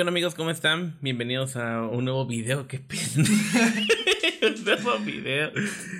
¿Qué 0.00 0.02
onda 0.02 0.12
amigos? 0.12 0.34
¿Cómo 0.34 0.48
están? 0.48 0.96
Bienvenidos 1.02 1.56
a 1.56 1.82
un 1.82 2.06
nuevo 2.06 2.24
video. 2.24 2.66
¿Qué 2.66 2.78
pendejo. 2.78 3.20
un 4.46 4.64
nuevo 4.64 4.98
video. 5.00 5.50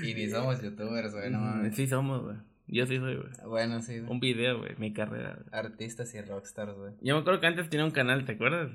Y 0.03 0.15
ni 0.15 0.27
somos 0.31 0.63
youtubers, 0.63 1.13
güey, 1.13 1.29
no 1.29 1.37
Mm, 1.39 1.43
mames. 1.45 1.77
Sí 1.77 1.87
somos, 1.87 2.23
güey. 2.23 2.37
Yo 2.67 2.87
sí 2.87 2.97
soy, 2.97 3.17
güey. 3.17 3.29
Bueno, 3.47 3.83
sí, 3.83 3.99
güey. 3.99 4.11
Un 4.11 4.19
video, 4.19 4.57
güey. 4.61 4.71
Mi 4.79 4.95
carrera. 4.95 5.35
güey. 5.37 5.49
Artistas 5.53 6.15
y 6.15 6.23
rockstars, 6.23 6.73
güey. 6.79 6.93
Yo 7.03 7.15
me 7.15 7.21
acuerdo 7.21 7.41
que 7.41 7.47
antes 7.49 7.69
tenía 7.69 7.85
un 7.85 7.91
canal, 7.91 8.25
¿te 8.25 8.33
acuerdas? 8.33 8.71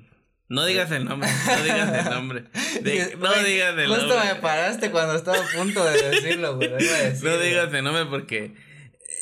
No 0.47 0.63
digas 0.63 0.91
el 0.91 1.05
nombre. 1.05 1.27
No 1.47 1.63
digas 1.63 2.05
el 2.05 2.11
nombre. 2.13 2.43
De- 2.83 3.15
no 3.19 3.27
Güey, 3.29 3.45
digas 3.51 3.75
el 3.79 3.87
Justo 3.87 4.05
nombre. 4.07 4.31
me 4.31 4.35
paraste 4.41 4.91
cuando 4.91 5.15
estaba 5.15 5.37
a 5.39 5.57
punto 5.57 5.83
de 5.85 6.03
decirlo, 6.11 6.55
güey. 6.57 6.69
No 7.23 7.37
digas 7.39 7.73
el 7.73 7.83
nombre 7.83 8.05
porque. 8.05 8.53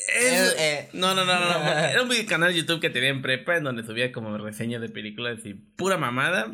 Es- 0.08 0.54
El, 0.54 0.60
eh. 0.60 0.90
No, 0.94 1.14
no, 1.16 1.26
no, 1.26 1.40
no, 1.40 1.60
no. 1.60 1.70
Era 1.90 2.02
un 2.02 2.10
canal 2.28 2.52
de 2.54 2.60
YouTube 2.60 2.80
que 2.82 2.90
tenía 2.90 3.10
en 3.10 3.22
prepa 3.22 3.56
en 3.58 3.64
donde 3.64 3.84
subía 3.84 4.12
como 4.12 4.38
reseñas 4.38 4.82
de 4.82 4.90
películas 4.90 5.40
y 5.46 5.54
pura 5.54 5.98
mamada. 5.98 6.52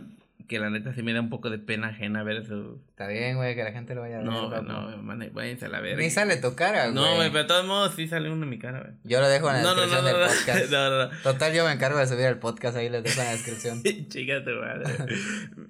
Que 0.47 0.57
la 0.57 0.71
neta 0.71 0.95
sí 0.95 1.03
me 1.03 1.13
da 1.13 1.19
un 1.21 1.29
poco 1.29 1.51
de 1.51 1.59
pena 1.59 1.89
ajena 1.89 2.23
ver 2.23 2.37
eso. 2.37 2.79
Está 2.89 3.05
bien, 3.07 3.35
güey, 3.35 3.53
que 3.53 3.63
la 3.63 3.71
gente 3.71 3.93
lo 3.93 4.01
vaya 4.01 4.15
a 4.15 4.17
ver. 4.23 4.25
No, 4.27 4.49
no, 4.63 4.97
man, 4.97 5.29
váyanse 5.31 5.65
a 5.65 5.69
la 5.69 5.79
verga. 5.79 6.01
Ni 6.01 6.09
sale 6.09 6.37
tu 6.37 6.55
cara, 6.55 6.85
güey. 6.85 6.95
No, 6.95 7.17
güey, 7.17 7.29
pero 7.29 7.43
de 7.43 7.47
todos 7.47 7.67
modos 7.67 7.93
sí 7.95 8.07
sale 8.07 8.31
uno 8.31 8.45
en 8.45 8.49
mi 8.49 8.57
cara, 8.57 8.79
güey. 8.79 8.93
Yo 9.03 9.21
lo 9.21 9.27
dejo 9.29 9.47
en 9.51 9.57
la 9.57 9.61
No, 9.61 9.75
descripción 9.75 10.01
no, 10.01 10.07
del 10.07 10.19
no, 10.19 10.25
podcast. 10.27 10.71
no, 10.71 10.89
no, 10.89 11.03
no. 11.05 11.17
Total, 11.21 11.53
yo 11.53 11.65
me 11.65 11.71
encargo 11.71 11.99
de 11.99 12.07
subir 12.07 12.25
el 12.25 12.39
podcast, 12.39 12.77
ahí 12.77 12.89
les 12.89 13.03
dejo 13.03 13.19
en 13.21 13.27
la 13.27 13.31
descripción. 13.33 13.83
Chica 14.09 14.43
tu 14.43 14.49
madre. 14.49 14.85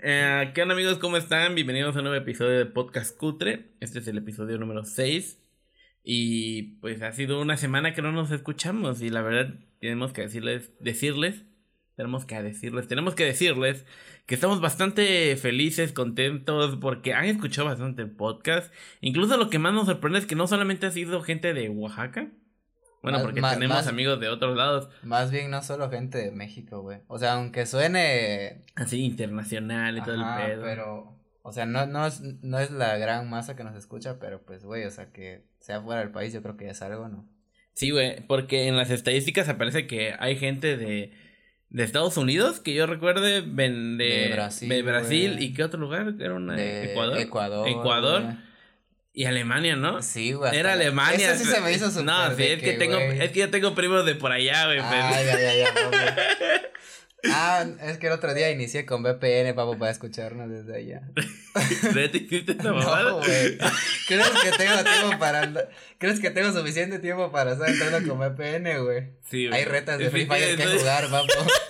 Eh, 0.02 0.52
¿Qué 0.56 0.62
onda 0.62 0.76
amigos? 0.76 0.98
¿Cómo 0.98 1.18
están? 1.18 1.56
Bienvenidos 1.56 1.94
a 1.98 2.00
un 2.00 2.06
nuevo 2.06 2.18
episodio 2.18 2.58
de 2.58 2.66
Podcast 2.66 3.18
Cutre. 3.18 3.66
Este 3.82 4.00
es 4.00 4.08
el 4.08 4.18
episodio 4.18 4.58
número 4.60 4.86
6. 4.86 5.40
Y 6.12 6.64
pues 6.82 7.04
ha 7.04 7.12
sido 7.12 7.40
una 7.40 7.56
semana 7.56 7.94
que 7.94 8.02
no 8.02 8.12
nos 8.12 8.32
escuchamos. 8.32 9.00
Y 9.04 9.12
la 9.12 9.22
verdad, 9.22 9.54
tenemos 9.80 10.12
que 10.12 10.24
decirles, 10.24 10.72
decirles, 10.80 11.44
tenemos 11.96 12.26
que 12.26 12.42
decirles, 12.42 12.88
tenemos 12.88 13.14
que 13.14 13.26
decirles 13.26 13.86
que 14.26 14.34
estamos 14.34 14.60
bastante 14.60 15.36
felices, 15.36 15.94
contentos, 15.94 16.78
porque 16.82 17.14
han 17.14 17.26
escuchado 17.26 17.68
bastante 17.68 18.08
podcast. 18.08 18.74
Incluso 19.02 19.38
lo 19.38 19.52
que 19.52 19.60
más 19.60 19.72
nos 19.72 19.86
sorprende 19.86 20.18
es 20.18 20.26
que 20.26 20.34
no 20.34 20.48
solamente 20.48 20.88
ha 20.88 20.92
sido 20.92 21.22
gente 21.22 21.54
de 21.54 21.70
Oaxaca. 21.70 22.32
Bueno, 23.04 23.22
porque 23.22 23.40
más- 23.42 23.54
tenemos 23.54 23.78
más- 23.78 23.88
amigos 23.88 24.20
de 24.20 24.30
otros 24.30 24.58
lados, 24.58 24.90
Más 25.04 25.30
bien, 25.30 25.52
no 25.52 25.62
solo 25.62 25.92
gente 25.92 26.18
de 26.18 26.32
México, 26.32 26.82
güey. 26.82 27.02
O 27.08 27.20
sea, 27.20 27.34
aunque 27.34 27.68
suene. 27.68 28.64
así 28.74 29.06
internacional 29.06 29.96
y 29.98 30.02
todo 30.02 30.16
el 30.16 30.24
pedo. 30.44 30.64
pero. 30.64 31.19
O 31.50 31.54
sea, 31.54 31.66
no, 31.66 31.86
no, 31.88 32.06
es, 32.08 32.22
no 32.22 32.60
es 32.60 32.72
la 32.72 32.98
gran 32.98 33.30
masa 33.30 33.56
que 33.56 33.64
nos 33.64 33.76
escucha, 33.76 34.18
pero 34.20 34.42
pues, 34.44 34.64
güey, 34.64 34.86
o 34.86 34.92
sea, 34.92 35.12
que 35.12 35.44
sea 35.60 35.82
fuera 35.82 36.02
del 36.02 36.12
país, 36.12 36.32
yo 36.34 36.42
creo 36.42 36.56
que 36.58 36.66
ya 36.66 36.72
es 36.72 36.82
algo, 36.82 37.08
¿no? 37.10 37.28
Sí, 37.74 37.92
güey, 37.92 38.22
porque 38.28 38.68
en 38.68 38.78
las 38.78 38.90
estadísticas 38.90 39.50
aparece 39.50 39.88
que 39.88 40.14
hay 40.20 40.36
gente 40.38 40.78
de, 40.78 41.12
de 41.70 41.84
Estados 41.84 42.18
Unidos, 42.18 42.60
que 42.60 42.74
yo 42.74 42.86
recuerde, 42.88 43.42
ven- 43.46 43.98
de, 43.98 44.06
De 44.06 44.30
Brasil, 44.34 44.70
de 44.70 44.82
Brasil, 44.82 45.32
güey. 45.34 45.44
y 45.46 45.54
qué 45.54 45.64
otro 45.64 45.80
lugar, 45.80 46.14
era 46.20 46.34
una 46.34 46.56
De 46.56 46.92
Ecuador, 46.92 47.18
Ecuador. 47.20 47.68
Ecuador 47.70 48.24
y 49.14 49.26
Alemania, 49.26 49.76
¿no? 49.76 50.02
Sí, 50.02 50.34
güey. 50.34 50.56
Era 50.56 50.74
Alemania. 50.74 51.32
Eso 51.34 51.44
sí 51.44 51.50
se 51.50 51.60
me 51.62 51.72
hizo 51.72 51.86
No, 52.04 52.36
sí, 52.36 52.44
es 52.44 52.62
que, 52.62 52.74
tengo, 52.74 52.98
es 52.98 53.32
que 53.32 53.40
yo 53.40 53.50
tengo 53.50 53.74
primos 53.76 54.06
de 54.06 54.16
por 54.16 54.32
allá, 54.32 54.66
güey. 54.66 54.80
Ah, 54.80 55.12
ya, 55.26 55.40
ya, 55.40 55.56
ya. 55.56 55.70
Ah, 57.30 57.66
es 57.82 57.98
que 57.98 58.08
el 58.08 58.14
otro 58.14 58.34
día 58.34 58.50
inicié 58.52 58.86
con 58.86 59.04
VPN, 59.04 59.54
papu, 59.56 59.78
para 59.78 59.92
escucharnos 59.92 60.50
desde 60.50 60.78
allá. 60.78 61.02
¿Neta 61.96 62.18
hiciste 62.18 62.54
esta 62.54 62.72
mamada? 62.74 63.04
No, 63.12 63.18
güey. 63.18 63.58
¿Crees 64.08 64.30
que 64.30 64.52
tengo 64.58 64.84
tiempo 64.84 65.20
para 65.20 65.70
¿Crees 65.98 66.20
que 66.20 66.30
tengo 66.30 66.52
suficiente 66.52 67.00
tiempo 67.00 67.32
para 67.32 67.54
estar 67.54 67.70
entrando 67.70 68.08
con 68.08 68.20
VPN, 68.20 68.84
güey? 68.84 69.08
Sí, 69.30 69.48
güey. 69.48 69.60
Hay 69.60 69.66
retas 69.66 70.00
de 70.00 70.10
Free 70.10 70.26
Fire 70.26 70.56
que 70.56 70.66
jugar, 70.66 71.10
papu. 71.10 71.28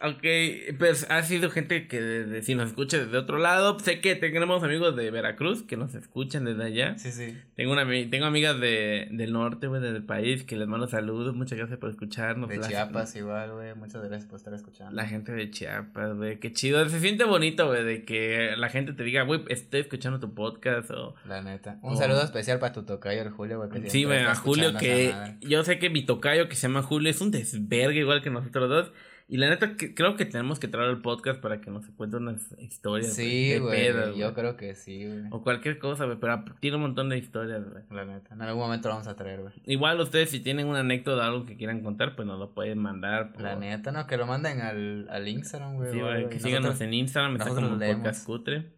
Ok, 0.00 0.76
pues 0.78 1.06
ha 1.10 1.22
sido 1.24 1.50
gente 1.50 1.88
que 1.88 2.00
desde- 2.00 2.42
si 2.42 2.54
nos 2.54 2.68
escucha 2.68 2.98
desde 2.98 3.18
otro 3.18 3.38
lado, 3.38 3.78
sé 3.80 4.00
que 4.00 4.14
tenemos 4.14 4.62
amigos 4.62 4.94
de 4.94 5.10
Veracruz 5.10 5.62
que 5.64 5.76
nos 5.76 5.94
escuchan 5.94 6.44
desde 6.44 6.62
allá. 6.64 6.96
Sí, 6.98 7.10
sí. 7.10 7.36
Tengo 7.56 7.72
una 7.72 7.84
tengo 8.08 8.26
amigas 8.26 8.60
de, 8.60 9.08
del 9.10 9.32
norte, 9.32 9.66
güey, 9.66 9.82
del 9.82 10.04
país, 10.04 10.44
que 10.44 10.56
les 10.56 10.68
mando 10.68 10.86
saludos, 10.86 11.34
muchas 11.34 11.58
gracias 11.58 11.78
por 11.80 11.90
escucharnos. 11.90 12.48
De 12.48 12.60
Chiapas 12.60 13.16
igual, 13.16 13.52
güey. 13.52 13.74
Muchas 13.74 14.02
gracias 14.04 14.26
por 14.26 14.36
estar 14.38 14.54
escuchando. 14.54 14.94
La 14.94 15.06
gente 15.06 15.32
de 15.32 15.50
Chiapas, 15.50 16.14
güey, 16.16 16.38
qué 16.38 16.52
chido. 16.52 16.88
Se 16.88 17.00
siente 17.00 17.24
bonito, 17.24 17.66
güey, 17.66 17.84
de 17.84 18.04
que 18.04 18.54
la 18.56 18.68
gente 18.68 18.92
te 18.92 19.02
diga, 19.02 19.22
güey, 19.22 19.42
estoy 19.48 19.80
escuchando 19.80 20.20
tu 20.20 20.32
podcast 20.32 20.90
o... 20.92 21.16
La 21.26 21.42
neta. 21.42 21.78
Un 21.82 21.96
saludo 21.96 22.22
especial 22.22 22.60
para 22.60 22.72
tu 22.72 22.84
tocayo, 22.84 23.22
el 23.22 23.30
Julio, 23.30 23.58
güey. 23.58 23.90
Sí, 23.90 24.04
güey, 24.04 24.20
a 24.20 24.34
Julio 24.36 24.76
que... 24.78 25.12
Yo 25.40 25.64
sé 25.64 25.78
que 25.80 25.90
mi 25.90 26.04
tocayo 26.06 26.48
que 26.48 26.54
se 26.54 26.68
llama 26.68 26.82
Julio 26.82 27.10
es 27.10 27.20
un 27.20 27.30
desvergue 27.32 27.98
igual 28.00 28.22
que 28.22 28.30
nosotros 28.30 28.68
dos. 28.68 28.92
Y 29.30 29.36
la 29.36 29.50
neta, 29.50 29.76
que, 29.76 29.94
creo 29.94 30.16
que 30.16 30.24
tenemos 30.24 30.58
que 30.58 30.68
traer 30.68 30.88
el 30.88 31.02
podcast 31.02 31.38
para 31.38 31.60
que 31.60 31.70
nos 31.70 31.84
cuente 31.90 32.16
unas 32.16 32.50
historias. 32.58 33.12
Sí, 33.12 33.50
de 33.50 33.58
güey. 33.60 34.16
Yo 34.18 34.32
creo 34.32 34.56
que 34.56 34.74
sí, 34.74 35.04
güey. 35.06 35.24
O 35.30 35.42
cualquier 35.42 35.78
cosa, 35.78 36.06
güey, 36.06 36.16
pero 36.18 36.42
tiene 36.60 36.76
un 36.76 36.82
montón 36.84 37.10
de 37.10 37.18
historias, 37.18 37.62
güey. 37.70 37.82
La 37.90 38.06
neta. 38.06 38.34
En 38.34 38.40
algún 38.40 38.62
momento 38.62 38.88
lo 38.88 38.94
vamos 38.94 39.06
a 39.06 39.16
traer, 39.16 39.42
güey. 39.42 39.52
Igual 39.66 40.00
ustedes 40.00 40.30
si 40.30 40.40
tienen 40.40 40.66
una 40.66 40.80
anécdota 40.80 41.22
o 41.22 41.26
algo 41.26 41.44
que 41.44 41.58
quieran 41.58 41.82
contar, 41.82 42.16
pues 42.16 42.26
nos 42.26 42.38
lo 42.38 42.54
pueden 42.54 42.78
mandar. 42.78 43.32
por- 43.32 43.42
La 43.42 43.54
neta, 43.54 43.92
no, 43.92 44.06
que 44.06 44.16
lo 44.16 44.26
manden 44.26 44.62
al, 44.62 45.06
al 45.10 45.28
Instagram, 45.28 45.74
güey. 45.76 45.92
Sí, 45.92 46.00
güey, 46.00 46.28
que 46.30 46.40
síganos 46.40 46.80
en 46.80 46.94
Instagram, 46.94 47.36
está 47.36 47.50
como 47.50 47.76
leemos. 47.76 47.98
podcast 47.98 48.24
cutre. 48.24 48.77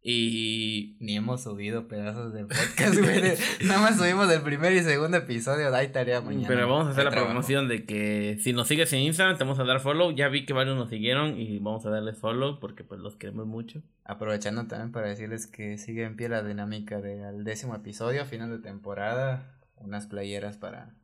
Y 0.00 0.96
Ni 1.00 1.16
hemos 1.16 1.42
subido 1.42 1.88
pedazos 1.88 2.32
del 2.32 2.46
podcast, 2.46 2.94
güey. 3.02 3.20
Nada 3.66 3.80
más 3.80 3.98
subimos 3.98 4.30
el 4.30 4.42
primer 4.42 4.72
y 4.72 4.80
segundo 4.82 5.16
episodio. 5.16 5.74
Ahí 5.74 5.88
tarea 5.88 6.20
mañana. 6.20 6.46
pero 6.46 6.68
vamos 6.68 6.86
a 6.86 6.90
hacer 6.90 7.00
Hay 7.00 7.04
la 7.06 7.10
trabajo. 7.10 7.30
promoción 7.32 7.68
de 7.68 7.84
que 7.84 8.38
si 8.40 8.52
nos 8.52 8.68
sigues 8.68 8.92
en 8.92 9.00
Instagram 9.00 9.36
te 9.36 9.44
vamos 9.44 9.58
a 9.58 9.64
dar 9.64 9.80
follow. 9.80 10.12
Ya 10.12 10.28
vi 10.28 10.46
que 10.46 10.52
varios 10.52 10.76
nos 10.76 10.88
siguieron 10.88 11.38
y 11.38 11.58
vamos 11.58 11.84
a 11.84 11.90
darles 11.90 12.16
follow 12.16 12.60
porque 12.60 12.84
pues 12.84 13.00
los 13.00 13.16
queremos 13.16 13.46
mucho. 13.46 13.82
Aprovechando 14.04 14.66
también 14.66 14.92
para 14.92 15.08
decirles 15.08 15.46
que 15.48 15.78
sigue 15.78 16.04
en 16.04 16.16
pie 16.16 16.28
la 16.28 16.42
dinámica 16.42 17.00
del 17.00 17.42
décimo 17.44 17.74
episodio, 17.74 18.24
final 18.24 18.50
de 18.50 18.58
temporada. 18.60 19.54
Unas 19.76 20.06
playeras 20.06 20.56
para 20.56 20.94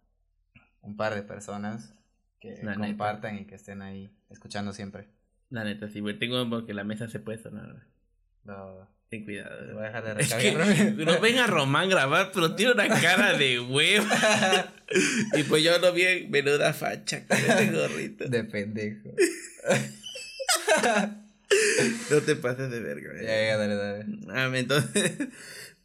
un 0.83 0.97
par 0.97 1.15
de 1.15 1.23
personas 1.23 1.95
que 2.41 2.59
La 2.63 2.73
neta. 2.77 2.87
compartan 2.89 3.39
y 3.39 3.45
que 3.47 3.55
estén 3.57 3.83
ahí 3.83 4.11
escuchando 4.31 4.73
siempre. 4.73 5.09
La 5.51 5.65
neta, 5.65 5.89
sí, 5.89 6.01
güey, 6.01 6.19
tengo 6.19 6.49
porque 6.49 6.75
la 6.75 6.85
mesa 6.85 7.09
se 7.09 7.19
puede 7.21 7.39
sonar. 7.39 7.71
güey. 7.73 7.94
No, 8.45 8.93
Ten 9.11 9.25
cuidado. 9.25 9.75
voy 9.75 9.85
a 9.85 9.87
dejar 9.87 10.17
de 10.17 10.23
Es 10.23 10.35
que 10.35 10.51
recargar. 10.53 10.93
no 10.95 11.21
ven 11.21 11.39
a 11.39 11.47
Román 11.47 11.89
grabar, 11.89 12.31
pero 12.33 12.55
tiene 12.55 12.73
una 12.73 12.89
cara 12.89 13.37
de 13.39 13.61
huevo. 13.61 14.07
y 15.39 15.43
pues 15.45 15.63
yo 15.63 15.79
lo 15.79 15.93
vi 15.93 16.03
en 16.03 16.31
menuda 16.31 16.73
facha 16.73 17.27
con 17.27 17.37
este 17.37 17.71
gorrito. 17.71 18.25
de 18.29 18.45
pendejo. 18.45 19.11
No 22.11 22.21
te 22.23 22.37
pases 22.37 22.71
de 22.71 22.81
verga, 22.81 23.11
güey. 23.13 23.25
Ya, 23.25 23.47
ya, 23.47 23.57
dale, 23.57 23.75
dale. 23.77 24.07
Ah, 24.31 24.51
entonces, 24.55 25.13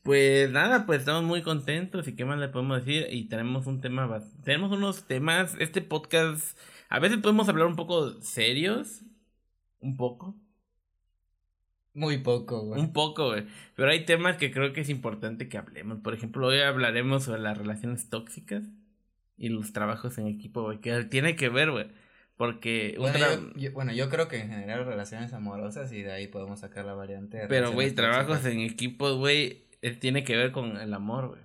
pues 0.04 0.50
nada, 0.50 0.86
pues 0.86 1.00
estamos 1.00 1.24
muy 1.24 1.42
contentos 1.44 2.08
y 2.08 2.16
qué 2.16 2.26
más 2.26 2.40
le 2.40 2.48
podemos 2.48 2.84
decir 2.84 3.08
y 3.12 3.28
tenemos 3.28 3.68
un 3.68 3.82
tema, 3.82 4.24
tenemos 4.44 4.72
unos 4.72 5.08
temas, 5.08 5.56
este 5.60 5.82
podcast, 5.82 6.58
a 6.90 7.00
veces 7.00 7.20
podemos 7.20 7.48
hablar 7.50 7.68
un 7.68 7.76
poco 7.76 8.20
serios, 8.22 9.02
un 9.80 9.96
poco, 9.98 10.36
Muy 12.00 12.18
poco, 12.20 12.62
güey. 12.62 12.80
un 12.82 12.94
poco, 12.94 13.28
güey, 13.30 13.46
pero 13.76 13.90
hay 13.92 14.06
temas 14.06 14.38
que 14.38 14.52
creo 14.52 14.74
que 14.74 14.82
es 14.82 14.90
importante 14.90 15.48
que 15.50 15.58
hablemos, 15.58 16.00
por 16.00 16.14
ejemplo, 16.14 16.48
hoy 16.48 16.60
hablaremos 16.62 17.24
sobre 17.26 17.42
las 17.42 17.58
relaciones 17.58 18.10
tóxicas 18.10 18.64
y 19.38 19.50
los 19.50 19.72
trabajos 19.74 20.18
en 20.18 20.28
equipo, 20.28 20.64
güey, 20.64 20.80
que 20.80 21.04
tiene 21.06 21.36
que 21.36 21.50
ver, 21.50 21.72
güey, 21.72 21.88
porque 22.38 22.96
Bueno 22.98 23.18
yo, 23.20 23.54
yo- 23.56 23.72
bueno, 23.74 23.92
yo 23.94 24.10
creo 24.10 24.28
que 24.28 24.40
en 24.40 24.50
general 24.50 24.86
relaciones 24.86 25.34
amorosas 25.34 25.92
y 25.92 26.02
de 26.04 26.12
ahí 26.12 26.28
podemos 26.28 26.60
sacar 26.62 26.86
la 26.86 26.94
variante. 26.94 27.38
de 27.38 27.48
pero, 27.48 27.72
güey, 27.72 27.92
trabajos 27.92 28.28
tóxicas. 28.42 28.54
en 28.54 28.60
equipo, 28.62 29.16
güey, 29.16 29.64
eh, 29.82 29.92
tiene 29.92 30.24
que 30.24 30.36
ver 30.38 30.52
con 30.52 30.78
el 30.78 30.94
amor, 30.94 31.28
güey. 31.30 31.42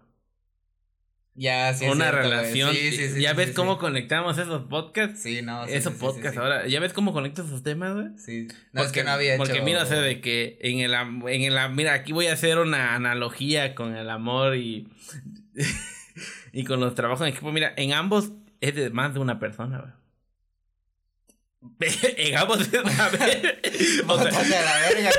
Ya, 1.37 1.75
sí. 1.75 1.87
una 1.87 2.11
cierto, 2.11 2.29
relación. 2.29 2.73
Sí, 2.73 2.93
sí, 2.93 3.09
sí, 3.09 3.21
ya 3.21 3.33
ves 3.33 3.51
cómo 3.51 3.79
conectamos 3.79 4.39
esos 4.39 4.67
podcasts. 4.69 5.21
Sí, 5.21 5.43
no. 5.43 5.65
esos 5.65 5.95
podcasts 5.95 6.39
ahora. 6.39 6.69
¿Ya 6.69 6.79
ves 6.79 6.93
cómo 6.93 7.13
conecto 7.13 7.43
esos 7.43 7.65
temas, 7.65 7.95
güey? 7.95 8.07
Sí. 8.19 8.47
No, 8.73 8.85
es 8.85 8.93
que 8.93 9.03
no 9.03 9.11
había 9.11 9.35
hecho. 9.35 9.45
Porque 9.45 9.61
mira, 9.61 9.83
o 9.83 9.87
sea, 9.87 10.01
de 10.01 10.21
que 10.21 10.59
en 10.61 10.79
el, 10.79 10.95
en 10.95 11.43
el 11.43 11.71
mira, 11.71 11.93
aquí 11.95 12.13
voy 12.13 12.29
a 12.29 12.35
hacer 12.35 12.59
una 12.59 12.95
analogía 12.95 13.75
con 13.75 13.97
el 13.97 14.11
amor 14.11 14.57
y 14.57 14.89
y 16.53 16.65
con 16.65 16.79
los 16.81 16.95
trabajos 16.95 17.27
en 17.27 17.33
equipo. 17.33 17.51
Mira, 17.51 17.75
en 17.77 17.93
ambos 17.93 18.31
es 18.61 18.75
de 18.77 18.91
más 18.91 19.13
de 19.15 19.21
una 19.21 19.39
persona, 19.39 19.79
güey. 19.79 19.93
en 22.19 22.37
ambos 22.37 22.61
es 22.61 22.71
ver, 22.71 22.83
o 24.07 24.23
sea, 24.23 24.63
la 24.65 24.79
verga, 24.81 25.11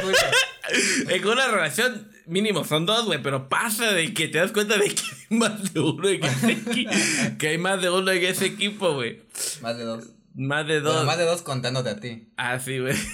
en 1.09 1.27
una 1.27 1.47
relación 1.47 2.14
mínimo 2.27 2.63
son 2.63 2.85
dos, 2.85 3.05
güey, 3.05 3.21
pero 3.21 3.49
pasa 3.49 3.91
de 3.93 4.13
que 4.13 4.27
te 4.27 4.37
das 4.39 4.51
cuenta 4.51 4.77
de 4.77 4.89
que 4.93 5.01
hay 5.31 5.37
más 5.37 5.73
de 5.73 5.79
uno 5.79 6.07
en 6.09 6.23
ese 6.23 6.57
equi- 6.57 7.37
que 7.37 7.47
hay 7.49 7.57
más 7.57 7.81
de 7.81 7.89
uno 7.89 8.11
en 8.11 8.23
ese 8.23 8.45
equipo, 8.45 8.93
güey. 8.93 9.21
Más 9.61 9.77
de 9.77 9.83
dos. 9.83 10.09
Más 10.33 10.67
de 10.67 10.81
dos. 10.81 10.93
Bueno, 10.93 11.05
más 11.07 11.17
de 11.17 11.25
dos 11.25 11.41
contándote 11.41 11.89
a 11.89 11.99
ti. 11.99 12.27
Ah, 12.37 12.59
sí, 12.59 12.79
güey. 12.79 12.95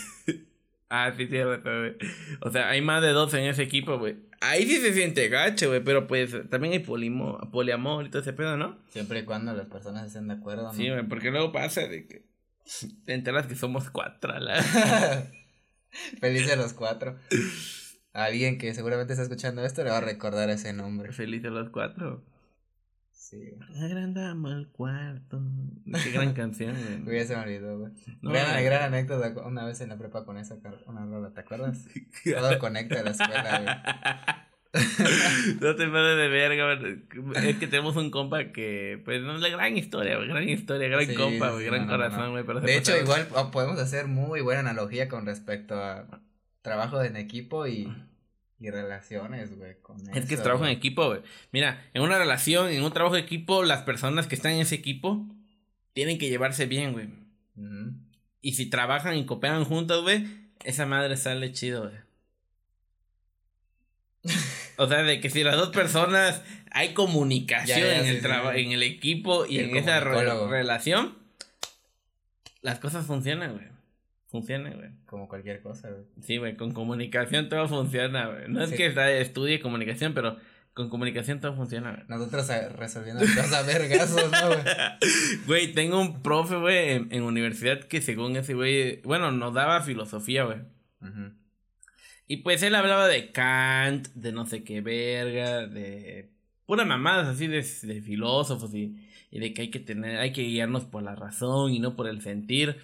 Ah, 0.94 1.14
sí, 1.16 1.26
tienes 1.26 1.48
razón, 1.48 1.80
güey. 1.80 1.96
O 2.42 2.52
sea, 2.52 2.68
hay 2.70 2.82
más 2.82 3.02
de 3.02 3.14
dos 3.14 3.34
en 3.34 3.46
ese 3.46 3.64
equipo, 3.64 3.98
güey. 3.98 4.18
Ahí 4.42 4.68
sí 4.68 4.82
se 4.82 4.94
siente 4.94 5.30
gacho, 5.30 5.70
güey, 5.70 5.82
pero 5.82 6.06
pues 6.06 6.36
también 6.50 6.74
hay 6.74 6.80
polimo, 6.80 7.40
poliamor 7.50 8.06
y 8.06 8.10
todo 8.10 8.22
ese 8.22 8.34
pedo, 8.34 8.58
¿no? 8.58 8.78
Siempre 8.90 9.20
y 9.20 9.24
cuando 9.24 9.54
las 9.54 9.68
personas 9.68 10.08
estén 10.08 10.28
de 10.28 10.34
acuerdo, 10.34 10.64
¿no? 10.64 10.74
Sí, 10.74 10.90
güey, 10.90 11.08
porque 11.08 11.32
luego 11.32 11.54
pasa 11.54 11.88
de 11.88 12.06
que 12.08 12.26
Te 13.06 13.14
enteras 13.14 13.48
que 13.48 13.56
somos 13.56 13.90
cuatro. 13.90 14.38
La... 14.38 14.62
Feliz 16.20 16.46
de 16.48 16.58
los 16.58 16.74
cuatro. 16.74 17.18
Alguien 18.14 18.58
que 18.58 18.74
seguramente 18.74 19.14
está 19.14 19.24
escuchando 19.24 19.64
esto 19.64 19.84
le 19.84 19.90
va 19.92 19.98
a 19.98 20.02
recordar 20.02 20.50
ese 20.50 20.74
nombre. 20.74 21.12
Feliz 21.14 21.42
de 21.42 21.50
los 21.50 21.70
cuatro. 21.70 22.24
Sí, 23.12 23.38
Agrandamos 23.82 24.52
el 24.52 24.68
cuarto. 24.68 25.42
Qué 26.04 26.12
gran 26.12 26.34
canción, 26.34 26.76
güey. 26.76 27.00
güey. 27.04 27.18
Ya 27.20 27.26
se 27.26 27.36
me 27.38 27.44
olvidó, 27.44 27.80
güey. 27.80 27.94
No, 28.22 28.32
gran, 28.32 28.52
güey. 28.52 28.66
gran 28.66 28.84
anécdota 28.94 29.34
una 29.48 29.64
vez 29.66 29.80
en 29.80 29.88
la 29.90 29.98
prepa 29.98 30.26
con 30.26 30.38
esa 30.38 30.58
una 30.88 31.06
rola, 31.06 31.32
¿te 31.34 31.40
acuerdas? 31.40 31.88
Todo 32.26 32.60
conecta 32.60 33.00
a 33.00 33.04
la 33.04 33.12
escuela, 33.12 34.48
no 35.62 35.76
te 35.76 35.88
pases 35.88 36.18
de 36.18 36.28
verga, 36.30 36.76
güey. 36.76 37.04
Es 37.50 37.58
que 37.58 37.68
tenemos 37.68 37.96
un 37.98 38.10
compa 38.10 38.52
que, 38.54 39.02
pues, 39.04 39.22
no 39.22 39.36
es 39.36 39.42
la 39.42 39.50
gran 39.50 39.78
historia, 39.78 40.16
güey. 40.18 40.28
Gran 40.30 40.48
historia, 40.48 40.88
gran 40.88 41.06
Sí, 41.06 41.16
compa, 41.16 41.52
güey. 41.52 41.64
sí, 41.64 41.70
Gran 41.70 41.88
no, 41.88 41.88
no, 41.88 41.92
no. 41.98 42.04
corazón, 42.04 42.32
güey. 42.32 42.44
pero 42.46 42.60
güey. 42.62 42.72
De 42.74 42.78
hecho, 42.80 42.98
igual 42.98 43.28
podemos 43.52 43.80
hacer 43.80 44.08
muy 44.08 44.42
buena 44.42 44.62
analogía 44.62 45.08
con 45.10 45.26
respecto 45.26 45.76
a 45.76 46.22
trabajo 46.62 47.02
en 47.04 47.16
equipo 47.16 47.68
y, 47.68 47.92
y 48.60 48.70
relaciones, 48.70 49.58
güey. 49.58 49.80
con 49.82 49.98
Es 50.16 50.26
que 50.26 50.36
es 50.36 50.44
trabajo 50.44 50.66
en 50.66 50.72
equipo, 50.72 51.08
güey. 51.08 51.22
Mira, 51.52 51.90
en 51.94 52.02
una 52.04 52.18
relación, 52.18 52.70
en 52.70 52.84
un 52.84 52.92
trabajo 52.94 53.16
de 53.16 53.22
equipo, 53.22 53.64
las 53.64 53.82
personas 53.84 54.28
que 54.28 54.36
están 54.36 54.54
en 54.54 54.62
ese 54.62 54.76
equipo 54.76 55.26
tienen 55.94 56.18
que 56.18 56.30
llevarse 56.30 56.66
bien, 56.66 56.94
güey. 56.94 57.10
Y 58.42 58.54
si 58.54 58.68
trabajan 58.70 59.16
y 59.18 59.26
cooperan 59.26 59.66
juntos, 59.66 60.02
güey, 60.04 60.26
esa 60.64 60.86
madre 60.86 61.16
sale 61.18 61.52
chido, 61.52 61.84
güey. 61.90 61.96
O 64.78 64.88
sea, 64.88 65.04
de 65.04 65.20
que 65.20 65.30
si 65.30 65.44
las 65.44 65.56
dos 65.58 65.70
personas 65.70 66.42
hay 66.72 66.94
comunicación 66.94 67.80
Ya, 67.80 67.86
ya, 67.86 67.98
en 68.00 68.04
sí, 68.04 68.10
el 68.10 68.16
sí, 68.18 68.22
traba- 68.22 68.54
sí. 68.54 68.62
en 68.62 68.72
el 68.72 68.84
equipo 68.84 69.46
y 69.46 69.60
en 69.60 69.76
esa 69.76 70.00
re- 70.00 70.48
relación, 70.48 71.18
las 72.62 72.80
cosas 72.80 73.06
funcionan, 73.06 73.54
güey. 73.54 73.68
Funcionan, 74.32 74.78
güey. 74.78 74.90
Como 75.06 75.28
cualquier 75.28 75.62
cosa, 75.62 75.90
güey. 75.90 76.04
Sí, 76.22 76.38
güey, 76.38 76.56
con 76.56 76.72
comunicación 76.72 77.50
todo 77.50 77.68
funciona, 77.68 78.28
güey. 78.28 78.48
No 78.48 78.64
es 78.64 78.72
que 78.72 78.94
estudie 79.20 79.60
comunicación, 79.60 80.14
pero 80.14 80.38
con 80.74 80.90
comunicación 80.90 81.42
todo 81.42 81.54
funciona, 81.54 81.92
güey. 81.92 82.04
Nosotros 82.08 82.50
eh, 82.50 82.70
resolviendo 82.70 83.20
cosas 83.26 83.68
vergazos, 83.68 84.32
¿no, 84.32 84.48
güey? 84.48 84.60
Güey, 85.48 85.74
tengo 85.74 86.00
un 86.00 86.22
profe, 86.22 86.56
güey, 86.56 86.92
en, 86.92 87.08
en 87.12 87.24
universidad 87.24 87.82
que 87.82 88.02
según 88.02 88.38
ese 88.38 88.54
güey, 88.54 89.02
bueno, 89.02 89.34
nos 89.34 89.54
daba 89.54 89.82
filosofía, 89.82 90.46
güey. 90.46 90.60
Y 92.28 92.38
pues 92.38 92.64
él 92.64 92.76
hablaba 92.76 93.10
de 93.10 93.34
Kant, 93.34 94.08
de 94.14 94.32
no 94.32 94.46
sé 94.46 94.64
qué 94.64 94.80
verga, 94.80 95.68
de 95.68 96.30
puras 96.66 96.88
mamadas 96.88 97.28
así 97.28 97.48
de, 97.48 97.58
de 97.58 98.02
filósofos 98.02 98.74
y, 98.74 98.96
y 99.30 99.40
de 99.40 99.54
que 99.54 99.64
hay 99.64 99.72
que 99.72 99.80
tener, 99.80 100.20
hay 100.20 100.32
que 100.32 100.44
guiarnos 100.44 100.86
por 100.86 101.04
la 101.04 101.16
razón 101.16 101.74
y 101.74 101.80
no 101.80 101.98
por 101.98 102.08
el 102.08 102.22
sentir. 102.22 102.78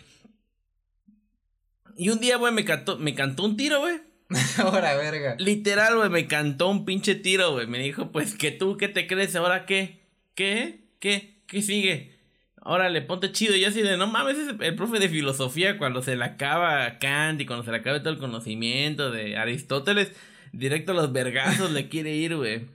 Y 1.98 2.10
un 2.10 2.20
día, 2.20 2.38
güey, 2.38 2.54
me 2.54 2.64
cantó, 2.64 2.98
me 2.98 3.16
cantó 3.16 3.44
un 3.44 3.58
tiro, 3.58 3.80
güey. 3.80 4.00
Ahora, 4.60 4.96
verga. 4.96 5.36
Literal, 5.40 5.98
güey, 5.98 6.10
me 6.10 6.28
cantó 6.28 6.70
un 6.70 6.86
pinche 6.86 7.16
tiro, 7.16 7.54
güey. 7.54 7.68
Me 7.68 7.80
dijo, 7.80 8.12
pues, 8.12 8.36
que 8.36 8.52
tú, 8.52 8.78
¿qué 8.78 8.88
te 8.88 9.08
crees? 9.08 9.36
¿Ahora 9.36 9.66
qué? 9.66 10.02
¿Qué? 10.36 10.86
¿Qué? 11.00 11.42
¿Qué 11.48 11.62
sigue? 11.62 12.16
Órale, 12.62 13.02
ponte 13.02 13.32
chido. 13.32 13.56
Y 13.56 13.62
yo 13.62 13.70
así 13.70 13.82
de, 13.82 13.98
no 13.98 14.08
mames, 14.08 14.38
es 14.38 14.56
el 14.60 14.76
profe 14.76 15.00
de 15.00 15.10
filosofía 15.10 15.78
cuando 15.78 16.02
se 16.02 16.16
le 16.16 16.26
acaba 16.26 17.00
Kant 17.00 17.40
y 17.42 17.46
cuando 17.46 17.64
se 17.64 17.72
le 17.72 17.78
acaba 17.78 18.00
todo 18.00 18.14
el 18.14 18.20
conocimiento 18.20 19.10
de 19.10 19.38
Aristóteles, 19.38 20.12
directo 20.52 20.92
a 20.92 20.96
los 20.96 21.14
vergazos 21.14 21.72
le 21.72 21.88
quiere 21.88 22.14
ir, 22.14 22.36
güey. 22.36 22.66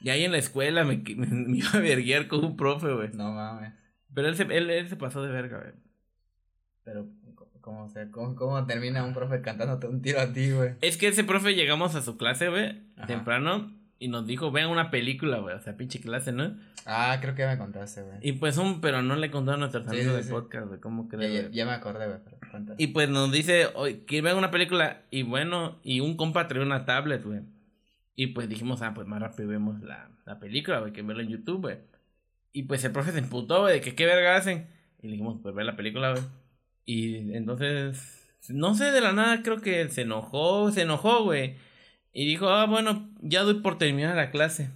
Y 0.00 0.08
ahí 0.08 0.24
en 0.24 0.32
la 0.32 0.38
escuela 0.38 0.84
me, 0.84 0.96
me, 1.16 1.26
me 1.26 1.58
iba 1.58 1.70
a 1.74 1.80
verguiar 1.80 2.26
con 2.28 2.44
un 2.44 2.56
profe, 2.56 2.92
güey. 2.92 3.10
No 3.12 3.32
mames. 3.32 3.72
Pero 4.14 4.28
él 4.28 4.36
se, 4.36 4.42
él, 4.44 4.70
él 4.70 4.88
se 4.88 4.96
pasó 4.96 5.22
de 5.22 5.30
verga, 5.30 5.58
güey. 5.58 5.72
Pero, 6.84 7.06
¿cómo, 7.62 7.84
o 7.84 7.88
sea, 7.88 8.10
cómo, 8.10 8.34
cómo 8.36 8.66
termina 8.66 9.02
un 9.04 9.14
profe 9.14 9.40
cantándote 9.40 9.86
un 9.86 10.02
tiro 10.02 10.20
a 10.20 10.32
ti, 10.32 10.50
güey? 10.50 10.74
Es 10.82 10.98
que 10.98 11.08
ese 11.08 11.24
profe 11.24 11.54
llegamos 11.54 11.94
a 11.94 12.02
su 12.02 12.18
clase, 12.18 12.50
güey, 12.50 12.82
temprano, 13.06 13.72
y 13.98 14.08
nos 14.08 14.26
dijo, 14.26 14.50
vean 14.50 14.68
una 14.68 14.90
película, 14.90 15.38
güey. 15.38 15.54
O 15.54 15.60
sea, 15.60 15.76
pinche 15.76 16.00
clase, 16.00 16.32
¿no? 16.32 16.56
Ah, 16.84 17.18
creo 17.22 17.34
que 17.34 17.42
ya 17.42 17.50
me 17.50 17.58
contaste, 17.58 18.02
güey. 18.02 18.16
Y 18.20 18.32
pues 18.32 18.58
un, 18.58 18.80
pero 18.80 19.00
no 19.00 19.14
le 19.16 19.30
contaron 19.30 19.60
a 19.60 19.66
nuestros 19.66 19.84
Sí, 19.84 19.90
amigos 19.90 20.10
sí, 20.10 20.16
del 20.16 20.24
sí. 20.24 20.30
podcast, 20.30 20.66
güey, 20.66 20.80
¿cómo 20.80 21.08
crees, 21.08 21.50
ya, 21.52 21.64
me 21.64 21.70
acordé, 21.72 22.06
güey, 22.06 22.18
pero. 22.24 22.74
Y 22.76 22.88
pues 22.88 23.08
nos 23.08 23.32
dice, 23.32 23.68
oye, 23.74 24.04
que 24.04 24.20
vean 24.20 24.36
una 24.36 24.50
película, 24.50 25.02
y 25.10 25.22
bueno, 25.22 25.78
y 25.84 26.00
un 26.00 26.16
compa 26.16 26.48
trae 26.48 26.62
una 26.62 26.84
tablet, 26.84 27.24
güey. 27.24 27.40
Y 28.14 28.28
pues 28.28 28.48
dijimos, 28.48 28.82
ah, 28.82 28.92
pues 28.92 29.06
más 29.06 29.22
rápido 29.22 29.48
vemos 29.48 29.80
la, 29.82 30.10
la 30.26 30.38
película, 30.38 30.80
güey, 30.80 30.92
que 30.92 31.02
verla 31.02 31.22
en 31.22 31.28
YouTube, 31.30 31.62
güey. 31.62 31.78
Y 32.52 32.64
pues 32.64 32.84
el 32.84 32.92
profe 32.92 33.12
se 33.12 33.20
emputó, 33.20 33.62
güey, 33.62 33.74
de 33.74 33.80
que 33.80 33.94
qué 33.94 34.04
verga 34.04 34.36
hacen. 34.36 34.66
Y 35.00 35.06
le 35.06 35.12
dijimos, 35.12 35.38
pues 35.42 35.54
ver 35.54 35.64
la 35.64 35.76
película, 35.76 36.10
güey. 36.10 36.22
Y 36.84 37.34
entonces, 37.34 38.34
no 38.48 38.74
sé, 38.74 38.90
de 38.90 39.00
la 39.00 39.12
nada 39.12 39.42
creo 39.42 39.60
que 39.60 39.88
se 39.88 40.02
enojó, 40.02 40.70
se 40.72 40.82
enojó, 40.82 41.24
güey. 41.24 41.56
Y 42.12 42.26
dijo, 42.26 42.48
ah, 42.48 42.66
bueno, 42.66 43.10
ya 43.20 43.42
doy 43.42 43.60
por 43.60 43.78
terminar 43.78 44.16
la 44.16 44.30
clase. 44.30 44.70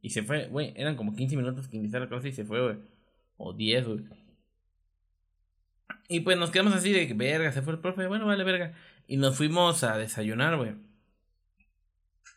Y 0.00 0.10
se 0.10 0.22
fue, 0.22 0.46
güey, 0.46 0.72
eran 0.76 0.96
como 0.96 1.14
15 1.16 1.36
minutos 1.36 1.68
que 1.68 1.76
iniciara 1.76 2.04
la 2.04 2.08
clase 2.10 2.28
y 2.28 2.32
se 2.32 2.44
fue, 2.44 2.62
güey. 2.62 2.76
O 3.36 3.52
10, 3.52 3.86
güey. 3.86 4.04
Y 6.08 6.20
pues 6.20 6.38
nos 6.38 6.50
quedamos 6.50 6.74
así 6.74 6.92
de 6.92 7.12
verga, 7.14 7.52
se 7.52 7.62
fue 7.62 7.74
el 7.74 7.80
profe, 7.80 8.06
bueno, 8.06 8.26
vale, 8.26 8.44
verga. 8.44 8.74
Y 9.06 9.16
nos 9.16 9.36
fuimos 9.36 9.84
a 9.84 9.98
desayunar, 9.98 10.56
güey. 10.56 10.72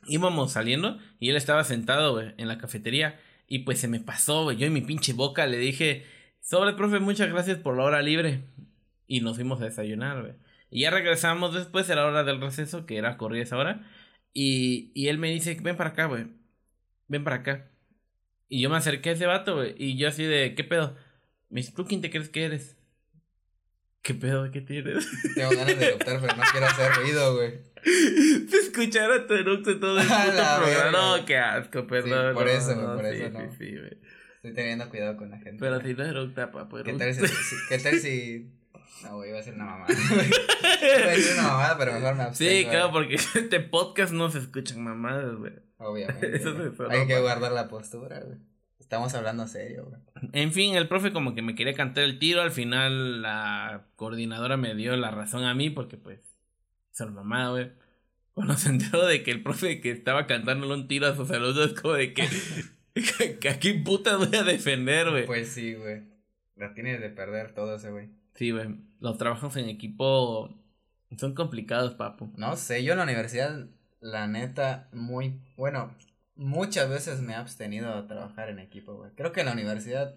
Íbamos 0.07 0.54
saliendo 0.54 1.00
y 1.19 1.30
él 1.30 1.36
estaba 1.36 1.64
sentado, 1.64 2.14
güey, 2.14 2.34
en 2.38 2.48
la 2.48 2.57
cafetería. 2.57 3.19
Y 3.48 3.60
pues 3.60 3.80
se 3.80 3.88
me 3.88 4.00
pasó, 4.00 4.44
güey. 4.44 4.57
Yo 4.57 4.68
en 4.68 4.74
mi 4.74 4.81
pinche 4.81 5.14
boca 5.14 5.46
le 5.46 5.57
dije, 5.57 6.06
sobre, 6.42 6.74
profe, 6.74 7.00
muchas 7.00 7.30
gracias 7.30 7.60
por 7.60 7.78
la 7.78 7.84
hora 7.84 8.02
libre. 8.02 8.44
Y 9.12 9.19
nos 9.19 9.36
fuimos 9.36 9.60
a 9.60 9.66
desayunar, 9.66 10.22
güey. 10.22 10.34
Y 10.69 10.84
ya 10.84 10.90
regresamos 10.90 11.54
después, 11.54 11.90
era 11.90 12.06
hora 12.06 12.24
del 12.24 12.40
receso, 12.40 12.86
que 12.86 12.96
era 12.96 13.18
corrida 13.18 13.44
esa 13.44 13.58
hora. 13.58 13.86
Y, 14.34 14.90
y 14.96 15.10
él 15.10 15.18
me 15.18 15.30
dice, 15.30 15.58
ven 15.62 15.75
para 15.75 15.90
acá, 15.90 16.06
güey. 16.06 16.28
Ven 17.10 17.25
para 17.25 17.36
acá. 17.36 17.68
Y 18.48 18.62
yo 18.62 18.69
me 18.69 18.78
acerqué 18.78 19.10
a 19.10 19.13
ese 19.13 19.25
vato, 19.25 19.56
güey. 19.58 19.75
Y 19.78 19.98
yo 19.98 20.08
así 20.08 20.24
de, 20.24 20.56
¿qué 20.56 20.63
pedo? 20.63 20.96
Me 21.50 21.60
dice, 21.60 21.74
¿tú 21.75 21.84
quién 21.84 22.00
te 22.00 22.10
crees 22.10 22.30
que 22.30 22.46
eres? 22.46 22.78
¿Qué 24.02 24.13
pedo? 24.13 24.50
¿Qué 24.50 24.62
tienes? 24.62 25.06
Tengo 25.36 25.50
ganas 25.50 25.78
de 25.78 25.86
eruptar, 25.88 26.22
pero 26.22 26.34
no 26.38 26.44
quiero 26.50 26.66
hacer 26.68 26.94
ruido, 26.94 27.36
güey. 27.36 27.52
Se 28.50 28.57
escuchara 28.60 29.28
tu 29.28 29.34
eructo 29.34 29.78
todo 29.78 30.00
el 30.00 30.07
puto 30.07 30.22
programa. 30.24 30.92
No, 30.92 31.25
qué 31.25 31.38
asco, 31.38 31.86
perdón. 31.86 32.34
por 32.34 32.46
no, 32.46 32.50
eso, 32.52 32.74
güey, 32.75 32.88
no, 32.88 32.96
por 32.96 33.06
sí, 33.07 33.22
eso 33.22 33.30
no. 33.30 33.40
Sí, 33.52 33.57
sí, 33.57 33.72
güey. 33.78 33.98
Estoy 34.36 34.54
teniendo 34.54 34.90
cuidado 34.90 35.18
con 35.18 35.30
la 35.31 35.38
gente. 35.40 35.57
Pero 35.60 35.81
si 35.81 35.94
no 35.96 36.06
eructa, 36.06 36.50
papá, 36.50 36.81
¿Qué 36.81 36.94
tal 36.94 37.14
si, 37.14 37.28
si- 37.28 37.56
qué 37.68 37.78
tal 37.78 38.00
si... 38.00 38.61
No, 39.04 39.16
güey, 39.16 39.30
iba 39.30 39.40
a 39.40 39.44
ser 39.44 39.56
una 39.56 39.66
mamada. 39.66 39.94
iba 39.94 41.06
a 41.06 41.10
decir 41.10 41.34
una 41.34 41.48
mamada, 41.48 41.78
pero 41.78 41.94
mejor 41.94 42.16
me 42.16 42.24
abstengo. 42.24 42.52
Sí, 42.52 42.66
claro, 42.66 42.92
porque 42.92 43.16
este 43.36 43.60
podcast 43.60 44.14
no 44.14 44.30
se 44.30 44.40
escuchan 44.40 44.83
mamadas, 44.83 45.36
güey. 45.36 45.54
Obviamente. 45.78 46.36
Eso 46.36 46.56
Hay 46.90 47.07
que 47.07 47.19
guardar 47.19 47.52
la 47.52 47.68
postura, 47.68 48.19
güey. 48.19 48.38
Estamos 48.80 49.14
hablando 49.16 49.48
serio, 49.48 49.86
güey. 49.86 50.02
En 50.33 50.52
fin, 50.52 50.76
el 50.76 50.88
profe 50.88 51.14
como 51.14 51.33
que 51.33 51.42
me 51.42 51.56
quería 51.56 51.74
cantar 51.74 52.04
el 52.04 52.19
tiro. 52.19 52.42
Al 52.42 52.52
final 52.52 53.21
la 53.21 53.88
coordinadora 53.95 54.57
me 54.57 54.76
dio 54.76 54.95
la 54.98 55.12
razón 55.12 55.45
a 55.45 55.56
mí 55.56 55.69
porque 55.69 55.98
pues 55.98 56.19
son 56.92 57.14
mamada, 57.14 57.52
güey. 57.52 57.71
Cuando 58.33 58.56
se 58.57 58.69
enteró 58.69 59.06
de 59.06 59.24
que 59.24 59.31
el 59.31 59.44
profe 59.44 59.81
que 59.81 59.92
estaba 59.92 60.28
cantándole 60.28 60.74
un 60.74 60.88
tiro 60.88 61.07
a 61.07 61.16
sus 61.16 61.31
alumnos 61.31 61.74
como 61.74 61.94
de 61.94 62.14
que, 62.14 62.28
que 63.40 63.50
aquí 63.50 63.74
putas 63.74 64.18
voy 64.18 64.36
a 64.36 64.44
defender, 64.44 65.10
güey. 65.10 65.26
Pues 65.26 65.50
sí, 65.50 65.74
güey. 65.74 66.04
La 66.56 66.74
tienes 66.74 67.00
de 67.00 67.10
perder 67.10 67.54
todo 67.54 67.76
ese, 67.76 67.92
güey. 67.92 68.10
Sí, 68.35 68.52
güey. 68.52 68.76
Los 69.00 69.18
trabajos 69.18 69.56
en 69.57 69.69
equipo 69.69 70.50
son 71.18 71.33
complicados, 71.35 71.94
papu. 71.95 72.31
No 72.38 72.56
sé, 72.56 72.83
yo 72.83 72.94
en 72.94 73.00
la 73.00 73.04
universidad, 73.04 73.68
la 74.00 74.28
neta, 74.28 74.90
muy, 74.94 75.40
bueno, 75.57 75.95
muchas 76.35 76.90
veces 76.90 77.21
me 77.21 77.33
he 77.33 77.35
abstenido 77.35 77.94
a 77.94 78.07
trabajar 78.07 78.50
en 78.50 78.59
equipo, 78.59 78.95
güey. 78.95 79.11
Creo 79.16 79.31
que 79.31 79.42
en 79.42 79.47
la 79.47 79.54
universidad... 79.54 80.16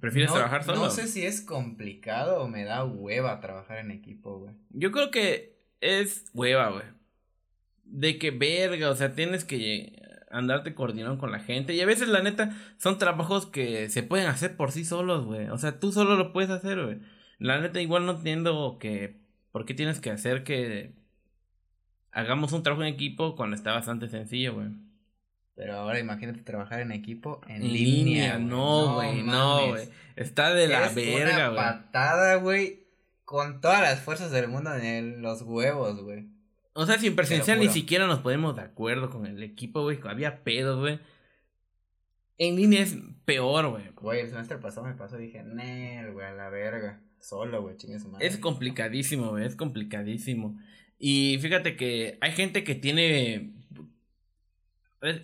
¿Prefieres 0.00 0.30
no, 0.30 0.36
trabajar 0.36 0.64
solo? 0.64 0.78
No 0.78 0.90
sé 0.90 1.06
si 1.06 1.24
es 1.24 1.40
complicado 1.40 2.42
o 2.42 2.48
me 2.48 2.64
da 2.64 2.84
hueva 2.84 3.40
trabajar 3.40 3.78
en 3.78 3.90
equipo, 3.90 4.38
güey. 4.38 4.54
Yo 4.70 4.92
creo 4.92 5.10
que 5.10 5.56
es 5.80 6.26
hueva, 6.34 6.70
güey. 6.70 6.84
De 7.84 8.18
que 8.18 8.30
verga, 8.32 8.90
o 8.90 8.96
sea, 8.96 9.12
tienes 9.12 9.44
que 9.44 10.05
andarte 10.36 10.74
coordinando 10.74 11.18
con 11.18 11.32
la 11.32 11.40
gente. 11.40 11.74
Y 11.74 11.80
a 11.80 11.86
veces, 11.86 12.08
la 12.08 12.22
neta, 12.22 12.56
son 12.78 12.98
trabajos 12.98 13.46
que 13.46 13.88
se 13.90 14.02
pueden 14.02 14.26
hacer 14.28 14.56
por 14.56 14.72
sí 14.72 14.84
solos, 14.84 15.24
güey. 15.24 15.48
O 15.48 15.58
sea, 15.58 15.78
tú 15.80 15.92
solo 15.92 16.16
lo 16.16 16.32
puedes 16.32 16.50
hacer, 16.50 16.82
güey. 16.84 16.98
La 17.38 17.60
neta, 17.60 17.80
igual 17.80 18.06
no 18.06 18.12
entiendo 18.12 18.78
que. 18.80 19.20
¿Por 19.52 19.64
qué 19.64 19.74
tienes 19.74 20.00
que 20.00 20.10
hacer 20.10 20.44
que. 20.44 20.94
Hagamos 22.12 22.52
un 22.52 22.62
trabajo 22.62 22.82
en 22.82 22.94
equipo 22.94 23.36
cuando 23.36 23.56
está 23.56 23.72
bastante 23.72 24.08
sencillo, 24.08 24.54
güey? 24.54 24.68
Pero 25.54 25.74
ahora 25.76 25.98
imagínate 26.00 26.40
trabajar 26.42 26.80
en 26.80 26.92
equipo 26.92 27.40
en, 27.46 27.62
En 27.62 27.72
línea. 27.72 28.36
línea, 28.36 28.36
güey. 28.36 28.44
no, 28.46 28.94
güey, 28.94 29.22
no, 29.22 29.68
güey. 29.68 29.88
Está 30.16 30.52
de 30.54 30.68
la 30.68 30.86
Es 30.86 30.94
verga, 30.94 31.34
una 31.34 31.48
güey. 31.48 31.56
patada, 31.56 32.34
güey, 32.36 32.86
con 33.24 33.60
todas 33.60 33.80
las 33.80 34.00
fuerzas 34.00 34.30
del 34.30 34.48
mundo 34.48 34.74
en 34.74 35.22
los 35.22 35.42
huevos, 35.42 36.02
güey. 36.02 36.26
O 36.78 36.84
sea, 36.84 36.98
sin 36.98 37.16
presencial 37.16 37.58
ni 37.58 37.70
siquiera 37.70 38.06
nos 38.06 38.20
ponemos 38.20 38.54
de 38.54 38.60
acuerdo 38.60 39.08
con 39.08 39.24
el 39.24 39.42
equipo, 39.42 39.82
güey. 39.82 39.98
Había 40.04 40.44
pedos, 40.44 40.78
güey. 40.78 41.00
En 42.36 42.54
línea 42.56 42.82
es 42.82 42.94
peor, 43.24 43.70
güey. 43.70 43.88
Güey, 43.94 44.20
el 44.20 44.28
semestre 44.28 44.58
pasado 44.58 44.86
me 44.86 44.92
pasó 44.92 45.18
y 45.18 45.24
dije, 45.24 45.42
Nel, 45.42 46.12
güey, 46.12 46.26
a 46.26 46.32
la 46.32 46.50
verga. 46.50 47.00
solo, 47.18 47.62
güey, 47.62 47.78
chingue 47.78 47.98
su 47.98 48.10
madre. 48.10 48.26
Es 48.26 48.36
complicadísimo, 48.36 49.30
güey, 49.30 49.46
es 49.46 49.56
complicadísimo. 49.56 50.60
Y 50.98 51.38
fíjate 51.40 51.76
que 51.76 52.18
hay 52.20 52.32
gente 52.32 52.62
que 52.62 52.74
tiene... 52.74 53.54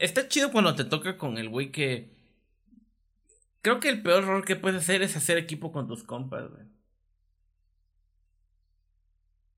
Está 0.01 0.29
chido 0.29 0.53
cuando 0.53 0.75
te 0.75 0.85
toca 0.85 1.19
con 1.19 1.37
el 1.37 1.51
güey 1.51 1.71
que... 1.71 2.11
Creo 3.61 3.79
que 3.79 3.91
el 3.91 4.03
peor 4.03 4.23
error 4.23 4.45
que 4.47 4.57
puedes 4.57 4.81
hacer 4.81 5.03
es 5.03 5.17
hacer 5.17 5.37
equipo 5.37 5.71
con 5.71 5.87
tus 5.87 6.03
compas, 6.03 6.51
güey. 6.51 6.65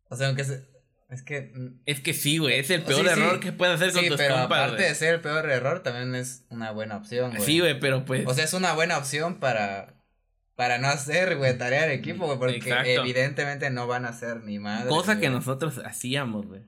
O 0.09 0.17
sea, 0.17 0.27
aunque 0.27 0.43
se... 0.43 0.74
Es 1.15 1.23
que... 1.23 1.53
mm, 1.55 1.81
Es 1.87 2.01
que 2.01 2.13
sí, 2.13 2.39
güey, 2.39 2.59
es 2.59 2.71
el 2.71 2.83
peor 2.83 3.03
sí. 3.07 3.11
error 3.11 3.41
que 3.41 3.53
puedes 3.53 3.77
hacer 3.77 3.93
Sí, 3.93 4.01
con 4.01 4.09
tus 4.09 4.17
pero 4.19 4.35
compas, 4.35 4.59
aparte 4.65 4.83
de 4.83 4.95
ser 4.95 5.15
el 5.15 5.21
peor 5.21 5.49
error, 5.51 5.83
también 5.83 6.15
es 6.15 6.45
una 6.51 6.71
buena 6.73 6.97
opción, 6.97 7.31
güey. 7.31 7.43
Sí, 7.43 7.61
güey, 7.61 7.79
pero 7.81 8.05
pues... 8.05 8.27
O 8.27 8.35
sea, 8.35 8.45
es 8.45 8.53
una 8.53 8.73
buena 8.75 8.99
opción 8.99 9.37
para... 9.41 9.95
Para 10.57 10.79
no 10.79 10.87
hacer, 10.87 11.37
güey, 11.37 11.59
tarea 11.59 11.85
de 11.87 11.95
equipo, 11.95 12.27
güey, 12.27 12.39
porque 12.39 12.57
Exacto. 12.59 12.89
evidentemente 12.89 13.71
no 13.71 13.89
van 13.89 14.05
a 14.05 14.11
hacer 14.11 14.45
ni 14.45 14.61
madre. 14.61 14.89
Cosa 14.89 15.19
que 15.19 15.29
nosotros 15.29 15.81
hacíamos, 15.85 16.47
güey. 16.47 16.61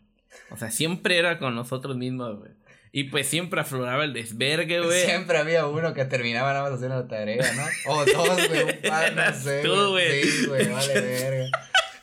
O 0.50 0.56
sea, 0.56 0.72
siempre 0.72 1.18
era 1.18 1.38
con 1.38 1.54
nosotros 1.54 1.96
mismos, 1.96 2.36
güey. 2.38 2.50
Y 2.90 3.04
pues 3.04 3.28
siempre 3.28 3.60
afloraba 3.60 4.02
el 4.02 4.12
desvergue, 4.12 4.80
güey. 4.84 5.04
Siempre 5.04 5.38
había 5.38 5.66
uno 5.68 5.94
que 5.94 6.04
terminaba 6.04 6.52
nada 6.52 6.64
más 6.64 6.72
haciendo 6.72 6.96
la 7.00 7.06
tarea, 7.06 7.44
¿no? 7.52 7.92
O 7.92 8.04
dos, 8.04 8.48
güey, 8.48 8.62
un 8.64 8.88
par, 8.88 9.12
no 9.14 9.32
sé. 9.40 9.62
tú, 9.62 9.90
güey. 9.90 10.22
Sí, 10.24 10.46
güey, 10.46 10.68
vale 10.68 11.00
verga. 11.00 11.46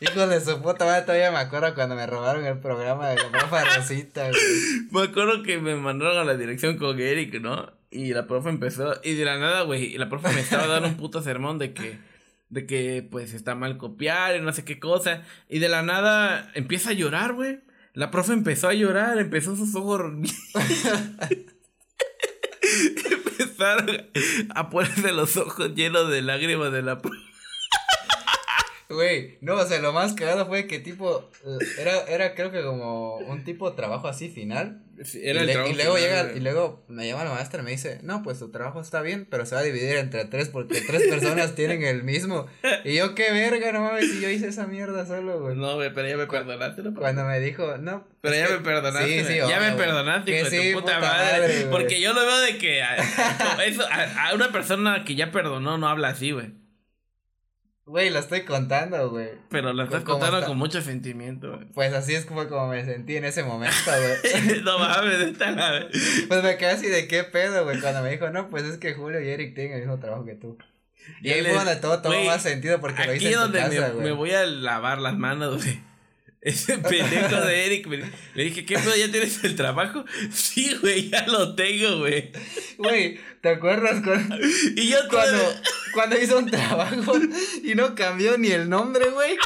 Hijos 0.04 0.30
de 0.30 0.42
su 0.42 0.62
puta 0.62 0.84
madre, 0.86 1.04
todavía 1.04 1.32
me 1.32 1.38
acuerdo 1.38 1.74
cuando 1.76 1.96
me 1.96 2.06
robaron 2.06 2.46
el 2.46 2.60
programa 2.60 3.10
de 3.10 3.16
la 3.16 3.32
profa 3.32 3.64
Rosita, 3.64 4.28
güey. 4.30 4.42
Me 4.92 5.04
acuerdo 5.04 5.44
que 5.44 5.60
me 5.60 5.76
mandaron 5.76 6.18
a 6.18 6.26
la 6.26 6.36
dirección 6.36 6.78
con 6.78 7.00
Eric, 7.00 7.40
¿no? 7.40 7.72
Y 7.90 8.14
la 8.14 8.28
profe 8.28 8.50
empezó, 8.50 9.00
y 9.02 9.14
de 9.14 9.24
la 9.24 9.38
nada, 9.38 9.62
güey, 9.62 9.86
y 9.86 9.98
la 9.98 10.10
profe 10.10 10.34
me 10.34 10.42
estaba 10.42 10.68
dando 10.68 10.90
un 10.90 10.98
puto 10.98 11.22
sermón 11.22 11.58
de 11.58 11.74
que, 11.74 12.00
de 12.50 12.66
que, 12.66 13.08
pues, 13.10 13.34
está 13.34 13.56
mal 13.56 13.78
copiar 13.78 14.36
y 14.36 14.42
no 14.42 14.52
sé 14.52 14.66
qué 14.66 14.78
cosa. 14.78 15.24
Y 15.48 15.60
de 15.60 15.70
la 15.70 15.84
nada 15.84 16.52
empieza 16.54 16.90
a 16.90 16.94
llorar, 16.94 17.32
güey. 17.34 17.62
La 17.94 18.12
profe 18.12 18.34
empezó 18.34 18.68
a 18.68 18.74
llorar, 18.74 19.18
empezó 19.20 19.56
sus 19.56 19.74
ojos... 19.76 20.02
Empezaron 23.40 24.10
a 24.56 24.70
ponerse 24.70 25.12
los 25.12 25.38
ojos 25.38 25.76
llenos 25.76 26.10
de 26.10 26.22
lágrimas 26.22 26.72
de 26.72 26.82
la 26.82 27.02
profe. 27.02 27.33
Güey, 28.90 29.38
no, 29.42 29.56
o 29.56 29.66
sea, 29.66 29.80
lo 29.80 29.94
más 29.94 30.14
cagado 30.14 30.46
fue 30.46 30.68
que 30.68 30.80
tipo, 30.80 31.30
eh, 31.46 31.58
era, 31.80 32.02
era 32.04 32.36
creo 32.36 32.52
que 32.52 32.62
como 32.64 33.16
un 33.18 33.44
tipo 33.44 33.70
de 33.70 33.76
trabajo 33.76 34.08
así 34.08 34.30
final. 34.30 34.82
Era 35.16 35.40
y, 35.40 35.42
el 35.42 35.46
le- 35.48 35.54
trabajo 35.54 35.72
y 35.74 35.76
luego 35.76 35.96
final, 35.96 36.10
llega, 36.10 36.24
güey. 36.26 36.38
y 36.38 36.40
luego 36.42 36.84
me 36.88 37.08
llama 37.08 37.24
la 37.24 37.32
maestra 37.32 37.62
y 37.62 37.66
me 37.66 37.72
dice, 37.72 38.00
no, 38.04 38.22
pues 38.22 38.38
tu 38.38 38.52
trabajo 38.52 38.80
está 38.82 39.02
bien, 39.02 39.26
pero 39.30 39.46
se 39.48 39.56
va 39.56 39.62
a 39.62 39.64
dividir 39.64 39.96
entre 39.98 40.26
tres 40.26 40.50
porque 40.50 40.82
tres 40.82 41.02
personas 41.08 41.56
tienen 41.56 41.82
el 41.84 42.04
mismo. 42.04 42.46
Y 42.84 42.96
yo, 42.96 43.16
qué 43.16 43.32
verga, 43.32 43.72
no 43.72 43.82
mames, 43.82 44.12
si 44.12 44.22
yo 44.22 44.30
hice 44.30 44.50
esa 44.50 44.68
mierda 44.68 45.06
solo, 45.08 45.42
güey. 45.42 45.56
No, 45.56 45.76
güey, 45.76 45.92
pero 45.94 46.08
ya 46.08 46.18
me 46.18 46.28
perdonaste, 46.28 46.84
¿no? 46.84 46.94
Cuando 46.94 47.24
me 47.26 47.40
dijo, 47.40 47.78
no. 47.80 48.06
Pero 48.22 48.36
ya 48.36 48.48
que- 48.48 48.54
me 48.54 48.60
perdonaste. 48.60 49.20
Sí, 49.24 49.26
sí, 49.34 49.38
ya 49.38 49.60
me 49.60 49.72
güey. 49.72 49.78
perdonaste, 49.78 50.40
hijo 50.40 50.50
de 50.50 50.58
tu 50.74 50.80
puta, 50.82 50.96
puta 50.98 51.00
madre. 51.00 51.68
porque 51.72 52.00
yo 52.00 52.14
lo 52.14 52.22
veo 52.22 52.40
de 52.42 52.58
que 52.60 52.84
a, 52.84 52.96
eso, 53.66 53.84
a, 53.90 54.30
a 54.30 54.34
una 54.36 54.52
persona 54.52 55.04
que 55.04 55.16
ya 55.16 55.32
perdonó 55.32 55.78
no 55.80 55.88
habla 55.88 56.10
así, 56.10 56.32
güey. 56.32 56.52
Güey, 57.86 58.10
lo 58.12 58.20
estoy 58.20 58.44
contando, 58.44 59.10
güey. 59.10 59.30
Pero 59.50 59.74
lo 59.74 59.84
estás 59.84 60.04
¿Cómo 60.04 60.14
contando 60.20 60.38
está? 60.38 60.48
con 60.48 60.58
mucho 60.58 60.82
sentimiento, 60.82 61.54
güey. 61.58 61.66
Pues 61.74 61.94
así 61.94 62.16
es 62.16 62.26
como, 62.26 62.48
como 62.48 62.68
me 62.70 62.86
sentí 62.86 63.18
en 63.18 63.26
ese 63.26 63.44
momento, 63.44 63.76
güey. 63.86 64.62
no 64.64 64.80
mames, 64.80 65.20
está 65.20 65.52
la... 65.52 65.88
Pues 66.30 66.44
me 66.44 66.56
quedé 66.58 66.70
así 66.70 66.88
de 66.88 67.08
qué 67.10 67.26
pedo, 67.26 67.66
güey, 67.66 67.82
cuando 67.82 68.02
me 68.02 68.12
dijo, 68.12 68.30
no, 68.30 68.50
pues 68.50 68.64
es 68.64 68.78
que 68.78 68.94
Julio 68.94 69.20
y 69.20 69.28
Eric 69.28 69.54
tienen 69.54 69.74
el 69.74 69.80
mismo 69.82 70.00
trabajo 70.00 70.24
que 70.24 70.36
tú. 70.36 70.58
Y 71.22 71.32
ahí 71.32 71.42
les- 71.42 71.54
fue 71.54 71.66
donde 71.66 71.82
todo 71.82 72.02
tomó 72.02 72.16
güey, 72.16 72.28
más 72.28 72.42
sentido 72.42 72.80
porque 72.80 73.04
lo 73.06 73.14
hice 73.14 73.34
en 73.34 73.40
tu 73.48 73.52
casa, 73.52 73.92
me, 73.98 74.04
me 74.06 74.12
voy 74.14 74.32
a 74.32 74.46
lavar 74.46 75.00
las 75.00 75.18
manos, 75.18 75.62
güey. 75.62 75.82
Ese 76.44 76.78
pendejo 76.78 77.40
de 77.42 77.66
Eric, 77.66 77.88
me- 77.88 78.04
le 78.36 78.44
dije, 78.44 78.66
¿qué 78.66 78.76
pedo? 78.78 78.96
¿Ya 78.98 79.10
tienes 79.10 79.42
el 79.46 79.56
trabajo? 79.56 80.04
Sí, 80.32 80.76
güey, 80.82 81.10
ya 81.10 81.26
lo 81.28 81.56
tengo, 81.56 82.00
güey. 82.00 82.32
Güey, 82.78 83.20
¿te 83.42 83.50
acuerdas 83.50 84.02
cuando, 84.04 84.36
Y 84.76 84.90
yo 84.90 84.98
cuando, 85.10 85.42
cuando 85.94 86.20
hizo 86.20 86.38
un 86.40 86.52
trabajo 86.52 87.14
y 87.64 87.76
no 87.76 87.96
cambió 87.96 88.38
ni 88.38 88.50
el 88.50 88.70
nombre, 88.70 89.10
güey? 89.12 89.38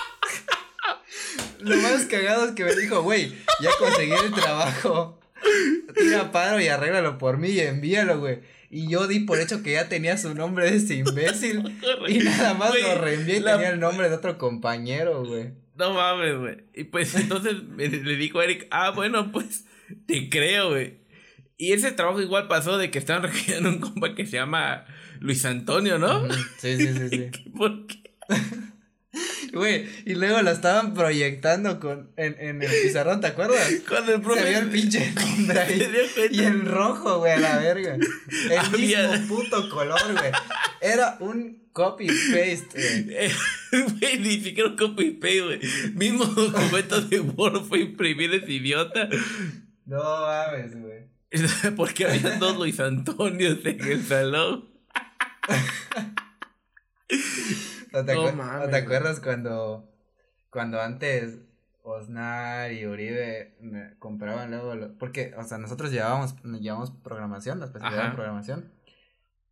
Lo 1.59 1.75
más 1.77 2.05
cagado 2.05 2.45
es 2.45 2.51
que 2.53 2.63
me 2.63 2.75
dijo, 2.75 3.01
güey, 3.03 3.33
ya 3.61 3.69
conseguí 3.79 4.13
el 4.13 4.33
trabajo. 4.33 5.19
Tira 5.95 6.31
paro 6.31 6.59
y 6.59 6.67
arréglalo 6.67 7.17
por 7.17 7.37
mí 7.37 7.49
y 7.49 7.59
envíalo, 7.59 8.19
güey. 8.19 8.39
Y 8.69 8.89
yo 8.89 9.07
di 9.07 9.19
por 9.21 9.39
hecho 9.39 9.63
que 9.63 9.73
ya 9.73 9.87
tenía 9.87 10.17
su 10.17 10.33
nombre 10.33 10.69
de 10.69 10.77
ese 10.77 10.95
imbécil. 10.95 11.63
Y 12.07 12.19
nada 12.19 12.53
más 12.53 12.73
lo 12.79 12.95
reenvié 12.95 13.37
y 13.37 13.39
la- 13.39 13.53
tenía 13.53 13.69
el 13.69 13.79
nombre 13.79 14.09
de 14.09 14.15
otro 14.15 14.37
compañero, 14.37 15.23
güey. 15.25 15.51
No 15.77 15.93
mames, 15.93 16.37
güey. 16.37 16.57
Y 16.73 16.85
pues 16.85 17.13
entonces 17.15 17.63
me- 17.63 17.87
le 17.87 18.15
dijo 18.15 18.39
a 18.39 18.43
Eric, 18.45 18.67
ah, 18.71 18.91
bueno, 18.91 19.31
pues 19.31 19.65
te 20.05 20.29
creo, 20.29 20.69
güey. 20.71 20.95
Y 21.57 21.73
ese 21.73 21.91
trabajo 21.91 22.21
igual 22.21 22.47
pasó 22.47 22.77
de 22.77 22.91
que 22.91 22.99
estaban 22.99 23.23
requiriendo 23.31 23.69
un 23.69 23.79
compa 23.79 24.13
que 24.15 24.25
se 24.25 24.33
llama 24.37 24.85
Luis 25.19 25.43
Antonio, 25.45 25.97
¿no? 25.97 26.23
Ujú, 26.23 26.33
Sí, 26.59 26.77
sí, 26.77 26.87
sí, 26.93 27.09
sí. 27.33 27.49
¿Por 27.55 27.87
qué? 27.87 28.03
Güey, 29.53 29.87
y 30.05 30.13
luego 30.15 30.41
lo 30.43 30.51
estaban 30.51 30.93
proyectando 30.93 31.79
con, 31.79 32.11
en, 32.17 32.35
en 32.39 32.61
el 32.61 32.69
pizarrón, 32.83 33.21
¿te 33.21 33.27
acuerdas? 33.27 33.67
Cuando 33.87 34.13
el 34.13 34.21
profe 34.21 34.41
Se 34.43 34.57
el 34.57 34.69
pinche 34.69 35.11
nombre 35.15 35.59
ahí. 35.59 35.81
Y 36.31 36.41
en 36.43 36.65
rojo, 36.65 37.19
güey, 37.19 37.31
a 37.31 37.37
la 37.39 37.57
verga. 37.57 37.95
El 37.95 38.57
Había- 38.59 39.07
mismo 39.13 39.37
puto 39.37 39.69
color, 39.69 39.99
güey. 40.13 40.31
Era 40.81 41.17
un 41.21 41.63
copy-paste, 41.71 43.03
güey. 43.05 43.31
Güey, 43.99 44.19
ni 44.19 44.39
siquiera 44.41 44.69
un 44.69 44.77
copy 44.77 45.11
paste, 45.11 45.41
güey. 45.41 45.59
Mismo 45.93 46.25
documento 46.25 47.01
de 47.01 47.19
Word 47.19 47.63
fue 47.65 47.79
imprimir 47.81 48.33
ese 48.33 48.51
idiota. 48.51 49.09
No 49.85 49.97
mames, 50.03 50.79
güey. 50.79 51.07
Porque 51.75 52.05
había 52.05 52.37
dos 52.37 52.57
Luis 52.57 52.79
Antonios 52.79 53.59
en 53.65 53.81
el 53.83 54.03
salón. 54.03 54.69
¿O 57.93 58.03
te, 58.05 58.13
No 58.15 58.31
mames, 58.33 58.69
te 58.69 58.75
acuerdas 58.77 59.19
cuando, 59.19 59.89
cuando 60.49 60.81
antes 60.81 61.39
Osnar 61.83 62.71
y 62.73 62.85
Uribe 62.85 63.55
me 63.61 63.93
compraban 63.97 64.51
luego, 64.51 64.75
lo- 64.75 64.97
porque, 64.97 65.33
o 65.37 65.43
sea, 65.43 65.57
nosotros 65.57 65.91
llevábamos, 65.91 66.35
llevábamos 66.43 66.91
programación, 66.91 67.59
la 67.59 67.65
especialidad 67.65 68.07
en 68.07 68.15
programación. 68.15 68.71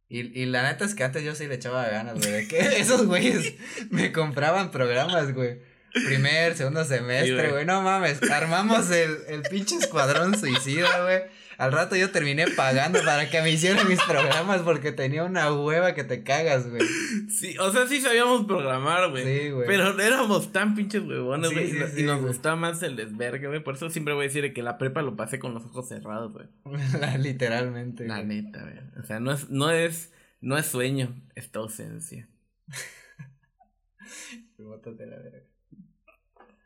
Y, 0.07 0.39
y 0.39 0.45
la 0.45 0.63
neta 0.63 0.85
es 0.85 0.93
que 0.95 1.03
antes 1.03 1.23
yo 1.23 1.33
sí 1.35 1.47
le 1.47 1.55
echaba 1.55 1.87
ganas, 1.87 2.19
güey, 2.19 2.31
de 2.31 2.47
que 2.47 2.59
esos 2.79 3.05
güeyes 3.07 3.53
me 3.89 4.11
compraban 4.11 4.71
programas, 4.71 5.33
güey. 5.33 5.59
Primer, 5.93 6.55
segundo 6.57 6.83
Sí, 6.83 6.89
semestre, 6.89 7.33
güey. 7.35 7.51
güey, 7.51 7.65
no 7.65 7.81
mames, 7.81 8.21
armamos 8.29 8.91
el, 8.91 9.17
el 9.29 9.41
pinche 9.43 9.75
escuadrón 9.77 10.37
suicida, 10.37 11.01
güey. 11.03 11.21
Al 11.57 11.71
rato 11.71 11.95
yo 11.95 12.11
terminé 12.11 12.47
pagando 12.55 12.99
para 13.03 13.29
que 13.29 13.41
me 13.41 13.49
hicieran 13.51 13.87
mis 13.87 14.01
programas 14.03 14.61
porque 14.61 14.91
tenía 14.91 15.23
una 15.23 15.53
hueva 15.53 15.93
que 15.93 16.03
te 16.03 16.23
cagas, 16.23 16.69
güey. 16.69 16.81
Sí, 17.29 17.57
o 17.57 17.71
sea, 17.71 17.87
sí 17.87 18.01
sabíamos 18.01 18.45
programar, 18.45 19.09
güey. 19.11 19.23
Sí, 19.23 19.49
güey. 19.51 19.65
Pero 19.67 19.99
éramos 19.99 20.51
tan 20.51 20.75
pinches 20.75 21.03
huevones, 21.03 21.49
Sí, 21.49 21.55
güey. 21.55 21.69
sí, 21.71 21.75
y, 21.75 21.79
no- 21.79 21.87
sí, 21.87 22.01
y 22.01 22.03
nos 22.03 22.21
gustaba 22.21 22.55
más 22.55 22.83
el 22.83 22.95
desvergue, 22.95 23.47
güey. 23.47 23.63
Por 23.63 23.75
eso 23.75 23.89
siempre 23.89 24.13
voy 24.13 24.25
a 24.25 24.27
decir 24.27 24.53
que 24.53 24.61
la 24.63 24.77
prepa 24.77 25.01
lo 25.01 25.15
pasé 25.15 25.39
con 25.39 25.53
los 25.53 25.63
ojos 25.65 25.87
cerrados, 25.87 26.33
güey. 26.33 26.47
Literalmente. 27.19 28.05
La 28.07 28.21
güey. 28.21 28.41
neta, 28.41 28.61
güey. 28.61 28.75
O 29.01 29.05
sea, 29.05 29.19
no 29.19 29.31
es, 29.31 29.49
no 29.49 29.69
es, 29.71 30.11
no 30.41 30.57
es 30.57 30.65
sueño, 30.65 31.15
es 31.35 31.51
tu 31.51 31.59
ausencia. 31.59 32.27
Bótate 34.57 35.05
la 35.05 35.17
verga. 35.17 35.39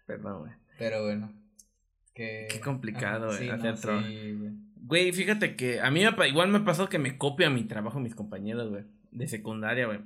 Perdón, 0.06 0.40
güey. 0.42 0.52
Pero 0.78 1.04
bueno. 1.04 1.32
Que... 2.14 2.48
Qué 2.52 2.60
complicado, 2.60 3.28
güey, 3.28 3.38
sí, 3.40 3.50
hacer 3.50 3.76
no, 3.86 4.69
güey. 4.90 5.14
Fíjate 5.14 5.56
que 5.56 5.80
a 5.80 5.90
mí 5.92 6.02
me, 6.04 6.28
igual 6.28 6.50
me 6.50 6.60
pasó 6.60 6.90
que 6.90 7.00
me 7.00 7.18
copia 7.18 7.50
mi 7.50 7.64
trabajo 7.64 8.00
mis 8.00 8.16
compañeros, 8.16 8.70
güey. 8.70 8.84
De 9.12 9.28
secundaria, 9.28 9.86
güey. 9.86 10.00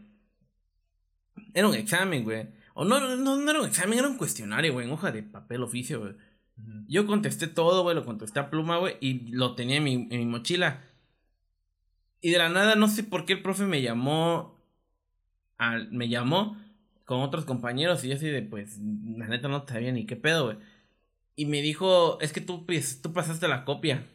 Era 1.53 1.67
un 1.67 1.75
examen, 1.75 2.23
güey. 2.23 2.47
O 2.75 2.85
no, 2.85 2.99
no, 2.99 3.37
no 3.37 3.49
era 3.49 3.61
un 3.61 3.67
examen, 3.67 3.97
era 3.99 4.07
un 4.07 4.17
cuestionario, 4.17 4.73
güey, 4.73 4.85
en 4.85 4.93
hoja 4.93 5.11
de 5.11 5.23
papel 5.23 5.63
oficio, 5.63 5.99
güey. 5.99 6.13
Yo 6.87 7.07
contesté 7.07 7.47
todo, 7.47 7.83
güey, 7.83 7.95
lo 7.95 8.05
contesté 8.05 8.39
a 8.39 8.49
pluma, 8.49 8.77
güey, 8.77 8.97
y 8.99 9.31
lo 9.31 9.55
tenía 9.55 9.77
en 9.77 9.83
mi, 9.83 9.93
en 9.93 10.19
mi 10.19 10.25
mochila. 10.25 10.83
Y 12.21 12.31
de 12.31 12.37
la 12.37 12.49
nada, 12.49 12.75
no 12.75 12.87
sé 12.87 13.03
por 13.03 13.25
qué 13.25 13.33
el 13.33 13.41
profe 13.41 13.65
me 13.65 13.81
llamó, 13.81 14.59
me 15.91 16.09
llamó 16.09 16.57
con 17.05 17.21
otros 17.21 17.45
compañeros 17.45 18.03
y 18.03 18.09
yo 18.09 18.15
así 18.15 18.27
de, 18.27 18.41
pues, 18.41 18.79
la 18.79 19.27
neta 19.27 19.47
no 19.47 19.65
sabía 19.67 19.91
ni 19.91 20.05
qué 20.05 20.15
pedo, 20.15 20.45
güey. 20.45 20.57
Y 21.35 21.45
me 21.45 21.61
dijo, 21.61 22.19
es 22.21 22.33
que 22.33 22.41
tú, 22.41 22.65
pues, 22.65 23.01
tú 23.01 23.13
pasaste 23.13 23.47
la 23.47 23.65
copia. 23.65 24.07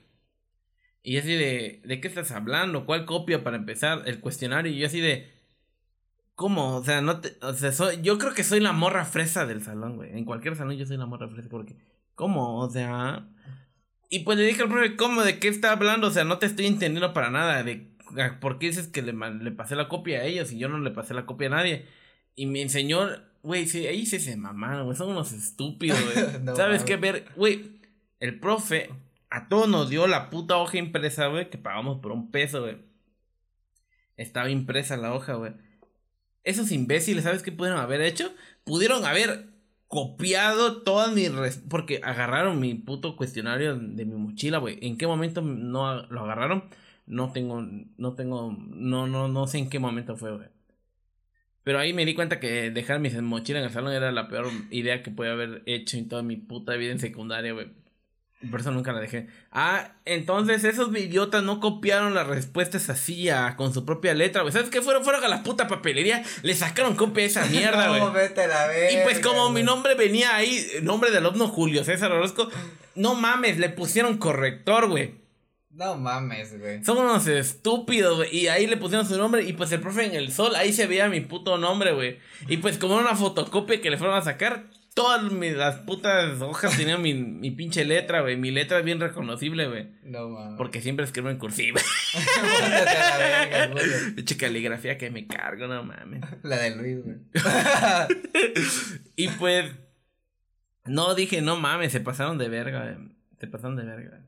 Y 1.02 1.17
así 1.17 1.35
de, 1.35 1.81
¿de 1.85 2.00
qué 2.00 2.09
estás 2.09 2.31
hablando? 2.33 2.85
¿Cuál 2.85 3.05
copia 3.05 3.43
para 3.43 3.57
empezar 3.57 4.02
el 4.07 4.21
cuestionario? 4.21 4.73
Y 4.73 4.78
yo 4.78 4.87
así 4.87 5.00
de, 5.00 5.31
¿cómo? 6.35 6.76
O 6.76 6.85
sea, 6.85 7.00
no 7.00 7.21
te, 7.21 7.37
o 7.43 7.55
sea, 7.55 7.73
soy, 7.73 8.00
yo 8.02 8.19
creo 8.19 8.35
que 8.35 8.45
soy 8.45 8.61
la 8.61 8.73
morra 8.73 9.05
fresa 9.05 9.47
del 9.47 9.62
salón, 9.62 9.97
güey. 9.97 10.17
En 10.17 10.25
cualquier 10.25 10.57
salón 10.57 10.76
yo 10.76 10.87
soy 10.87 10.97
la 10.97 11.07
morra 11.07 11.28
fresa 11.28 11.49
porque, 11.49 11.76
¿cómo? 12.14 12.59
O 12.59 12.71
sea, 12.71 13.28
y 14.11 14.21
pues 14.21 14.38
le 14.38 14.45
dije 14.45 14.62
al 14.62 14.69
profe, 14.69 14.97
¿cómo? 14.97 15.23
¿De 15.23 15.38
qué 15.38 15.49
está 15.49 15.73
hablando? 15.73 16.09
O 16.09 16.11
sea, 16.11 16.25
no 16.25 16.38
te 16.38 16.47
estoy 16.47 16.67
entendiendo 16.67 17.12
para 17.12 17.31
nada. 17.31 17.62
De, 17.62 17.90
¿Por 18.40 18.59
qué 18.59 18.67
dices 18.67 18.88
que 18.88 19.02
le, 19.02 19.12
le 19.12 19.50
pasé 19.52 19.76
la 19.76 19.88
copia 19.88 20.21
a 20.21 20.25
ellos 20.25 20.52
y 20.52 20.59
yo 20.59 20.69
no 20.69 20.78
le 20.78 20.90
pasé 20.90 21.14
la 21.14 21.26
copia 21.26 21.49
a 21.49 21.50
nadie? 21.50 21.87
Y 22.35 22.47
me 22.47 22.62
enseñó 22.62 23.09
güey, 23.43 23.67
sí, 23.67 23.87
ahí 23.87 24.07
sí 24.07 24.19
se 24.21 24.37
mamaron, 24.37 24.85
güey, 24.85 24.97
son 24.97 25.11
unos 25.11 25.33
estúpidos, 25.33 25.99
güey. 26.05 26.26
No 26.43 26.57
¿Sabes 26.57 26.85
qué? 26.85 26.97
Ver, 26.97 27.26
güey, 27.37 27.81
el 28.21 28.38
profe 28.38 28.90
a 29.30 29.49
todos 29.49 29.68
nos 29.68 29.90
dio 29.90 30.06
la 30.06 30.30
puta 30.30 30.56
hoja 30.56 30.78
impresa, 30.78 31.26
güey, 31.26 31.50
que 31.50 31.58
pagamos 31.58 32.00
por 32.00 32.12
un 32.12 32.30
peso, 32.30 32.62
güey. 32.62 32.78
Estaba 34.16 34.50
impresa 34.50 34.97
la 34.97 35.14
hoja, 35.14 35.35
güey. 35.35 35.52
Esos 36.44 36.73
imbéciles, 36.73 37.25
¿sabes 37.25 37.42
qué 37.42 37.52
pudieron 37.52 37.80
haber 37.80 38.00
hecho? 38.00 38.32
Pudieron 38.64 39.04
haber 39.04 39.49
copiado 39.87 40.82
todas 40.82 41.12
mis... 41.14 41.30
Porque 41.68 42.00
agarraron 42.02 42.61
mi 42.61 42.75
puto 42.75 43.16
cuestionario 43.16 43.76
de 43.76 44.04
mi 44.04 44.14
mochila, 44.14 44.58
güey. 44.58 44.78
¿En 44.82 44.97
qué 44.97 45.06
momento 45.06 45.42
no 45.42 46.06
lo 46.06 46.20
agarraron? 46.20 46.64
No 47.06 47.32
tengo... 47.32 47.62
No 47.97 48.14
tengo... 48.14 48.56
No, 48.58 49.06
no, 49.06 49.28
no 49.28 49.47
sé 49.47 49.58
en 49.58 49.70
qué 49.70 49.78
momento 49.78 50.16
fue, 50.16 50.37
güey. 50.37 50.49
Pero 51.64 51.78
ahí 51.78 51.92
me 51.92 52.06
di 52.06 52.14
cuenta 52.14 52.40
que 52.40 52.70
dejar 52.70 52.99
mi 52.99 53.11
mochila 53.11 53.58
en 53.58 53.66
el 53.66 53.70
salón 53.70 53.92
era 53.92 54.11
la 54.11 54.28
peor 54.28 54.47
idea 54.70 55.02
que 55.02 55.11
podía 55.11 55.32
haber 55.32 55.62
hecho 55.66 55.99
en 55.99 56.08
toda 56.08 56.23
mi 56.23 56.37
puta 56.37 56.75
vida 56.76 56.92
en 56.92 56.99
secundaria, 56.99 57.52
güey. 57.52 57.68
Por 58.50 58.61
eso 58.61 58.71
nunca 58.71 58.92
la 58.92 59.00
dejé. 59.00 59.26
Ah, 59.50 59.95
entonces 60.04 60.62
esos 60.62 60.97
idiotas 60.97 61.42
no 61.42 61.59
copiaron 61.59 62.14
las 62.14 62.26
respuestas 62.28 62.88
así 62.88 63.28
a- 63.28 63.57
con 63.57 63.75
su 63.75 63.85
propia 63.85 64.14
letra, 64.14 64.42
güey. 64.42 64.52
¿Sabes 64.52 64.71
qué? 64.71 64.80
Fueron, 64.80 65.02
fueron 65.02 65.25
a 65.25 65.28
la 65.28 65.42
puta 65.42 65.66
papelería, 65.66 66.23
le 66.42 66.54
sacaron 66.54 66.95
copia 66.95 67.23
de 67.25 67.28
esa 67.30 67.45
mierda, 67.50 67.88
güey. 67.88 68.00
No, 68.00 68.12
vete 68.12 68.42
a 68.42 68.47
la 68.47 68.66
verga. 68.68 68.92
Y 69.00 69.02
pues 69.04 69.18
como 69.18 69.50
mi 69.50 69.64
nombre 69.64 69.97
venía 69.97 70.37
ahí, 70.37 70.64
nombre 70.83 71.11
del 71.11 71.26
alumno 71.26 71.49
Julio 71.49 71.83
César 71.83 72.12
Orozco, 72.12 72.49
no 72.95 73.14
mames, 73.16 73.59
le 73.59 73.71
pusieron 73.71 74.18
corrector, 74.18 74.88
güey. 74.88 75.14
No 75.71 75.97
mames, 75.97 76.59
güey. 76.59 76.85
Son 76.85 76.99
unos 76.99 77.26
estúpidos, 77.26 78.16
güey. 78.18 78.37
Y 78.37 78.49
ahí 78.49 78.66
le 78.66 78.76
pusieron 78.76 79.07
su 79.07 79.16
nombre. 79.16 79.42
Y 79.45 79.52
pues 79.52 79.71
el 79.73 79.80
profe 79.80 80.07
en 80.07 80.14
el 80.14 80.33
sol, 80.33 80.54
ahí 80.57 80.73
se 80.73 80.87
veía 80.88 81.09
mi 81.09 81.21
puto 81.21 81.57
nombre, 81.59 81.92
güey. 81.92 82.18
Y 82.49 82.57
pues 82.57 82.78
como 82.78 82.95
era 82.99 83.09
una 83.09 83.16
fotocopia 83.16 83.80
que 83.80 83.90
le 83.90 83.97
fueron 83.99 84.16
a 84.16 84.23
sacar, 84.23 84.64
todas 84.99 85.31
mis, 85.31 85.55
las 85.55 85.76
putas 85.76 86.43
hojas 86.43 86.76
tenían 86.76 87.00
mi, 87.00 87.14
mi 87.14 87.52
pinche 87.52 87.85
letra, 87.85 88.21
güey. 88.21 88.37
Mi 88.37 88.50
letra 88.50 88.81
es 88.81 88.85
bien 88.85 88.99
reconocible, 88.99 89.69
güey. 89.69 89.93
No 90.02 90.28
mames. 90.28 90.57
Porque 90.57 90.81
siempre 90.81 91.05
escribo 91.05 91.31
en 91.31 91.38
cursiva. 91.38 91.81
Pinche 94.17 94.37
caligrafía 94.37 94.99
que 94.99 95.12
me 95.12 95.28
cargo, 95.28 95.69
no 95.69 95.85
mames. 95.85 96.23
La 96.43 96.57
de 96.57 96.75
Luis, 96.75 96.99
güey. 97.05 97.19
Y 99.14 99.28
pues, 99.28 99.71
no 100.85 101.14
dije, 101.14 101.43
no 101.43 101.57
mames, 101.57 101.93
se 101.93 102.00
pasaron 102.00 102.37
de 102.37 102.49
verga, 102.49 102.83
güey. 102.83 102.97
Se 103.38 103.47
pasaron 103.47 103.76
de 103.76 103.85
verga. 103.85 104.25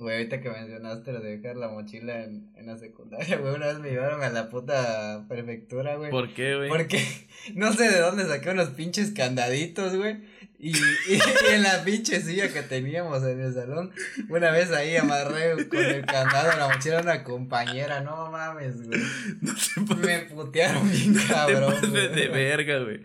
Güey, 0.00 0.16
ahorita 0.16 0.40
que 0.40 0.48
mencionaste 0.48 1.12
lo 1.12 1.20
de 1.20 1.36
dejar 1.36 1.56
la 1.56 1.68
mochila 1.68 2.24
en, 2.24 2.50
en 2.56 2.66
la 2.66 2.78
secundaria, 2.78 3.36
güey, 3.38 3.54
una 3.54 3.66
vez 3.66 3.80
me 3.80 3.90
llevaron 3.90 4.22
a 4.22 4.30
la 4.30 4.48
puta 4.48 5.26
prefectura, 5.28 5.96
güey. 5.96 6.10
¿Por 6.10 6.32
qué, 6.32 6.56
güey? 6.56 6.70
Porque 6.70 7.04
no 7.54 7.70
sé 7.74 7.90
de 7.90 8.00
dónde 8.00 8.24
saqué 8.24 8.48
unos 8.48 8.70
pinches 8.70 9.10
candaditos, 9.10 9.94
güey. 9.94 10.22
Y, 10.58 10.70
y, 10.70 10.80
y 11.50 11.54
en 11.54 11.62
la 11.62 11.84
pinche 11.84 12.22
silla 12.22 12.50
que 12.50 12.62
teníamos 12.62 13.22
en 13.24 13.42
el 13.42 13.52
salón, 13.52 13.92
una 14.30 14.50
vez 14.50 14.72
ahí 14.72 14.96
amarré 14.96 15.68
con 15.68 15.84
el 15.84 16.06
candado 16.06 16.56
la 16.56 16.68
mochila 16.68 17.00
a 17.00 17.02
una 17.02 17.22
compañera, 17.22 18.00
no 18.00 18.30
mames, 18.30 18.86
güey. 18.86 19.00
No 19.42 19.54
se 19.54 19.82
puede. 19.82 20.00
Me 20.00 20.34
putearon 20.34 20.90
bien 20.90 21.14
cabrón. 21.28 21.74
güey. 21.90 22.08
de 22.08 22.28
verga, 22.28 22.78
güey. 22.78 23.02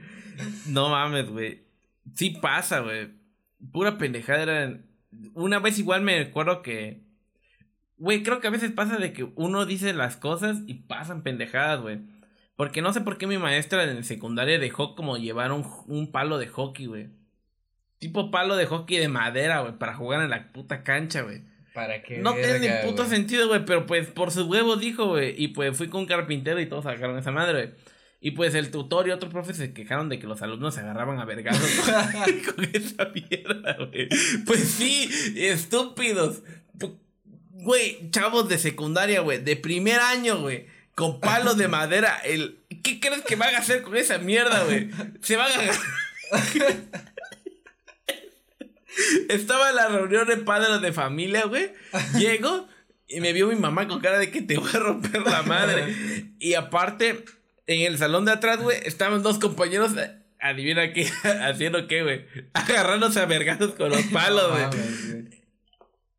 No 0.67 0.87
mames, 0.87 1.29
güey. 1.29 1.65
Sí 2.13 2.29
pasa, 2.29 2.79
güey. 2.79 3.09
Pura 3.73 3.97
pendejada 3.97 4.43
era. 4.43 4.79
Una 5.33 5.59
vez 5.59 5.79
igual 5.79 6.01
me 6.01 6.19
acuerdo 6.19 6.61
que. 6.61 7.01
Güey, 7.97 8.23
creo 8.23 8.41
que 8.41 8.47
a 8.47 8.51
veces 8.51 8.71
pasa 8.71 8.97
de 8.97 9.13
que 9.13 9.23
uno 9.35 9.65
dice 9.65 9.93
las 9.93 10.17
cosas 10.17 10.59
y 10.67 10.75
pasan 10.75 11.23
pendejadas, 11.23 11.81
güey. 11.81 11.99
Porque 12.55 12.81
no 12.81 12.93
sé 12.93 13.01
por 13.01 13.17
qué 13.17 13.27
mi 13.27 13.37
maestra 13.37 13.83
en 13.83 14.03
secundaria 14.03 14.59
dejó 14.59 14.95
como 14.95 15.17
llevar 15.17 15.51
un, 15.51 15.65
un 15.87 16.11
palo 16.11 16.37
de 16.37 16.47
hockey, 16.47 16.85
güey. 16.85 17.09
Tipo 17.99 18.31
palo 18.31 18.55
de 18.55 18.65
hockey 18.65 18.97
de 18.97 19.07
madera, 19.07 19.61
güey, 19.61 19.77
para 19.77 19.95
jugar 19.95 20.21
en 20.21 20.29
la 20.29 20.51
puta 20.51 20.83
cancha, 20.83 21.21
güey. 21.21 21.41
Para 21.73 22.01
que. 22.01 22.19
No 22.19 22.33
tiene 22.33 22.59
ni 22.59 22.67
puto 22.87 23.05
sentido, 23.05 23.47
güey, 23.47 23.65
pero 23.65 23.85
pues 23.85 24.07
por 24.07 24.31
sus 24.31 24.45
huevos 24.45 24.79
dijo, 24.79 25.07
güey. 25.07 25.35
Y 25.41 25.49
pues 25.49 25.75
fui 25.77 25.89
con 25.89 26.01
un 26.01 26.07
carpintero 26.07 26.59
y 26.59 26.67
todos 26.67 26.85
sacaron 26.85 27.17
esa 27.17 27.31
madre, 27.31 27.53
güey. 27.53 27.94
Y 28.25 28.31
pues 28.31 28.55
el 28.55 28.71
tutor 28.71 29.07
y 29.07 29.11
otro 29.11 29.29
profe 29.29 29.53
se 29.53 29.71
quejaron 29.71 30.09
de 30.09 30.17
que 30.17 30.25
los 30.25 30.41
alumnos 30.41 30.73
se 30.73 30.79
agarraban 30.79 31.19
a 31.19 31.25
vergazos 31.25 31.61
con, 31.61 31.93
con 32.55 32.65
esa 32.73 33.05
mierda, 33.13 33.77
güey. 33.77 34.09
Pues 34.47 34.61
sí, 34.61 35.07
estúpidos. 35.35 36.41
Güey, 37.51 38.09
chavos 38.09 38.49
de 38.49 38.57
secundaria, 38.57 39.21
güey, 39.21 39.43
de 39.43 39.55
primer 39.55 39.99
año, 39.99 40.39
güey. 40.39 40.65
Con 40.95 41.19
palos 41.19 41.55
de 41.55 41.67
madera, 41.67 42.17
el... 42.25 42.57
¿Qué 42.81 42.99
crees 42.99 43.21
que 43.21 43.35
van 43.35 43.53
a 43.53 43.59
hacer 43.59 43.83
con 43.83 43.95
esa 43.95 44.17
mierda, 44.17 44.63
güey? 44.63 44.89
Se 45.21 45.35
van 45.35 45.51
a 45.51 45.53
agarrar... 45.53 45.77
Estaba 49.29 49.69
en 49.69 49.75
la 49.75 49.87
reunión 49.89 50.27
de 50.27 50.37
padres 50.37 50.81
de 50.81 50.93
familia, 50.93 51.45
güey. 51.45 51.73
Llego 52.17 52.67
y 53.07 53.21
me 53.21 53.33
vio 53.33 53.49
mi 53.49 53.55
mamá 53.55 53.87
con 53.87 53.99
cara 53.99 54.17
de 54.17 54.31
que 54.31 54.41
te 54.41 54.57
voy 54.57 54.71
a 54.73 54.79
romper 54.79 55.21
la 55.21 55.43
madre. 55.43 56.33
Y 56.39 56.55
aparte, 56.55 57.23
en 57.67 57.81
el 57.81 57.97
salón 57.97 58.25
de 58.25 58.31
atrás, 58.31 58.61
güey, 58.61 58.77
estaban 58.85 59.23
dos 59.23 59.39
compañeros. 59.39 59.95
eh, 59.97 60.11
Adivina 60.39 60.93
qué, 60.93 61.07
haciendo 61.43 61.87
qué, 61.87 62.03
güey. 62.03 62.25
Agarrándose 62.53 63.19
a 63.19 63.25
vergazos 63.25 63.73
con 63.75 63.89
los 63.89 64.01
palos, 64.03 64.51
güey. 64.51 65.25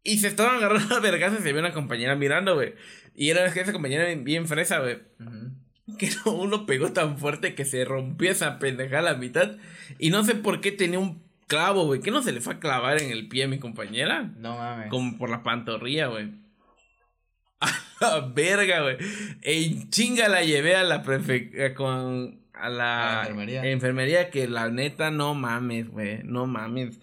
Y 0.02 0.18
se 0.18 0.28
estaban 0.28 0.56
agarrando 0.56 0.94
a 0.96 1.00
vergazos 1.00 1.40
y 1.40 1.42
se 1.42 1.52
vio 1.52 1.60
una 1.60 1.72
compañera 1.72 2.14
mirando, 2.14 2.54
güey. 2.54 2.74
Y 3.14 3.30
era 3.30 3.44
esa 3.46 3.72
compañera 3.72 4.06
bien, 4.14 4.46
fresa, 4.46 4.78
güey. 4.78 4.98
Ujú. 5.20 5.96
Que 5.98 6.10
no- 6.24 6.32
uno 6.32 6.66
pegó 6.66 6.92
tan 6.92 7.18
fuerte 7.18 7.54
que 7.54 7.64
se 7.64 7.84
rompió 7.84 8.30
esa 8.30 8.58
pendejada 8.58 9.10
a 9.10 9.12
la 9.12 9.18
mitad. 9.18 9.56
Y 9.98 10.10
no 10.10 10.24
sé 10.24 10.34
por 10.34 10.60
qué 10.60 10.70
tenía 10.72 10.98
un 10.98 11.22
clavo, 11.48 11.86
güey. 11.86 12.00
¿Qué 12.00 12.10
no 12.10 12.22
se 12.22 12.32
le 12.32 12.40
fue 12.40 12.54
a 12.54 12.58
clavar 12.60 13.00
en 13.02 13.10
el 13.10 13.28
pie 13.28 13.44
a 13.44 13.48
mi 13.48 13.58
compañera? 13.58 14.30
No 14.38 14.56
mames. 14.58 14.88
Como 14.90 15.16
por 15.18 15.30
la 15.30 15.42
pantorrilla, 15.42 16.06
güey. 16.08 16.30
A 17.60 17.70
la 18.00 18.20
verga, 18.34 18.82
güey. 18.82 18.96
En 19.42 19.90
chinga 19.90 20.28
la 20.28 20.42
llevé 20.44 20.76
a 20.76 20.84
la 20.84 21.02
prefectura 21.02 21.74
con. 21.74 22.40
A 22.52 22.68
la, 22.70 23.10
A 23.10 23.14
la 23.14 23.20
enfermería. 23.28 23.64
enfermería 23.66 24.30
que 24.30 24.48
la 24.48 24.70
neta 24.70 25.10
no 25.10 25.34
mames, 25.34 25.88
güey. 25.88 26.20
No 26.24 26.46
mames. 26.46 26.98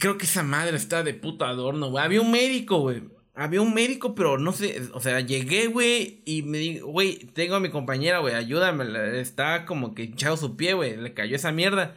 Creo 0.00 0.16
que 0.18 0.24
esa 0.24 0.42
madre 0.42 0.76
está 0.76 1.02
de 1.02 1.14
puto 1.14 1.44
adorno, 1.44 1.90
güey. 1.90 2.04
Había 2.04 2.20
un 2.22 2.30
médico, 2.30 2.80
güey. 2.80 3.02
Había 3.34 3.60
un 3.60 3.74
médico, 3.74 4.14
pero 4.14 4.38
no 4.38 4.52
sé. 4.52 4.80
O 4.92 5.00
sea, 5.00 5.20
llegué, 5.20 5.66
güey, 5.66 6.22
y 6.24 6.42
me 6.42 6.58
digo, 6.58 6.88
güey, 6.88 7.18
tengo 7.34 7.56
a 7.56 7.60
mi 7.60 7.68
compañera, 7.68 8.18
güey, 8.20 8.34
ayúdame. 8.34 8.84
Está 9.20 9.66
como 9.66 9.94
que 9.94 10.04
hinchado 10.04 10.36
su 10.36 10.56
pie, 10.56 10.72
güey. 10.74 10.96
Le 10.96 11.12
cayó 11.14 11.36
esa 11.36 11.52
mierda. 11.52 11.96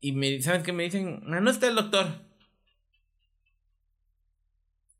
Y 0.00 0.12
me, 0.12 0.42
¿sabes 0.42 0.62
qué 0.64 0.72
me 0.72 0.82
dicen? 0.82 1.22
Ah, 1.28 1.40
no 1.40 1.50
está 1.50 1.68
el 1.68 1.76
doctor. 1.76 2.23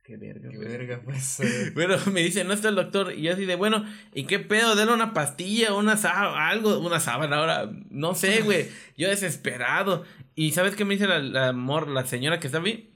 Qué 0.05 0.19
verga, 0.19 0.51
Qué 0.51 0.59
verga, 0.59 1.01
pues. 1.03 1.41
eh. 1.41 1.71
Bueno, 1.75 1.97
me 2.13 2.23
dice, 2.23 2.45
no 2.45 2.53
está 2.53 2.69
el 2.69 2.75
doctor. 2.75 3.15
Y 3.15 3.23
yo 3.23 3.33
así 3.33 3.47
de, 3.47 3.55
bueno, 3.57 3.87
¿y 4.13 4.25
qué 4.27 4.39
pedo? 4.39 4.77
Dale 4.77 4.93
una 4.93 5.15
pastilla, 5.15 5.73
una 5.73 5.97
sábana, 5.97 6.49
algo, 6.49 6.79
una 6.79 7.01
sábana 7.01 7.37
ahora. 7.39 7.71
No 7.89 8.15
sé, 8.15 8.43
güey. 8.45 8.69
Yo 8.99 9.09
desesperado. 9.09 10.05
¿Y 10.35 10.53
sabes 10.53 10.77
qué 10.77 10.85
me 10.85 10.95
dice 10.95 11.07
la, 11.07 11.21
la 11.21 11.49
amor, 11.49 11.89
la 11.89 12.07
señora 12.07 12.39
que 12.39 12.49
está 12.49 12.59
ahí? 12.59 12.93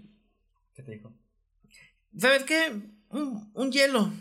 ¿Qué 0.74 0.82
te 0.82 0.92
dijo? 0.92 1.14
¿Sabes 2.18 2.44
qué? 2.44 2.72
Un, 3.08 3.50
un 3.54 3.72
hielo. 3.72 4.12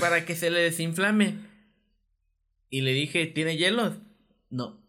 Para 0.00 0.24
que 0.24 0.34
se 0.34 0.50
le 0.50 0.58
desinflame. 0.60 1.38
Y 2.70 2.80
le 2.80 2.92
dije, 2.92 3.26
¿tiene 3.26 3.56
hielos? 3.56 3.98
No. 4.48 4.79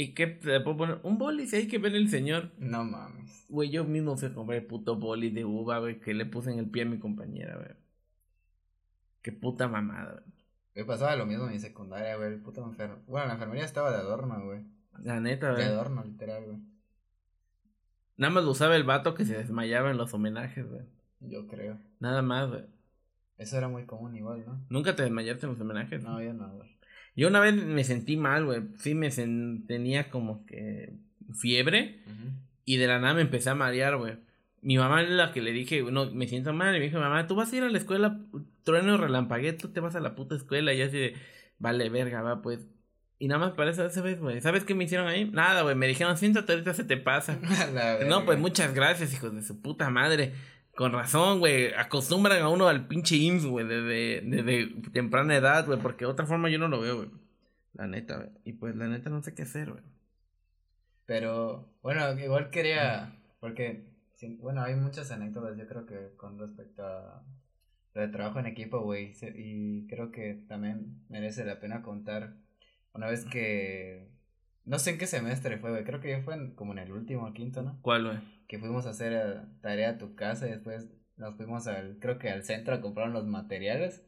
¿Y 0.00 0.14
qué? 0.14 0.38
¿Le 0.44 0.60
puedo 0.60 0.76
poner? 0.76 1.00
Un 1.02 1.18
boli, 1.18 1.48
si 1.48 1.56
hay 1.56 1.66
que 1.66 1.78
ver 1.78 1.96
el 1.96 2.08
señor. 2.08 2.52
No 2.56 2.84
mames. 2.84 3.44
Güey, 3.48 3.68
yo 3.70 3.82
mismo 3.84 4.12
a 4.14 4.32
comprar 4.32 4.60
el 4.60 4.64
puto 4.64 4.94
boli 4.94 5.30
de 5.30 5.44
uva, 5.44 5.80
güey, 5.80 5.98
que 5.98 6.14
le 6.14 6.24
puse 6.24 6.52
en 6.52 6.60
el 6.60 6.70
pie 6.70 6.82
a 6.82 6.86
mi 6.86 7.00
compañera, 7.00 7.56
güey. 7.56 7.70
Qué 9.22 9.32
puta 9.32 9.66
mamada, 9.66 10.12
güey. 10.12 10.24
Me 10.76 10.84
pasaba 10.84 11.16
lo 11.16 11.26
mismo 11.26 11.46
en 11.46 11.50
mi 11.54 11.58
secundaria, 11.58 12.14
güey. 12.14 12.34
El 12.34 12.40
puto 12.40 12.64
enfermo. 12.64 12.98
Bueno, 13.08 13.26
la 13.26 13.32
enfermería 13.32 13.64
estaba 13.64 13.90
de 13.90 13.96
adorno, 13.96 14.40
güey. 14.44 14.60
La 15.02 15.18
neta, 15.18 15.48
De 15.48 15.54
güey. 15.54 15.66
adorno, 15.66 16.04
literal, 16.04 16.44
güey. 16.44 16.58
Nada 18.18 18.32
más 18.32 18.44
lo 18.44 18.52
usaba 18.52 18.76
el 18.76 18.84
vato 18.84 19.14
que 19.14 19.24
se 19.24 19.36
desmayaba 19.36 19.90
en 19.90 19.96
los 19.96 20.14
homenajes, 20.14 20.64
güey. 20.70 20.82
Yo 21.18 21.48
creo. 21.48 21.76
Nada 21.98 22.22
más, 22.22 22.48
güey. 22.48 22.66
Eso 23.36 23.58
era 23.58 23.66
muy 23.66 23.84
común 23.84 24.14
igual, 24.14 24.44
¿no? 24.46 24.64
¿Nunca 24.70 24.94
te 24.94 25.02
desmayaste 25.02 25.46
en 25.46 25.52
los 25.54 25.60
homenajes? 25.60 26.04
No, 26.04 26.22
yo 26.22 26.32
no, 26.34 26.48
güey. 26.54 26.77
Yo 27.18 27.26
una 27.26 27.40
vez 27.40 27.52
me 27.52 27.82
sentí 27.82 28.16
mal, 28.16 28.44
güey. 28.44 28.62
Sí, 28.78 28.94
me 28.94 29.10
tenía 29.10 30.08
como 30.08 30.46
que 30.46 30.92
fiebre 31.34 31.98
y 32.64 32.76
de 32.76 32.86
la 32.86 33.00
nada 33.00 33.14
me 33.14 33.22
empecé 33.22 33.50
a 33.50 33.56
marear, 33.56 33.96
güey. 33.96 34.18
Mi 34.62 34.78
mamá 34.78 35.02
es 35.02 35.08
la 35.08 35.32
que 35.32 35.42
le 35.42 35.50
dije, 35.50 35.82
no, 35.82 36.12
me 36.12 36.28
siento 36.28 36.52
mal. 36.52 36.76
Y 36.76 36.78
me 36.78 36.84
dijo, 36.84 37.00
mamá, 37.00 37.26
tú 37.26 37.34
vas 37.34 37.52
a 37.52 37.56
ir 37.56 37.64
a 37.64 37.70
la 37.70 37.76
escuela, 37.76 38.20
trueno 38.62 38.96
relampagué, 38.96 39.52
tú 39.52 39.70
te 39.70 39.80
vas 39.80 39.96
a 39.96 40.00
la 40.00 40.14
puta 40.14 40.36
escuela. 40.36 40.72
Y 40.72 40.80
así 40.80 40.96
de, 40.96 41.16
vale, 41.58 41.88
verga, 41.88 42.22
va, 42.22 42.40
pues. 42.40 42.68
Y 43.18 43.26
nada 43.26 43.40
más 43.40 43.54
para 43.54 43.72
eso, 43.72 43.84
esa 43.84 44.00
vez, 44.00 44.20
güey. 44.20 44.40
¿Sabes 44.40 44.62
qué 44.62 44.76
me 44.76 44.84
hicieron 44.84 45.08
ahí? 45.08 45.24
Nada, 45.24 45.62
güey. 45.62 45.74
Me 45.74 45.88
dijeron, 45.88 46.16
siéntate, 46.16 46.52
ahorita 46.52 46.72
se 46.72 46.84
te 46.84 46.98
pasa. 46.98 47.36
No, 48.06 48.24
pues 48.26 48.38
muchas 48.38 48.74
gracias, 48.74 49.12
hijos 49.12 49.34
de 49.34 49.42
su 49.42 49.60
puta 49.60 49.90
madre. 49.90 50.34
Con 50.78 50.92
razón, 50.92 51.40
güey. 51.40 51.74
Acostumbran 51.74 52.40
a 52.40 52.48
uno 52.48 52.68
al 52.68 52.86
pinche 52.86 53.16
IMSS, 53.16 53.46
güey, 53.46 53.66
desde, 53.66 54.20
desde 54.20 54.80
temprana 54.92 55.34
edad, 55.34 55.66
güey. 55.66 55.80
Porque 55.80 56.04
de 56.04 56.12
otra 56.12 56.24
forma 56.24 56.50
yo 56.50 56.60
no 56.60 56.68
lo 56.68 56.80
veo, 56.80 56.98
güey. 56.98 57.10
La 57.72 57.88
neta, 57.88 58.18
güey. 58.18 58.30
Y 58.44 58.52
pues 58.52 58.76
la 58.76 58.86
neta 58.86 59.10
no 59.10 59.20
sé 59.20 59.34
qué 59.34 59.42
hacer, 59.42 59.72
güey. 59.72 59.82
Pero, 61.04 61.68
bueno, 61.82 62.16
igual 62.20 62.50
quería, 62.50 63.12
porque, 63.40 63.88
bueno, 64.38 64.62
hay 64.62 64.76
muchas 64.76 65.10
anécdotas, 65.10 65.58
yo 65.58 65.66
creo 65.66 65.84
que 65.84 66.14
con 66.16 66.38
respecto 66.38 66.86
a 66.86 67.24
lo 67.94 68.00
de 68.00 68.08
trabajo 68.08 68.38
en 68.38 68.46
equipo, 68.46 68.78
güey, 68.78 69.16
y 69.34 69.84
creo 69.88 70.12
que 70.12 70.44
también 70.46 71.02
merece 71.08 71.44
la 71.44 71.58
pena 71.58 71.82
contar 71.82 72.36
una 72.92 73.08
vez 73.08 73.24
que, 73.24 74.12
no 74.68 74.78
sé 74.78 74.90
en 74.90 74.98
qué 74.98 75.06
semestre 75.06 75.58
fue, 75.58 75.70
güey, 75.70 75.84
creo 75.84 76.00
que 76.00 76.22
fue 76.22 76.54
como 76.54 76.72
en 76.72 76.78
el 76.78 76.92
último, 76.92 77.32
quinto, 77.32 77.62
¿no? 77.62 77.78
¿Cuál, 77.82 78.04
güey? 78.04 78.18
Que 78.46 78.58
fuimos 78.58 78.86
a 78.86 78.90
hacer 78.90 79.12
eh, 79.12 79.40
tarea 79.60 79.90
a 79.90 79.98
tu 79.98 80.14
casa 80.14 80.46
y 80.46 80.50
después 80.50 80.88
nos 81.16 81.34
fuimos 81.36 81.66
al, 81.66 81.98
creo 82.00 82.18
que 82.18 82.30
al 82.30 82.44
centro 82.44 82.74
a 82.74 82.80
comprar 82.80 83.08
los 83.08 83.26
materiales. 83.26 84.04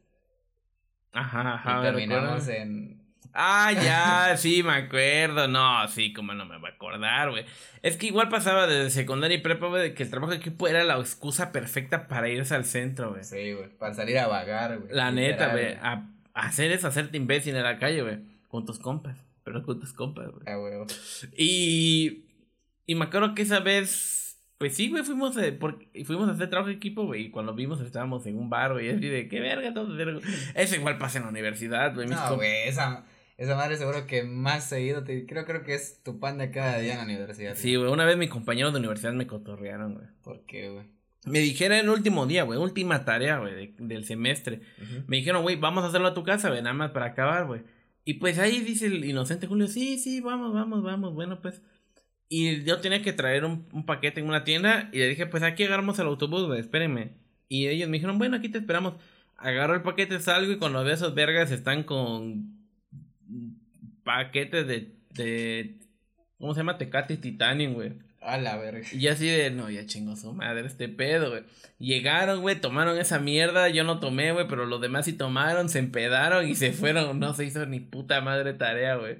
Ajá, 1.11 1.55
ajá. 1.55 1.79
Y 1.79 1.83
terminamos 1.83 2.47
en, 2.47 3.01
Ah, 3.33 3.71
ya, 4.31 4.37
sí, 4.37 4.63
me 4.63 4.73
acuerdo. 4.73 5.47
No, 5.47 5.87
sí, 5.87 6.13
como 6.13 6.33
no 6.33 6.45
me 6.45 6.57
va 6.57 6.69
a 6.69 6.71
acordar, 6.71 7.31
güey. 7.31 7.45
Es 7.81 7.97
que 7.97 8.07
igual 8.07 8.29
pasaba 8.29 8.67
desde 8.67 8.89
secundaria 8.89 9.37
y 9.37 9.41
prepa, 9.41 9.67
güey, 9.67 9.81
de 9.83 9.93
que 9.93 10.03
el 10.03 10.09
trabajo 10.09 10.31
de 10.31 10.37
equipo 10.37 10.67
era 10.67 10.83
la 10.83 10.97
excusa 10.97 11.51
perfecta 11.51 12.07
para 12.07 12.29
irse 12.29 12.55
al 12.55 12.65
centro, 12.65 13.11
güey. 13.11 13.23
Sí, 13.23 13.53
güey, 13.53 13.69
para 13.77 13.93
salir 13.93 14.19
a 14.19 14.27
vagar, 14.27 14.79
güey. 14.79 14.93
La 14.93 15.11
neta, 15.11 15.51
güey, 15.51 15.75
a, 15.81 16.07
hacer 16.33 16.71
eso, 16.71 16.87
hacerte 16.87 17.17
imbécil 17.17 17.55
en 17.55 17.63
la 17.63 17.77
calle, 17.77 18.01
güey, 18.01 18.19
con 18.47 18.65
tus 18.65 18.79
compas, 18.79 19.17
pero 19.43 19.63
con 19.63 19.79
tus 19.79 19.93
compas, 19.93 20.29
güey. 20.31 20.43
Ah, 20.45 20.55
güey. 20.55 20.73
Y, 21.37 22.25
y 22.85 22.95
me 22.95 23.05
acuerdo 23.05 23.33
que 23.35 23.41
esa 23.41 23.59
vez 23.59 24.21
pues 24.61 24.75
sí, 24.75 24.91
güey, 24.91 25.03
fuimos, 25.03 25.35
a, 25.37 25.41
fuimos 26.05 26.29
a 26.29 26.33
hacer 26.33 26.51
trabajo 26.51 26.69
de 26.69 26.75
equipo, 26.75 27.03
güey, 27.03 27.23
y 27.23 27.31
cuando 27.31 27.55
vimos 27.55 27.81
estábamos 27.81 28.27
en 28.27 28.37
un 28.37 28.51
bar, 28.51 28.73
güey, 28.73 28.91
así 28.91 29.09
de, 29.09 29.27
qué 29.27 29.39
verga, 29.39 29.73
todo 29.73 29.97
Eso 30.53 30.75
igual 30.75 30.99
pasa 30.99 31.17
en 31.17 31.23
la 31.23 31.31
universidad, 31.31 31.95
güey. 31.95 32.07
No, 32.07 32.35
güey, 32.35 32.67
esa, 32.67 33.03
esa 33.37 33.55
madre 33.55 33.75
seguro 33.77 34.05
que 34.05 34.21
más 34.21 34.69
seguido, 34.69 35.03
te, 35.03 35.25
creo, 35.25 35.45
creo 35.45 35.63
que 35.63 35.73
es 35.73 36.03
tu 36.03 36.19
pan 36.19 36.37
de 36.37 36.51
cada 36.51 36.77
día 36.77 36.91
en 36.91 36.97
la 36.99 37.05
universidad. 37.05 37.55
Sí, 37.55 37.75
güey, 37.75 37.91
una 37.91 38.05
vez 38.05 38.17
mis 38.17 38.29
compañeros 38.29 38.71
de 38.71 38.77
universidad 38.77 39.13
me 39.13 39.25
cotorrearon, 39.25 39.95
güey. 39.95 40.05
¿Por 40.21 40.45
qué, 40.45 40.69
güey? 40.69 40.85
Me 41.25 41.39
dijeron 41.39 41.79
el 41.79 41.89
último 41.89 42.27
día, 42.27 42.43
güey, 42.43 42.59
última 42.59 43.03
tarea, 43.03 43.39
güey, 43.39 43.73
del 43.79 44.05
semestre. 44.05 44.61
Me 45.07 45.17
dijeron, 45.17 45.41
güey, 45.41 45.55
vamos 45.55 45.83
a 45.83 45.87
hacerlo 45.87 46.09
a 46.09 46.13
tu 46.13 46.23
casa, 46.23 46.49
güey, 46.49 46.61
nada 46.61 46.75
más 46.75 46.91
para 46.91 47.07
acabar, 47.07 47.47
güey. 47.47 47.61
Y 48.03 48.15
pues 48.15 48.39
ahí 48.39 48.61
dice 48.61 48.87
el 48.87 49.05
inocente 49.05 49.47
Julio, 49.47 49.67
sí, 49.67 49.97
sí, 49.99 50.21
vamos, 50.21 50.53
vamos, 50.53 50.83
vamos, 50.83 51.13
bueno, 51.13 51.41
pues... 51.41 51.61
Y 52.29 52.63
yo 52.63 52.79
tenía 52.79 53.01
que 53.01 53.11
traer 53.11 53.43
un, 53.43 53.67
un, 53.73 53.85
paquete 53.85 54.21
en 54.21 54.27
una 54.27 54.45
tienda 54.45 54.89
y 54.93 54.99
le 54.99 55.09
dije, 55.09 55.27
pues 55.27 55.43
aquí 55.43 55.63
agarramos 55.63 55.99
el 55.99 56.07
autobús, 56.07 56.47
güey, 56.47 56.61
espérenme. 56.61 57.17
Y 57.49 57.67
ellos 57.67 57.89
me 57.89 57.97
dijeron, 57.97 58.17
bueno, 58.17 58.37
aquí 58.37 58.47
te 58.47 58.59
esperamos. 58.59 58.93
Agarro 59.35 59.75
el 59.75 59.81
paquete, 59.81 60.17
salgo 60.21 60.51
y 60.53 60.57
cuando 60.57 60.81
veo 60.83 60.93
esos 60.93 61.13
vergas 61.13 61.51
están 61.51 61.83
con 61.83 62.61
paquetes 64.03 64.65
de, 64.65 64.95
de, 65.09 65.79
¿cómo 66.37 66.53
se 66.53 66.61
llama? 66.61 66.77
Tecate 66.77 67.17
Titanium, 67.17 67.73
güey. 67.73 67.93
A 68.21 68.37
la 68.37 68.55
verga. 68.55 68.87
Y 68.91 69.07
así 69.07 69.27
de, 69.27 69.49
no, 69.49 69.69
ya 69.71 69.87
chingo 69.87 70.15
su 70.15 70.31
madre 70.31 70.67
este 70.67 70.87
pedo, 70.87 71.31
güey. 71.31 71.43
Llegaron, 71.79 72.41
güey, 72.41 72.61
tomaron 72.61 72.99
esa 72.99 73.17
mierda, 73.17 73.67
yo 73.69 73.83
no 73.83 73.99
tomé, 73.99 74.31
güey, 74.31 74.47
pero 74.47 74.67
los 74.67 74.79
demás 74.79 75.05
sí 75.05 75.13
tomaron, 75.13 75.69
se 75.69 75.79
empedaron 75.79 76.47
y 76.47 76.53
se 76.53 76.71
fueron, 76.71 77.19
no 77.19 77.33
se 77.33 77.45
hizo 77.45 77.65
ni 77.65 77.79
puta 77.79 78.21
madre 78.21 78.53
tarea, 78.53 78.95
güey. 78.95 79.17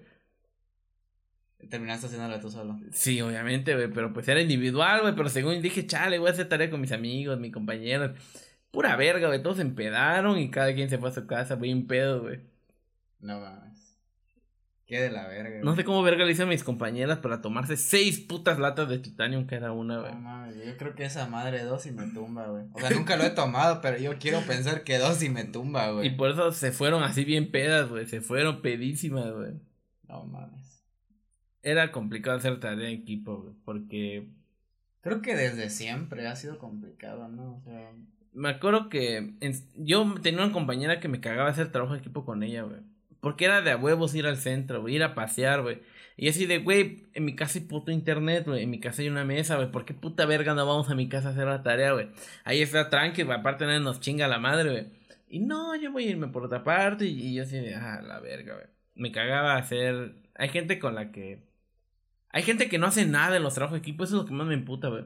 Terminaste 1.67 2.07
haciéndola 2.07 2.39
tú 2.39 2.51
solo. 2.51 2.79
Sí, 2.91 3.19
obviamente, 3.21 3.73
güey, 3.73 3.87
pero 3.87 4.13
pues 4.13 4.27
era 4.27 4.39
individual, 4.39 5.01
güey, 5.01 5.15
pero 5.15 5.29
según 5.29 5.59
dije, 5.61 5.87
chale, 5.87 6.19
voy 6.19 6.29
a 6.29 6.33
hacer 6.33 6.47
tarea 6.47 6.69
con 6.69 6.81
mis 6.81 6.91
amigos, 6.91 7.39
mis 7.39 7.51
compañeros. 7.51 8.11
Pura 8.69 8.95
verga, 8.95 9.27
güey, 9.27 9.41
todos 9.41 9.57
se 9.57 9.63
empedaron 9.63 10.37
y 10.37 10.51
cada 10.51 10.75
quien 10.75 10.89
se 10.89 10.99
fue 10.99 11.09
a 11.09 11.13
su 11.13 11.25
casa, 11.25 11.55
güey, 11.55 11.73
un 11.73 11.87
pedo, 11.87 12.21
güey. 12.21 12.39
No 13.19 13.39
mames. 13.39 13.70
Qué 14.91 14.99
de 14.99 15.09
la 15.09 15.27
verga, 15.27 15.61
No 15.63 15.75
sé 15.75 15.83
cómo 15.83 16.03
verga 16.03 16.25
le 16.25 16.33
hice 16.33 16.43
a 16.43 16.45
mis 16.45 16.63
compañeras 16.63 17.17
para 17.19 17.41
tomarse 17.41 17.77
seis 17.77 18.19
putas 18.19 18.59
latas 18.59 18.89
de 18.89 18.99
titanium 18.99 19.45
cada 19.45 19.71
una, 19.71 20.01
güey. 20.01 20.11
No 20.11 20.19
mames, 20.19 20.55
yo 20.57 20.77
creo 20.77 20.93
que 20.93 21.05
esa 21.05 21.27
madre 21.27 21.63
dos 21.63 21.85
y 21.85 21.91
me 21.91 22.07
tumba, 22.07 22.47
güey. 22.47 22.65
O 22.73 22.79
sea, 22.79 22.89
nunca 22.91 23.15
lo 23.15 23.23
he 23.23 23.29
tomado, 23.29 23.81
pero 23.81 23.97
yo 23.97 24.19
quiero 24.19 24.41
pensar 24.41 24.83
que 24.83 24.99
dos 24.99 25.23
y 25.23 25.29
me 25.29 25.45
tumba, 25.45 25.91
güey. 25.91 26.07
Y 26.07 26.09
por 26.11 26.29
eso 26.29 26.51
se 26.51 26.71
fueron 26.71 27.03
así 27.03 27.23
bien 27.25 27.49
pedas, 27.51 27.89
güey, 27.89 28.05
se 28.05 28.21
fueron 28.21 28.61
pedísimas, 28.61 29.31
güey. 29.31 29.53
No 30.07 30.25
mames 30.25 30.61
era 31.63 31.91
complicado 31.91 32.37
hacer 32.37 32.59
tarea 32.59 32.89
en 32.89 33.01
equipo, 33.01 33.55
porque... 33.65 34.29
Creo 35.01 35.21
que 35.21 35.35
desde 35.35 35.69
siempre 35.69 36.27
ha 36.27 36.35
sido 36.35 36.59
complicado, 36.59 37.27
¿no? 37.27 37.55
O 37.55 37.61
sea... 37.61 37.91
Me 38.33 38.49
acuerdo 38.49 38.87
que 38.87 39.33
yo 39.75 40.15
tenía 40.21 40.43
una 40.43 40.53
compañera 40.53 40.99
que 40.99 41.09
me 41.09 41.19
cagaba 41.19 41.49
hacer 41.49 41.71
trabajo 41.71 41.93
de 41.93 41.99
equipo 41.99 42.23
con 42.23 42.43
ella, 42.43 42.63
güey. 42.63 42.79
Porque 43.21 43.45
era 43.45 43.61
de 43.61 43.71
a 43.71 43.77
huevos 43.77 44.15
ir 44.15 44.27
al 44.27 44.37
centro, 44.37 44.81
güey, 44.81 44.95
ir 44.95 45.03
a 45.03 45.15
pasear, 45.15 45.61
güey. 45.61 45.81
Y 46.17 46.29
así 46.29 46.45
de, 46.45 46.59
güey, 46.59 47.07
en 47.13 47.25
mi 47.25 47.35
casa 47.35 47.59
hay 47.59 47.65
puto 47.65 47.91
internet, 47.91 48.45
güey. 48.47 48.63
En 48.63 48.69
mi 48.69 48.79
casa 48.79 49.01
hay 49.01 49.09
una 49.09 49.25
mesa, 49.25 49.55
güey. 49.55 49.71
¿Por 49.71 49.85
qué 49.85 49.93
puta 49.93 50.25
verga 50.25 50.53
no 50.53 50.65
vamos 50.65 50.89
a 50.89 50.95
mi 50.95 51.07
casa 51.09 51.29
a 51.29 51.31
hacer 51.31 51.47
la 51.47 51.63
tarea, 51.63 51.93
güey? 51.93 52.09
Ahí 52.43 52.61
está 52.61 52.89
tranqui. 52.89 53.21
Aparte 53.23 53.65
no 53.65 53.79
nos 53.79 54.01
chinga 54.01 54.27
la 54.27 54.39
madre, 54.39 54.69
güey. 54.71 54.87
Y 55.29 55.39
no, 55.39 55.75
yo 55.75 55.91
voy 55.91 56.07
a 56.07 56.09
irme 56.11 56.27
por 56.27 56.43
otra 56.43 56.63
parte. 56.63 57.05
Y, 57.05 57.29
y 57.29 57.33
yo 57.35 57.43
así 57.43 57.57
de, 57.57 57.75
ah, 57.75 58.01
la 58.01 58.19
verga, 58.19 58.55
güey. 58.55 58.67
Me 58.95 59.11
cagaba 59.11 59.55
hacer... 59.55 60.15
Hay 60.35 60.49
gente 60.49 60.79
con 60.79 60.95
la 60.95 61.11
que 61.11 61.51
hay 62.33 62.43
gente 62.43 62.69
que 62.69 62.77
no 62.77 62.87
hace 62.87 63.05
nada 63.05 63.35
en 63.37 63.43
los 63.43 63.53
trabajos 63.53 63.75
de 63.75 63.79
equipo, 63.79 64.03
eso 64.03 64.15
es 64.15 64.21
lo 64.23 64.27
que 64.27 64.33
más 64.33 64.47
me 64.47 64.53
emputa, 64.53 64.87
güey. 64.87 65.03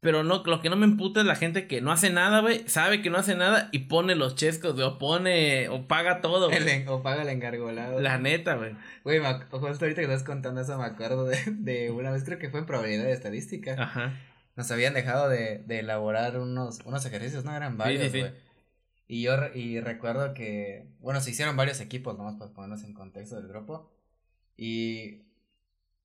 Pero 0.00 0.22
no, 0.22 0.44
lo 0.44 0.60
que 0.60 0.70
no 0.70 0.76
me 0.76 0.86
emputa 0.86 1.20
es 1.20 1.26
la 1.26 1.34
gente 1.34 1.66
que 1.66 1.80
no 1.80 1.90
hace 1.90 2.10
nada, 2.10 2.40
güey, 2.40 2.62
sabe 2.68 3.02
que 3.02 3.10
no 3.10 3.18
hace 3.18 3.34
nada 3.34 3.68
y 3.72 3.80
pone 3.80 4.14
los 4.14 4.36
chescos, 4.36 4.74
güey, 4.74 4.86
o 4.86 4.96
pone, 4.96 5.68
o 5.70 5.88
paga 5.88 6.20
todo, 6.20 6.48
güey. 6.48 6.86
O 6.86 7.02
paga 7.02 7.22
el 7.22 7.28
engargolado. 7.30 8.00
La 8.00 8.18
neta, 8.18 8.54
güey. 8.54 8.76
Güey, 9.02 9.20
justo 9.50 9.66
ahorita 9.66 10.00
que 10.00 10.02
estás 10.02 10.22
contando 10.22 10.60
eso 10.60 10.78
me 10.78 10.84
acuerdo 10.84 11.24
de, 11.24 11.38
de 11.46 11.90
una 11.90 12.12
vez, 12.12 12.22
creo 12.22 12.38
que 12.38 12.48
fue 12.48 12.60
en 12.60 12.66
probabilidad 12.66 13.04
de 13.04 13.12
estadística. 13.12 13.74
Ajá. 13.76 14.20
Nos 14.54 14.70
habían 14.70 14.94
dejado 14.94 15.28
de, 15.28 15.64
de 15.66 15.80
elaborar 15.80 16.38
unos, 16.38 16.78
unos 16.84 17.04
ejercicios, 17.04 17.44
¿no? 17.44 17.56
Eran 17.56 17.76
varios, 17.76 18.10
güey. 18.10 18.32
Y 19.08 19.22
yo 19.22 19.34
y 19.54 19.80
recuerdo 19.80 20.34
que, 20.34 20.86
bueno, 21.00 21.20
se 21.20 21.30
hicieron 21.30 21.56
varios 21.56 21.80
equipos, 21.80 22.16
nomás 22.18 22.36
para 22.36 22.52
ponernos 22.52 22.84
en 22.84 22.92
contexto 22.92 23.36
del 23.36 23.48
grupo. 23.48 23.90
Y 24.56 25.22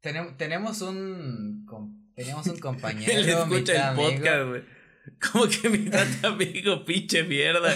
tenemos, 0.02 0.38
tenemos 0.38 0.82
un. 0.82 1.66
Tenemos 2.16 2.48
un 2.48 2.60
compañero. 2.60 3.12
Él 3.12 3.30
escucha 3.30 3.92
el 3.92 3.96
podcast, 3.96 4.48
güey. 4.48 4.62
Como 5.20 5.50
que 5.50 5.70
mi 5.70 5.90
tata 5.90 6.08
amigo, 6.30 6.86
pinche 6.86 7.24
mierda. 7.24 7.76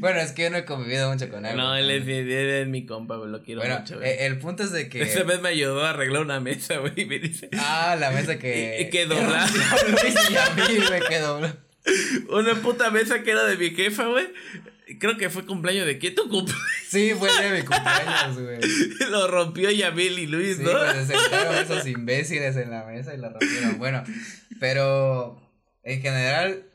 bueno, 0.00 0.20
es 0.20 0.32
que 0.32 0.44
yo 0.44 0.50
no 0.50 0.56
he 0.56 0.64
convivido 0.64 1.10
mucho 1.12 1.28
con 1.28 1.44
él. 1.44 1.56
No, 1.56 1.76
él 1.76 1.90
es, 1.90 2.08
es, 2.08 2.66
mi 2.68 2.86
compa, 2.86 3.16
güey, 3.16 3.30
lo 3.30 3.42
quiero 3.42 3.60
bueno, 3.60 3.80
mucho, 3.80 3.96
güey. 3.96 4.08
Eh, 4.08 4.26
el 4.26 4.38
punto 4.38 4.62
es 4.62 4.72
de 4.72 4.88
que. 4.88 5.02
Esa 5.02 5.24
vez 5.24 5.42
me 5.42 5.50
ayudó 5.50 5.84
a 5.84 5.90
arreglar 5.90 6.22
una 6.22 6.40
mesa, 6.40 6.78
güey, 6.78 6.92
y 6.96 7.04
me 7.04 7.18
dice. 7.18 7.50
Ah, 7.58 7.96
la 7.98 8.10
mesa 8.10 8.38
que. 8.38 8.78
Y, 8.80 8.90
que 8.90 9.04
doblar. 9.04 9.48
y 10.30 10.36
a 10.36 10.50
mí, 10.54 10.78
güey, 10.86 11.00
que. 11.02 11.22
Una 12.30 12.54
puta 12.62 12.90
mesa 12.90 13.22
que 13.22 13.30
era 13.30 13.44
de 13.44 13.56
mi 13.56 13.70
jefa, 13.70 14.06
güey. 14.06 14.28
Creo 14.98 15.16
que 15.16 15.30
fue 15.30 15.46
cumpleaños 15.46 15.86
de 15.86 15.98
quién 15.98 16.14
tu 16.14 16.28
cumpleaños. 16.28 16.66
Sí, 16.88 17.12
fue 17.18 17.30
de 17.42 17.50
mi 17.50 17.62
cumpleaños, 17.62 18.38
güey. 18.38 18.58
lo 19.10 19.28
rompió 19.28 19.70
Yamil 19.70 20.18
y 20.18 20.26
Luis, 20.26 20.58
¿no? 20.58 20.70
Sí, 20.70 20.98
se 20.98 21.18
sentaron 21.18 21.56
esos 21.62 21.86
imbéciles 21.86 22.56
en 22.56 22.70
la 22.70 22.84
mesa 22.84 23.14
y 23.14 23.18
lo 23.18 23.30
rompieron. 23.30 23.78
Bueno, 23.78 24.04
pero 24.60 25.40
en 25.82 26.00
general, 26.00 26.66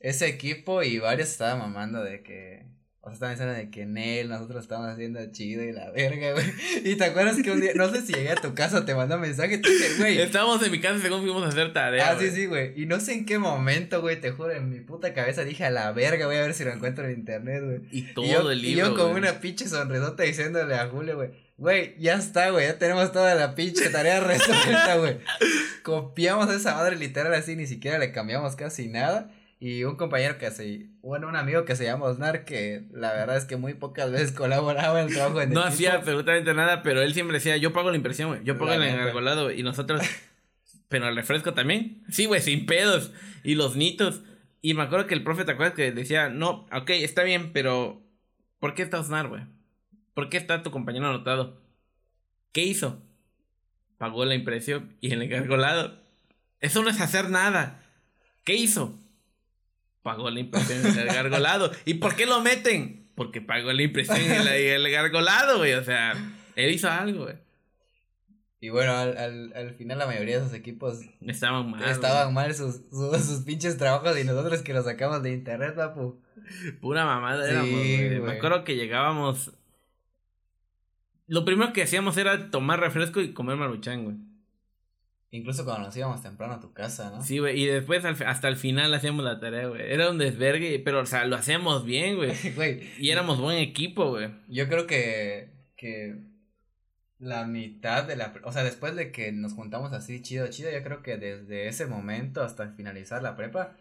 ese 0.00 0.26
equipo 0.26 0.82
y 0.82 0.98
varios 0.98 1.30
estaban 1.30 1.58
mamando 1.58 2.02
de 2.02 2.22
que 2.22 2.66
o 3.06 3.14
sea, 3.14 3.32
estaban 3.32 3.34
diciendo 3.34 3.54
de 3.54 3.70
que 3.70 3.82
en 3.82 3.98
él 3.98 4.28
nosotros 4.30 4.62
estábamos 4.62 4.90
haciendo 4.90 5.20
chido 5.30 5.62
y 5.62 5.72
la 5.72 5.90
verga, 5.90 6.32
güey. 6.32 6.46
Y 6.84 6.96
te 6.96 7.04
acuerdas 7.04 7.36
que 7.42 7.50
un 7.50 7.60
día, 7.60 7.72
no 7.74 7.90
sé 7.90 8.00
si 8.00 8.14
llegué 8.14 8.30
a 8.30 8.36
tu 8.36 8.54
casa, 8.54 8.86
te 8.86 8.94
mandó 8.94 9.16
un 9.16 9.20
mensaje, 9.20 9.58
te 9.58 9.70
dije, 9.70 9.94
güey. 9.98 10.20
Estábamos 10.20 10.62
en 10.64 10.72
mi 10.72 10.80
casa 10.80 10.98
según 11.00 11.20
fuimos 11.20 11.42
a 11.44 11.48
hacer 11.48 11.74
tarea. 11.74 12.10
Ah, 12.10 12.16
sí, 12.18 12.30
sí, 12.30 12.46
güey. 12.46 12.72
Y 12.80 12.86
no 12.86 13.00
sé 13.00 13.12
en 13.12 13.26
qué 13.26 13.38
momento, 13.38 14.00
güey, 14.00 14.18
te 14.18 14.30
juro, 14.30 14.52
en 14.52 14.70
mi 14.70 14.80
puta 14.80 15.12
cabeza 15.12 15.44
dije 15.44 15.64
a 15.66 15.70
la 15.70 15.92
verga, 15.92 16.26
voy 16.26 16.36
a 16.36 16.40
ver 16.40 16.54
si 16.54 16.64
lo 16.64 16.72
encuentro 16.72 17.04
en 17.04 17.12
internet, 17.12 17.62
güey. 17.62 17.80
Y 17.90 18.14
todo 18.14 18.50
el 18.50 18.62
libro. 18.62 18.86
Y 18.86 18.88
yo 18.88 18.96
con 18.96 19.10
una 19.14 19.40
pinche 19.40 19.68
sonrisota 19.68 20.22
diciéndole 20.22 20.74
a 20.74 20.88
Julio, 20.88 21.16
güey. 21.16 21.30
Güey, 21.56 21.94
ya 21.98 22.14
está, 22.14 22.50
güey, 22.50 22.66
ya 22.66 22.78
tenemos 22.78 23.12
toda 23.12 23.34
la 23.34 23.54
pinche 23.54 23.90
tarea 23.90 24.20
resuelta, 24.26 24.96
güey. 24.96 25.18
Copiamos 25.82 26.50
esa 26.50 26.74
madre 26.74 26.96
literal 26.96 27.34
así, 27.34 27.54
ni 27.54 27.66
siquiera 27.66 27.98
le 27.98 28.12
cambiamos 28.12 28.56
casi 28.56 28.88
nada. 28.88 29.30
Y 29.60 29.84
un 29.84 29.96
compañero 29.96 30.36
que 30.36 30.50
se, 30.50 30.88
bueno, 31.00 31.28
un 31.28 31.36
amigo 31.36 31.64
que 31.64 31.76
se 31.76 31.84
llama 31.84 32.06
Osnar, 32.06 32.44
que 32.44 32.84
la 32.92 33.12
verdad 33.12 33.36
es 33.36 33.44
que 33.44 33.56
muy 33.56 33.74
pocas 33.74 34.10
veces 34.10 34.32
colaboraba 34.36 35.00
en 35.00 35.08
el 35.08 35.14
trabajo 35.14 35.38
de 35.38 35.46
No 35.46 35.62
hacía 35.62 35.94
absolutamente 35.94 36.52
nada, 36.54 36.82
pero 36.82 37.00
él 37.02 37.14
siempre 37.14 37.38
decía, 37.38 37.56
yo 37.56 37.72
pago 37.72 37.90
la 37.90 37.96
impresión, 37.96 38.28
güey, 38.28 38.44
yo 38.44 38.58
pago 38.58 38.72
el 38.72 38.82
engargolado, 38.82 39.50
y 39.50 39.62
nosotros, 39.62 40.02
pero 40.88 41.08
el 41.08 41.16
refresco 41.16 41.54
también, 41.54 42.02
sí, 42.10 42.26
güey, 42.26 42.40
sin 42.40 42.66
pedos, 42.66 43.12
y 43.42 43.54
los 43.54 43.76
nitos, 43.76 44.22
y 44.60 44.74
me 44.74 44.82
acuerdo 44.82 45.06
que 45.06 45.14
el 45.14 45.22
profe, 45.22 45.44
¿te 45.44 45.52
acuerdas 45.52 45.74
que 45.74 45.92
decía, 45.92 46.28
no, 46.28 46.66
ok, 46.72 46.90
está 46.90 47.22
bien, 47.22 47.52
pero, 47.52 48.02
¿por 48.60 48.74
qué 48.74 48.82
está 48.82 49.00
Osnar, 49.00 49.28
güey? 49.28 49.42
¿Por 50.14 50.28
qué 50.28 50.36
está 50.36 50.62
tu 50.62 50.70
compañero 50.70 51.08
anotado? 51.08 51.60
¿Qué 52.52 52.62
hizo? 52.62 53.02
Pagó 53.98 54.24
la 54.24 54.34
impresión 54.34 54.96
y 55.00 55.12
el 55.12 55.22
engargolado. 55.22 56.00
Eso 56.60 56.82
no 56.82 56.88
es 56.88 57.00
hacer 57.00 57.30
nada. 57.30 57.82
¿Qué 58.44 58.54
hizo? 58.54 58.98
Pagó 60.04 60.30
la 60.30 60.38
impresión 60.38 60.86
en 60.86 60.98
el 60.98 61.06
gargolado. 61.06 61.72
¿Y 61.86 61.94
por 61.94 62.14
qué 62.14 62.26
lo 62.26 62.40
meten? 62.42 63.08
Porque 63.16 63.40
pagó 63.40 63.72
la 63.72 63.82
impresión 63.82 64.18
en 64.20 64.46
el, 64.46 64.90
gargolado, 64.90 65.58
güey. 65.58 65.72
O 65.72 65.82
sea, 65.82 66.12
Él 66.54 66.70
hizo 66.70 66.88
algo, 66.88 67.24
güey. 67.24 67.36
Y 68.60 68.68
bueno, 68.68 68.92
al, 68.92 69.16
al, 69.16 69.52
al 69.54 69.74
final 69.74 69.98
la 69.98 70.06
mayoría 70.06 70.38
de 70.38 70.44
esos 70.44 70.54
equipos 70.54 71.00
Estaban 71.26 71.70
mal. 71.70 71.84
estaban 71.84 72.32
mal 72.32 72.54
sus, 72.54 72.80
sus, 72.90 73.24
sus 73.24 73.44
pinches 73.44 73.76
trabajos 73.76 74.18
y 74.18 74.24
nosotros 74.24 74.62
que 74.62 74.72
los 74.72 74.84
sacamos 74.84 75.22
de 75.22 75.32
internet, 75.32 75.74
papu. 75.74 76.20
Pura 76.80 77.04
mamada 77.04 77.44
Sí, 77.44 77.50
éramos, 77.50 77.70
güey. 77.70 78.20
Me 78.20 78.32
acuerdo 78.32 78.64
que 78.64 78.76
llegábamos. 78.76 79.52
Lo 81.26 81.44
primero 81.46 81.72
que 81.72 81.82
hacíamos 81.82 82.16
era 82.18 82.50
tomar 82.50 82.80
refresco 82.80 83.20
y 83.20 83.32
comer 83.32 83.56
maruchan, 83.56 84.04
güey. 84.04 84.16
Incluso 85.34 85.64
cuando 85.64 85.86
nos 85.86 85.96
íbamos 85.96 86.22
temprano 86.22 86.54
a 86.54 86.60
tu 86.60 86.72
casa, 86.72 87.10
¿no? 87.10 87.20
Sí, 87.20 87.40
güey. 87.40 87.60
Y 87.60 87.66
después 87.66 88.04
al 88.04 88.16
hasta 88.24 88.46
el 88.46 88.54
final 88.54 88.94
hacíamos 88.94 89.24
la 89.24 89.40
tarea, 89.40 89.66
güey. 89.66 89.82
Era 89.82 90.08
un 90.08 90.16
desvergue, 90.16 90.78
pero, 90.78 91.00
o 91.00 91.06
sea, 91.06 91.24
lo 91.24 91.34
hacíamos 91.34 91.84
bien, 91.84 92.14
güey. 92.14 92.30
Güey, 92.54 92.88
Y 93.00 93.10
éramos 93.10 93.40
buen 93.40 93.58
equipo, 93.58 94.10
güey. 94.10 94.30
yo 94.46 94.68
creo 94.68 94.86
que, 94.86 95.48
que 95.76 96.20
la 97.18 97.46
mitad 97.46 98.04
de 98.04 98.14
la... 98.14 98.32
O 98.44 98.52
sea, 98.52 98.62
después 98.62 98.94
de 98.94 99.10
que 99.10 99.32
nos 99.32 99.54
juntamos 99.54 99.92
así 99.92 100.22
chido, 100.22 100.46
chido, 100.46 100.70
yo 100.70 100.84
creo 100.84 101.02
que 101.02 101.16
desde 101.16 101.66
ese 101.66 101.86
momento 101.86 102.40
hasta 102.40 102.68
finalizar 102.68 103.20
la 103.20 103.34
prepa, 103.34 103.76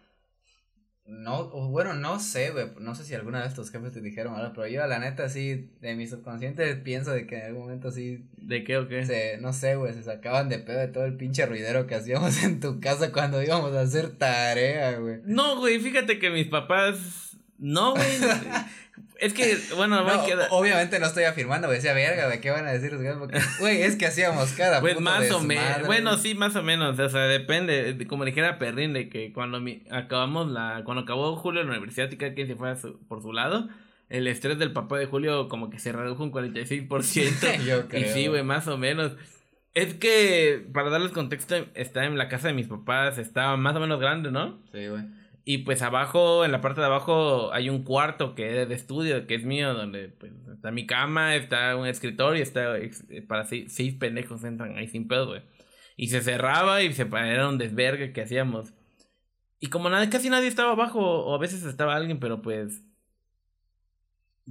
no, 1.06 1.50
bueno, 1.70 1.94
no 1.94 2.20
sé, 2.20 2.52
güey, 2.52 2.68
no 2.80 2.96
sé 2.96 3.04
si 3.04 3.14
alguna 3.14 3.42
de 3.42 3.48
estos 3.50 3.72
jefes 3.72 3.92
te 3.92 4.00
dijeron 4.00 4.36
algo, 4.36 4.54
pero 4.54 4.68
yo 4.68 4.88
la 4.88 5.00
neta 5.00 5.28
sí, 5.28 5.70
de 5.82 5.96
mi 5.96 6.08
subconsciente 6.08 6.76
pienso 6.78 7.12
de 7.12 7.28
que 7.28 7.40
en 7.40 7.46
algún 7.48 7.64
momento 7.64 7.92
sí, 7.92 8.26
¿De 8.38 8.64
qué 8.64 8.78
o 8.78 8.88
qué? 8.88 9.06
se, 9.06 9.38
no 9.38 9.52
sé, 9.52 9.76
güey, 9.76 9.94
se 9.94 10.04
sacaban 10.04 10.48
de 10.48 10.60
pedo 10.60 10.80
de 10.80 10.88
todo 10.88 11.04
el 11.04 11.18
pinche 11.18 11.46
ruidero 11.46 11.88
que 11.88 11.96
hacíamos 11.96 12.42
en 12.44 12.62
tu 12.62 12.80
casa 12.80 13.12
cuando 13.12 13.44
íbamos 13.44 13.74
a 13.74 13.82
hacer 13.82 14.12
tarea, 14.12 14.98
güey. 14.98 15.20
No, 15.26 15.60
güey, 15.60 15.80
fíjate 15.80 16.20
que 16.20 16.30
mis 16.30 16.48
papás. 16.48 17.33
No, 17.66 17.94
güey. 17.94 18.06
es 19.20 19.34
que, 19.34 19.58
bueno, 19.78 20.04
No, 20.04 20.04
güey, 20.04 20.26
queda- 20.30 20.48
obviamente 20.52 21.00
no 21.00 21.06
estoy 21.06 21.24
afirmando, 21.24 21.68
güey, 21.68 21.78
decía 21.78 21.94
verga, 21.94 22.26
güey, 22.26 22.42
¿qué 22.42 22.52
van 22.52 22.68
a 22.68 22.72
decir 22.74 22.92
los? 22.92 23.18
Porque, 23.18 23.40
Güey, 23.60 23.82
es 23.84 23.96
que 23.96 24.06
hacíamos 24.06 24.52
cada 24.52 24.82
Pues 24.82 24.96
puto 24.96 25.04
más 25.06 25.32
o 25.32 25.40
menos. 25.40 25.86
Bueno, 25.86 26.18
sí, 26.18 26.36
más 26.36 26.56
o 26.58 26.62
menos. 26.64 27.00
O 27.00 27.10
sea, 27.10 27.22
depende. 27.22 27.94
de- 27.94 28.06
Como 28.08 28.26
dijera 28.26 28.60
Perrin, 28.60 28.92
de 28.92 29.08
que 29.08 29.32
cuando 29.32 29.62
mi- 29.62 29.84
acabamos 29.92 30.52
la. 30.52 30.82
Cuando 30.84 31.04
acabó 31.04 31.36
Julio 31.38 31.62
en 31.62 31.68
la 31.68 31.74
universidad 31.74 32.12
y 32.12 32.18
cada 32.18 32.34
quien 32.34 32.48
se 32.48 32.56
fue 32.56 32.70
a 32.72 32.76
su- 32.76 33.00
por 33.08 33.22
su 33.22 33.32
lado, 33.32 33.70
el 34.10 34.28
estrés 34.28 34.60
del 34.60 34.74
papá 34.74 34.98
de 35.00 35.06
Julio 35.06 35.48
como 35.48 35.70
que 35.70 35.80
se 35.80 35.94
redujo 35.94 36.22
un 36.22 36.32
46%. 36.32 37.48
Yo 37.66 37.80
y 37.80 37.84
creo. 37.84 38.14
sí, 38.14 38.28
güey, 38.28 38.44
más 38.44 38.68
o 38.68 38.78
menos. 38.78 39.14
Es 39.74 39.94
que, 39.96 40.68
para 40.74 40.90
darles 40.90 41.14
contexto, 41.14 41.56
está 41.74 42.04
en 42.06 42.18
la 42.18 42.28
casa 42.28 42.50
de 42.50 42.54
mis 42.54 42.68
papás, 42.68 43.18
estaba 43.18 43.56
más 43.58 43.76
o 43.76 43.80
menos 43.80 44.00
grande, 44.00 44.32
¿no? 44.32 44.60
Sí, 44.72 44.86
güey. 44.88 45.02
Y 45.46 45.60
pues 45.60 45.82
abajo, 45.82 46.46
en 46.46 46.54
la 46.54 46.62
parte 46.62 46.80
de 46.80 46.88
abajo, 46.88 47.52
hay 47.52 47.70
un 47.70 47.84
cuarto 47.84 48.34
que 48.34 48.62
es 48.62 48.70
de 48.70 48.76
estudio, 48.76 49.28
que 49.28 49.36
es 49.36 49.44
mío, 49.44 49.74
donde 49.74 50.08
pues, 50.08 50.32
está 50.54 50.72
mi 50.72 50.86
cama, 50.86 51.36
está 51.36 51.76
un 51.76 51.86
escritorio, 51.86 52.42
está 52.42 52.78
ex- 52.78 53.06
para 53.28 53.44
seis, 53.44 53.74
seis 53.74 53.94
pendejos 53.96 54.44
entran 54.46 54.78
ahí 54.78 54.88
sin 54.88 55.08
pedo, 55.08 55.28
güey. 55.28 55.42
Y 55.98 56.08
se 56.08 56.22
cerraba 56.22 56.82
y 56.82 56.94
se 56.94 57.04
era 57.04 57.50
un 57.50 57.58
desvergue 57.58 58.14
que 58.14 58.22
hacíamos. 58.22 58.74
Y 59.60 59.68
como 59.68 59.90
nada, 59.90 60.10
casi 60.10 60.30
nadie 60.30 60.48
estaba 60.48 60.72
abajo, 60.72 61.00
o 61.02 61.36
a 61.36 61.40
veces 61.40 61.64
estaba 61.64 61.96
alguien, 61.96 62.20
pero 62.20 62.42
pues. 62.42 62.84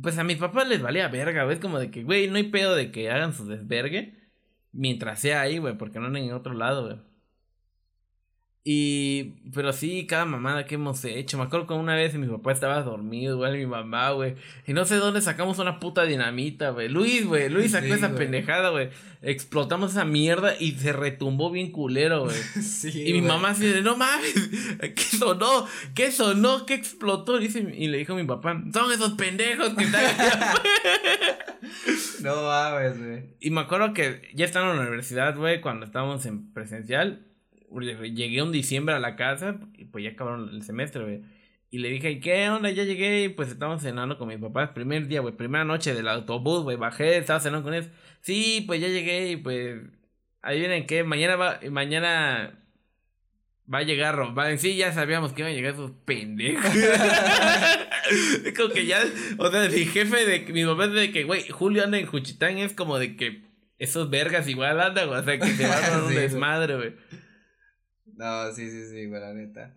Pues 0.00 0.16
a 0.18 0.24
mis 0.24 0.38
papás 0.38 0.68
les 0.68 0.82
valía 0.82 1.08
verga, 1.08 1.44
güey. 1.44 1.54
Es 1.56 1.60
como 1.60 1.78
de 1.78 1.90
que, 1.90 2.02
güey, 2.02 2.28
no 2.28 2.36
hay 2.36 2.44
pedo 2.44 2.74
de 2.74 2.90
que 2.92 3.10
hagan 3.10 3.34
su 3.34 3.46
desvergue 3.46 4.18
mientras 4.72 5.20
sea 5.20 5.40
ahí, 5.42 5.58
güey, 5.58 5.76
porque 5.76 6.00
no 6.00 6.14
en 6.16 6.32
otro 6.32 6.54
lado, 6.54 6.84
güey. 6.86 7.11
Y, 8.64 9.32
pero 9.52 9.72
sí, 9.72 10.06
cada 10.06 10.24
mamada 10.24 10.66
que 10.66 10.76
hemos 10.76 11.04
hecho. 11.04 11.36
Me 11.36 11.42
acuerdo 11.42 11.66
que 11.66 11.74
una 11.74 11.96
vez 11.96 12.14
mi 12.14 12.28
papá 12.28 12.52
estaba 12.52 12.80
dormido, 12.82 13.34
igual 13.34 13.56
mi 13.58 13.66
mamá, 13.66 14.10
güey. 14.12 14.36
Y 14.68 14.72
no 14.72 14.84
sé 14.84 14.96
dónde 14.96 15.20
sacamos 15.20 15.58
una 15.58 15.80
puta 15.80 16.04
dinamita, 16.04 16.70
güey. 16.70 16.88
Luis, 16.88 17.26
güey. 17.26 17.48
Luis 17.48 17.72
sacó 17.72 17.86
Sí, 17.86 17.92
esa 17.94 18.06
güey. 18.06 18.18
pendejada, 18.18 18.70
güey. 18.70 18.90
Explotamos 19.20 19.90
esa 19.90 20.04
mierda 20.04 20.54
y 20.60 20.72
se 20.72 20.92
retumbó 20.92 21.50
bien 21.50 21.72
culero, 21.72 22.24
güey. 22.26 22.36
Sí, 22.62 22.90
Y 23.04 23.12
mi 23.14 23.18
güey. 23.18 23.32
mamá 23.32 23.50
así 23.50 23.66
de, 23.66 23.82
no 23.82 23.96
mames, 23.96 24.32
¿qué 24.94 25.02
sonó? 25.18 25.66
¿Qué 25.96 26.12
sonó? 26.12 26.64
¿Qué 26.64 26.74
explotó? 26.74 27.38
Y, 27.40 27.48
dice- 27.48 27.74
y 27.76 27.88
le 27.88 27.98
dijo 27.98 28.12
a 28.12 28.16
mi 28.16 28.24
papá, 28.24 28.62
son 28.72 28.92
esos 28.92 29.14
pendejos 29.14 29.70
que 29.74 29.82
están 29.84 30.04
aquí 30.06 30.20
afuera". 30.20 30.62
No 32.22 32.42
mames, 32.44 32.98
güey. 33.04 33.22
Y 33.40 33.50
me 33.50 33.62
acuerdo 33.62 33.92
que 33.92 34.30
ya 34.34 34.44
estaba 34.44 34.70
en 34.70 34.76
la 34.76 34.82
universidad, 34.82 35.36
güey, 35.36 35.60
cuando 35.60 35.84
estábamos 35.84 36.24
en 36.26 36.52
presencial. 36.52 37.26
Llegué 37.80 38.42
un 38.42 38.52
diciembre 38.52 38.94
a 38.94 39.00
la 39.00 39.16
casa, 39.16 39.56
y 39.76 39.84
pues 39.86 40.04
ya 40.04 40.10
acabaron 40.10 40.50
el 40.50 40.62
semestre, 40.62 41.02
güey. 41.02 41.22
Y 41.70 41.78
le 41.78 41.88
dije, 41.88 42.20
¿qué 42.20 42.50
onda? 42.50 42.70
Ya 42.70 42.84
llegué 42.84 43.24
y 43.24 43.28
pues 43.30 43.48
estábamos 43.48 43.82
cenando 43.82 44.18
con 44.18 44.28
mis 44.28 44.38
papás. 44.38 44.70
Primer 44.70 45.06
día, 45.08 45.20
güey, 45.20 45.34
primera 45.34 45.64
noche 45.64 45.94
del 45.94 46.06
autobús, 46.08 46.62
güey. 46.64 46.76
Bajé, 46.76 47.16
estaba 47.16 47.40
cenando 47.40 47.64
con 47.64 47.72
ellos. 47.72 47.88
Sí, 48.20 48.64
pues 48.66 48.80
ya 48.80 48.88
llegué 48.88 49.30
y 49.32 49.36
pues. 49.36 49.80
Ahí 50.42 50.58
vienen 50.58 50.86
que 50.86 51.02
mañana 51.04 51.36
va, 51.36 51.60
mañana 51.70 52.58
va 53.72 53.78
a 53.78 53.82
llegar 53.84 54.16
Román. 54.16 54.58
Sí, 54.58 54.76
ya 54.76 54.92
sabíamos 54.92 55.32
que 55.32 55.40
iban 55.42 55.52
a 55.52 55.54
llegar 55.54 55.72
esos 55.74 55.92
pendejos. 56.04 56.74
es 58.44 58.52
como 58.56 58.68
que 58.74 58.86
ya, 58.86 59.00
o 59.38 59.50
sea, 59.50 59.68
mi 59.68 59.84
jefe 59.86 60.26
de 60.26 60.52
mi 60.52 60.64
papá 60.64 60.86
es 60.86 60.92
de 60.92 61.12
que, 61.12 61.24
güey, 61.24 61.48
Julio 61.48 61.84
anda 61.84 61.98
en 61.98 62.06
Juchitán 62.06 62.58
es 62.58 62.74
como 62.74 62.98
de 62.98 63.16
que 63.16 63.42
esos 63.78 64.10
vergas 64.10 64.48
igual 64.48 64.80
andan, 64.80 65.08
güey, 65.08 65.20
o 65.20 65.24
sea, 65.24 65.38
que 65.38 65.46
se 65.46 65.66
van 65.66 65.84
a 65.84 65.98
un 65.98 66.00
Sí, 66.08 66.14
güey. 66.14 66.16
desmadre, 66.16 66.76
güey. 66.76 66.92
No, 68.22 68.52
sí, 68.52 68.70
sí, 68.70 68.86
sí, 68.86 69.06
güey, 69.06 69.20
la 69.20 69.34
neta. 69.34 69.74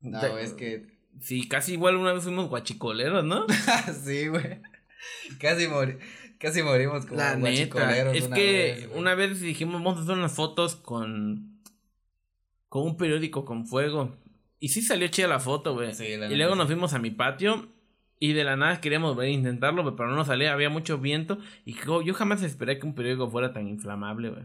No, 0.00 0.38
es 0.38 0.52
que. 0.52 0.86
Sí, 1.20 1.48
casi 1.48 1.72
igual 1.72 1.96
una 1.96 2.12
vez 2.12 2.22
fuimos 2.22 2.48
guachicoleros, 2.48 3.24
¿no? 3.24 3.46
sí, 4.04 4.28
güey. 4.28 4.60
Casi, 5.40 5.66
mori 5.66 5.98
casi 6.38 6.62
morimos 6.62 7.04
como 7.04 7.18
La 7.18 7.34
neta. 7.34 7.40
guachicoleros 7.40 8.16
Es 8.16 8.26
una 8.26 8.36
que 8.36 8.76
vez, 8.78 8.90
una 8.94 9.14
vez 9.16 9.40
dijimos, 9.40 9.82
vamos 9.82 9.98
a 9.98 10.02
hacer 10.02 10.14
unas 10.14 10.34
fotos 10.34 10.76
con. 10.76 11.60
con 12.68 12.82
un 12.82 12.96
periódico 12.96 13.44
con 13.44 13.66
fuego. 13.66 14.16
Y 14.60 14.68
sí 14.68 14.82
salió 14.82 15.08
chida 15.08 15.26
la 15.26 15.40
foto, 15.40 15.74
güey. 15.74 15.94
Sí, 15.94 16.16
la 16.16 16.30
y 16.30 16.36
luego 16.36 16.52
sí. 16.52 16.58
nos 16.58 16.68
fuimos 16.68 16.94
a 16.94 17.00
mi 17.00 17.10
patio. 17.10 17.72
Y 18.20 18.34
de 18.34 18.44
la 18.44 18.54
nada 18.54 18.80
queríamos 18.80 19.16
ver 19.16 19.30
intentarlo, 19.30 19.96
pero 19.96 20.08
no 20.08 20.14
nos 20.14 20.28
salía, 20.28 20.52
había 20.52 20.70
mucho 20.70 20.98
viento. 20.98 21.38
Y 21.64 21.74
yo 21.74 22.14
jamás 22.14 22.44
esperé 22.44 22.78
que 22.78 22.86
un 22.86 22.94
periódico 22.94 23.28
fuera 23.28 23.52
tan 23.52 23.66
inflamable, 23.66 24.30
güey. 24.30 24.44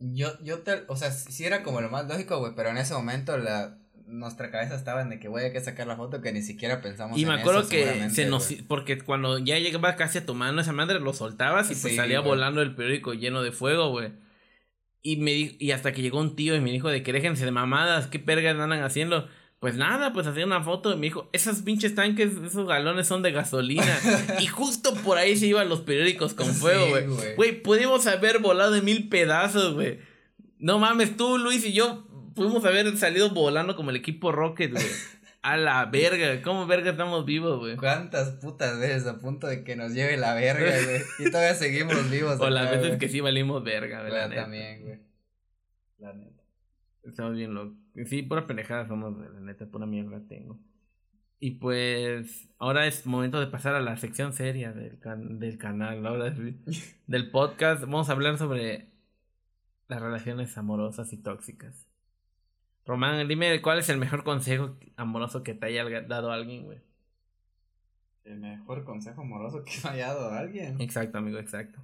Yo, 0.00 0.28
yo 0.42 0.60
te, 0.60 0.84
o 0.88 0.96
sea, 0.96 1.10
sí 1.12 1.44
era 1.44 1.62
como 1.62 1.80
lo 1.80 1.90
más 1.90 2.08
lógico, 2.08 2.38
güey, 2.38 2.54
pero 2.56 2.70
en 2.70 2.78
ese 2.78 2.94
momento 2.94 3.36
la, 3.36 3.76
nuestra 4.06 4.50
cabeza 4.50 4.74
estaba 4.74 5.02
en 5.02 5.10
de 5.10 5.20
que 5.20 5.28
voy 5.28 5.44
a 5.44 5.52
que 5.52 5.60
sacar 5.60 5.86
la 5.86 5.96
foto 5.96 6.20
que 6.22 6.32
ni 6.32 6.42
siquiera 6.42 6.80
pensamos 6.80 7.18
Y 7.18 7.22
en 7.22 7.28
me 7.28 7.34
acuerdo 7.34 7.60
eso, 7.60 7.68
que 7.68 8.08
se 8.10 8.26
nos. 8.26 8.48
güey. 8.48 8.62
Porque 8.62 8.98
cuando 8.98 9.38
ya 9.38 9.58
llegaba 9.58 9.96
casi 9.96 10.18
a 10.18 10.26
tu 10.26 10.34
mano 10.34 10.60
esa 10.62 10.72
madre, 10.72 11.00
lo 11.00 11.12
soltabas 11.12 11.70
y 11.70 11.74
pues 11.74 11.94
salía 11.96 12.20
güey. 12.20 12.30
volando 12.30 12.62
el 12.62 12.74
periódico 12.74 13.12
lleno 13.14 13.42
de 13.42 13.52
fuego, 13.52 13.90
güey. 13.90 14.12
Y 15.02 15.16
me 15.18 15.32
di- 15.32 15.56
y 15.60 15.70
hasta 15.70 15.92
que 15.92 16.02
llegó 16.02 16.18
un 16.18 16.34
tío 16.36 16.54
y 16.56 16.60
me 16.60 16.70
dijo 16.70 16.88
de 16.88 17.02
que 17.02 17.12
déjense 17.12 17.44
de 17.44 17.50
mamadas, 17.52 18.06
¿qué 18.06 18.18
pergas 18.18 18.56
andan 18.58 18.82
haciendo? 18.82 19.28
Pues 19.60 19.76
nada, 19.76 20.14
pues 20.14 20.26
hacía 20.26 20.46
una 20.46 20.62
foto 20.62 20.90
y 20.92 20.96
me 20.96 21.02
dijo, 21.02 21.28
esos 21.34 21.60
pinches 21.60 21.94
tanques, 21.94 22.32
esos 22.44 22.66
galones 22.66 23.06
son 23.06 23.22
de 23.22 23.30
gasolina. 23.30 23.98
y 24.40 24.46
justo 24.46 24.94
por 25.04 25.18
ahí 25.18 25.36
se 25.36 25.46
iban 25.46 25.68
los 25.68 25.82
periódicos 25.82 26.32
con 26.32 26.48
fuego, 26.54 26.88
güey. 26.88 27.34
güey. 27.36 27.62
Pudimos 27.62 28.06
haber 28.06 28.38
volado 28.38 28.74
en 28.74 28.84
mil 28.86 29.10
pedazos, 29.10 29.74
güey. 29.74 29.98
No 30.58 30.78
mames, 30.78 31.14
tú, 31.16 31.36
Luis 31.36 31.64
y 31.66 31.74
yo 31.74 32.06
pudimos 32.34 32.64
haber 32.64 32.96
salido 32.96 33.30
volando 33.30 33.76
como 33.76 33.90
el 33.90 33.96
equipo 33.96 34.32
Rocket, 34.32 34.72
güey. 34.72 34.84
A 35.42 35.56
la 35.56 35.86
verga, 35.86 36.42
¿cómo 36.42 36.66
verga 36.66 36.90
estamos 36.90 37.24
vivos, 37.24 37.58
güey? 37.60 37.76
¿Cuántas 37.76 38.28
putas 38.42 38.78
veces 38.78 39.06
a 39.06 39.18
punto 39.18 39.46
de 39.46 39.64
que 39.64 39.74
nos 39.74 39.92
lleve 39.94 40.18
la 40.18 40.34
verga, 40.34 40.70
güey? 40.84 41.00
Y 41.18 41.30
todavía 41.30 41.54
seguimos 41.54 42.10
vivos. 42.10 42.38
O 42.40 42.50
las 42.50 42.70
veces 42.70 42.98
que 42.98 43.08
sí 43.08 43.20
valimos 43.20 43.64
verga, 43.64 44.00
güey. 44.00 44.12
La 44.12 44.18
La 44.20 44.28
neta. 44.28 44.42
también, 44.42 44.82
güey. 44.82 44.98
La 45.98 46.12
neta. 46.12 46.42
Estamos 47.04 47.36
bien 47.36 47.54
locos. 47.54 47.79
Sí, 48.06 48.22
pura 48.22 48.46
pendejada 48.46 48.86
somos, 48.86 49.16
la 49.18 49.40
neta, 49.40 49.66
pura 49.66 49.86
mierda 49.86 50.20
tengo. 50.28 50.58
Y 51.40 51.52
pues, 51.52 52.48
ahora 52.58 52.86
es 52.86 53.06
momento 53.06 53.40
de 53.40 53.46
pasar 53.46 53.74
a 53.74 53.80
la 53.80 53.96
sección 53.96 54.32
seria 54.32 54.72
del, 54.72 54.98
can- 54.98 55.38
del 55.38 55.58
canal, 55.58 56.06
ahora 56.06 56.30
del 57.06 57.30
podcast. 57.30 57.82
Vamos 57.82 58.08
a 58.08 58.12
hablar 58.12 58.38
sobre 58.38 58.88
las 59.88 60.00
relaciones 60.00 60.56
amorosas 60.58 61.12
y 61.12 61.18
tóxicas. 61.18 61.86
Román, 62.86 63.26
dime 63.28 63.60
cuál 63.62 63.78
es 63.78 63.88
el 63.88 63.98
mejor 63.98 64.24
consejo 64.24 64.76
amoroso 64.96 65.42
que 65.42 65.54
te 65.54 65.66
haya 65.66 65.84
dado 66.02 66.32
alguien, 66.32 66.64
güey. 66.64 66.78
El 68.24 68.38
mejor 68.40 68.84
consejo 68.84 69.22
amoroso 69.22 69.64
que 69.64 69.72
me 69.84 69.90
haya 69.90 70.08
dado 70.14 70.30
alguien. 70.32 70.80
Exacto, 70.80 71.18
amigo, 71.18 71.38
exacto. 71.38 71.80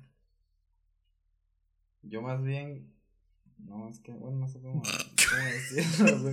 Yo 2.03 2.23
más 2.23 2.43
bien. 2.43 2.96
No, 3.59 3.89
es 3.89 3.99
que, 4.01 4.13
bueno, 4.13 4.39
no 4.39 4.49
sé 4.49 4.61
cómo, 4.61 4.83
cómo 4.83 5.45
decirlo. 5.45 6.33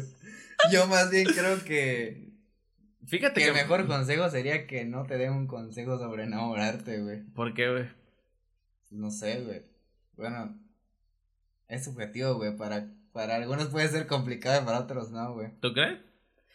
Yo 0.71 0.87
más 0.87 1.09
bien 1.09 1.25
creo 1.25 1.63
que. 1.63 2.31
Fíjate 3.05 3.41
Que 3.41 3.47
el 3.47 3.53
mejor 3.53 3.85
consejo 3.87 4.29
sería 4.29 4.65
que 4.65 4.85
no 4.85 5.05
te 5.05 5.17
den 5.17 5.33
un 5.33 5.47
consejo 5.47 5.97
sobre 5.97 6.23
enamorarte, 6.23 7.01
güey. 7.01 7.21
¿Por 7.33 7.53
qué, 7.53 7.69
güey? 7.69 7.85
No 8.91 9.11
sé, 9.11 9.41
güey. 9.41 9.61
Bueno, 10.15 10.57
es 11.67 11.83
subjetivo, 11.83 12.35
güey. 12.35 12.55
Para, 12.55 12.87
para 13.11 13.35
algunos 13.35 13.67
puede 13.67 13.87
ser 13.89 14.07
complicado 14.07 14.61
y 14.61 14.65
para 14.65 14.79
otros 14.79 15.11
no, 15.11 15.33
güey. 15.33 15.49
¿Tú 15.59 15.73
crees? 15.73 15.99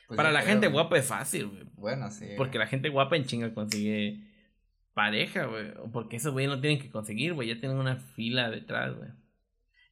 Pues 0.07 0.17
Para 0.17 0.31
la 0.33 0.41
creo, 0.41 0.53
gente 0.53 0.69
güey. 0.69 0.73
guapa 0.73 0.97
es 0.99 1.07
fácil, 1.07 1.49
güey. 1.49 1.65
Bueno, 1.77 2.11
sí. 2.11 2.29
Porque 2.39 2.59
la 2.59 2.67
gente 2.67 2.89
guapa 2.89 3.17
en 3.17 3.27
chinga 3.27 3.53
consigue 3.53 4.21
pareja, 4.95 5.45
güey. 5.45 5.71
O 5.83 5.91
porque 5.91 6.17
esos 6.17 6.33
güey 6.33 6.47
no 6.47 6.61
tienen 6.61 6.81
que 6.81 6.91
conseguir, 6.91 7.35
güey. 7.35 7.49
Ya 7.49 7.61
tienen 7.61 7.77
una 7.77 7.97
fila 7.97 8.49
detrás, 8.49 8.97
güey. 8.97 9.11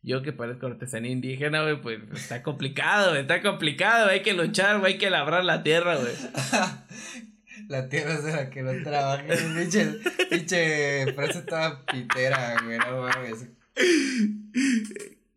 Yo 0.06 0.22
que 0.22 0.32
parezco 0.32 0.68
artesanía 0.68 1.10
indígena, 1.10 1.62
güey, 1.62 1.82
pues 1.82 1.98
está 2.14 2.40
complicado, 2.44 3.10
güey. 3.10 3.22
Está 3.22 3.42
complicado, 3.42 4.08
hay 4.08 4.22
que 4.22 4.34
luchar, 4.34 4.78
güey. 4.78 4.92
Hay 4.92 4.98
que 4.98 5.10
labrar 5.10 5.44
la 5.44 5.64
tierra, 5.64 5.96
güey. 5.96 6.12
La 7.68 7.88
tierra 7.88 8.14
es 8.14 8.22
de 8.22 8.30
la 8.30 8.48
que 8.48 8.62
no 8.62 8.70
trabaja. 8.84 9.24
Pinche, 9.26 9.94
pinche 10.30 11.12
frase 11.14 11.42
toda 11.42 11.84
pitera, 11.84 12.56
güey. 12.62 12.78
No 12.78 13.02
mames. 13.02 13.48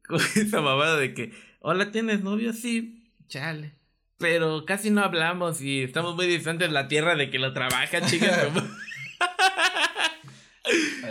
Con 0.08 0.22
esa 0.36 0.62
mamada 0.62 0.98
de 0.98 1.16
que, 1.16 1.32
hola, 1.62 1.92
¿tienes 1.92 2.22
novio? 2.22 2.54
Sí, 2.54 3.10
chale. 3.28 3.74
Pero 4.20 4.66
casi 4.66 4.92
no 4.92 5.02
hablamos 5.02 5.60
y 5.62 5.82
estamos 5.82 6.16
muy 6.16 6.28
distantes 6.28 6.68
de 6.68 6.74
la 6.76 6.88
tierra 6.88 7.16
de 7.16 7.32
que 7.32 7.40
lo 7.40 7.54
trabaja, 7.54 8.02
chicas. 8.02 8.50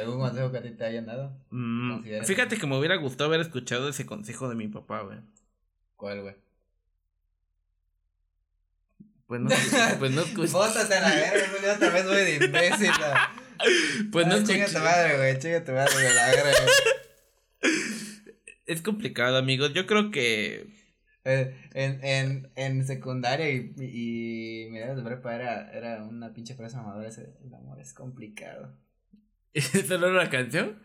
¿Algún 0.08 0.20
consejo 0.26 0.50
que 0.52 0.58
a 0.58 0.62
ti 0.62 0.70
te 0.70 0.84
hayan 0.84 1.06
dado? 1.06 1.36
Mm, 1.50 2.02
fíjate 2.24 2.56
que 2.58 2.66
me 2.66 2.76
hubiera 2.78 2.96
gustado 2.96 3.28
haber 3.28 3.40
escuchado 3.40 3.88
ese 3.88 4.06
consejo 4.06 4.48
de 4.48 4.54
mi 4.56 4.68
papá, 4.68 5.02
güey. 5.02 5.18
¿Cuál, 5.96 6.22
güey? 6.22 6.34
Pues 9.26 9.40
no, 9.40 9.48
pues 9.98 10.10
no 10.12 10.22
escuché. 10.22 10.52
Bótate 10.52 10.94
a 10.94 11.00
la 11.00 11.14
verga, 11.14 11.46
güey. 11.60 11.70
Otra 11.74 11.90
vez 11.90 12.06
voy 12.06 12.16
de 12.16 12.44
imbécil. 12.46 12.90
Pues 14.12 14.24
no 14.28 14.34
Ah, 14.34 14.36
escuché. 14.36 14.54
Chinga 14.66 14.66
tu 14.78 14.84
madre, 14.84 15.16
güey. 15.16 15.38
Chinga 15.40 15.64
tu 15.64 15.72
madre, 15.72 15.92
güey. 15.92 16.14
La 16.14 16.26
verga, 16.26 16.42
güey. 16.62 17.72
Es 18.66 18.82
complicado, 18.82 19.36
amigos. 19.36 19.72
Yo 19.74 19.84
creo 19.86 20.12
que. 20.12 20.68
Eh, 21.24 21.68
En, 21.74 22.04
en, 22.04 22.52
en 22.54 22.86
secundaria 22.86 23.50
y, 23.50 23.74
y 23.76 24.70
mediados 24.70 24.96
de 24.96 25.02
prepa 25.02 25.34
era, 25.34 25.72
era 25.72 26.04
una 26.04 26.32
pinche 26.32 26.54
frase 26.54 26.76
mamadora 26.76 27.08
ese, 27.08 27.34
el 27.44 27.52
amor 27.52 27.80
es 27.80 27.92
complicado. 27.92 28.72
¿Eso 29.54 29.98
no 29.98 30.06
era 30.06 30.20
una 30.20 30.30
canción? 30.30 30.78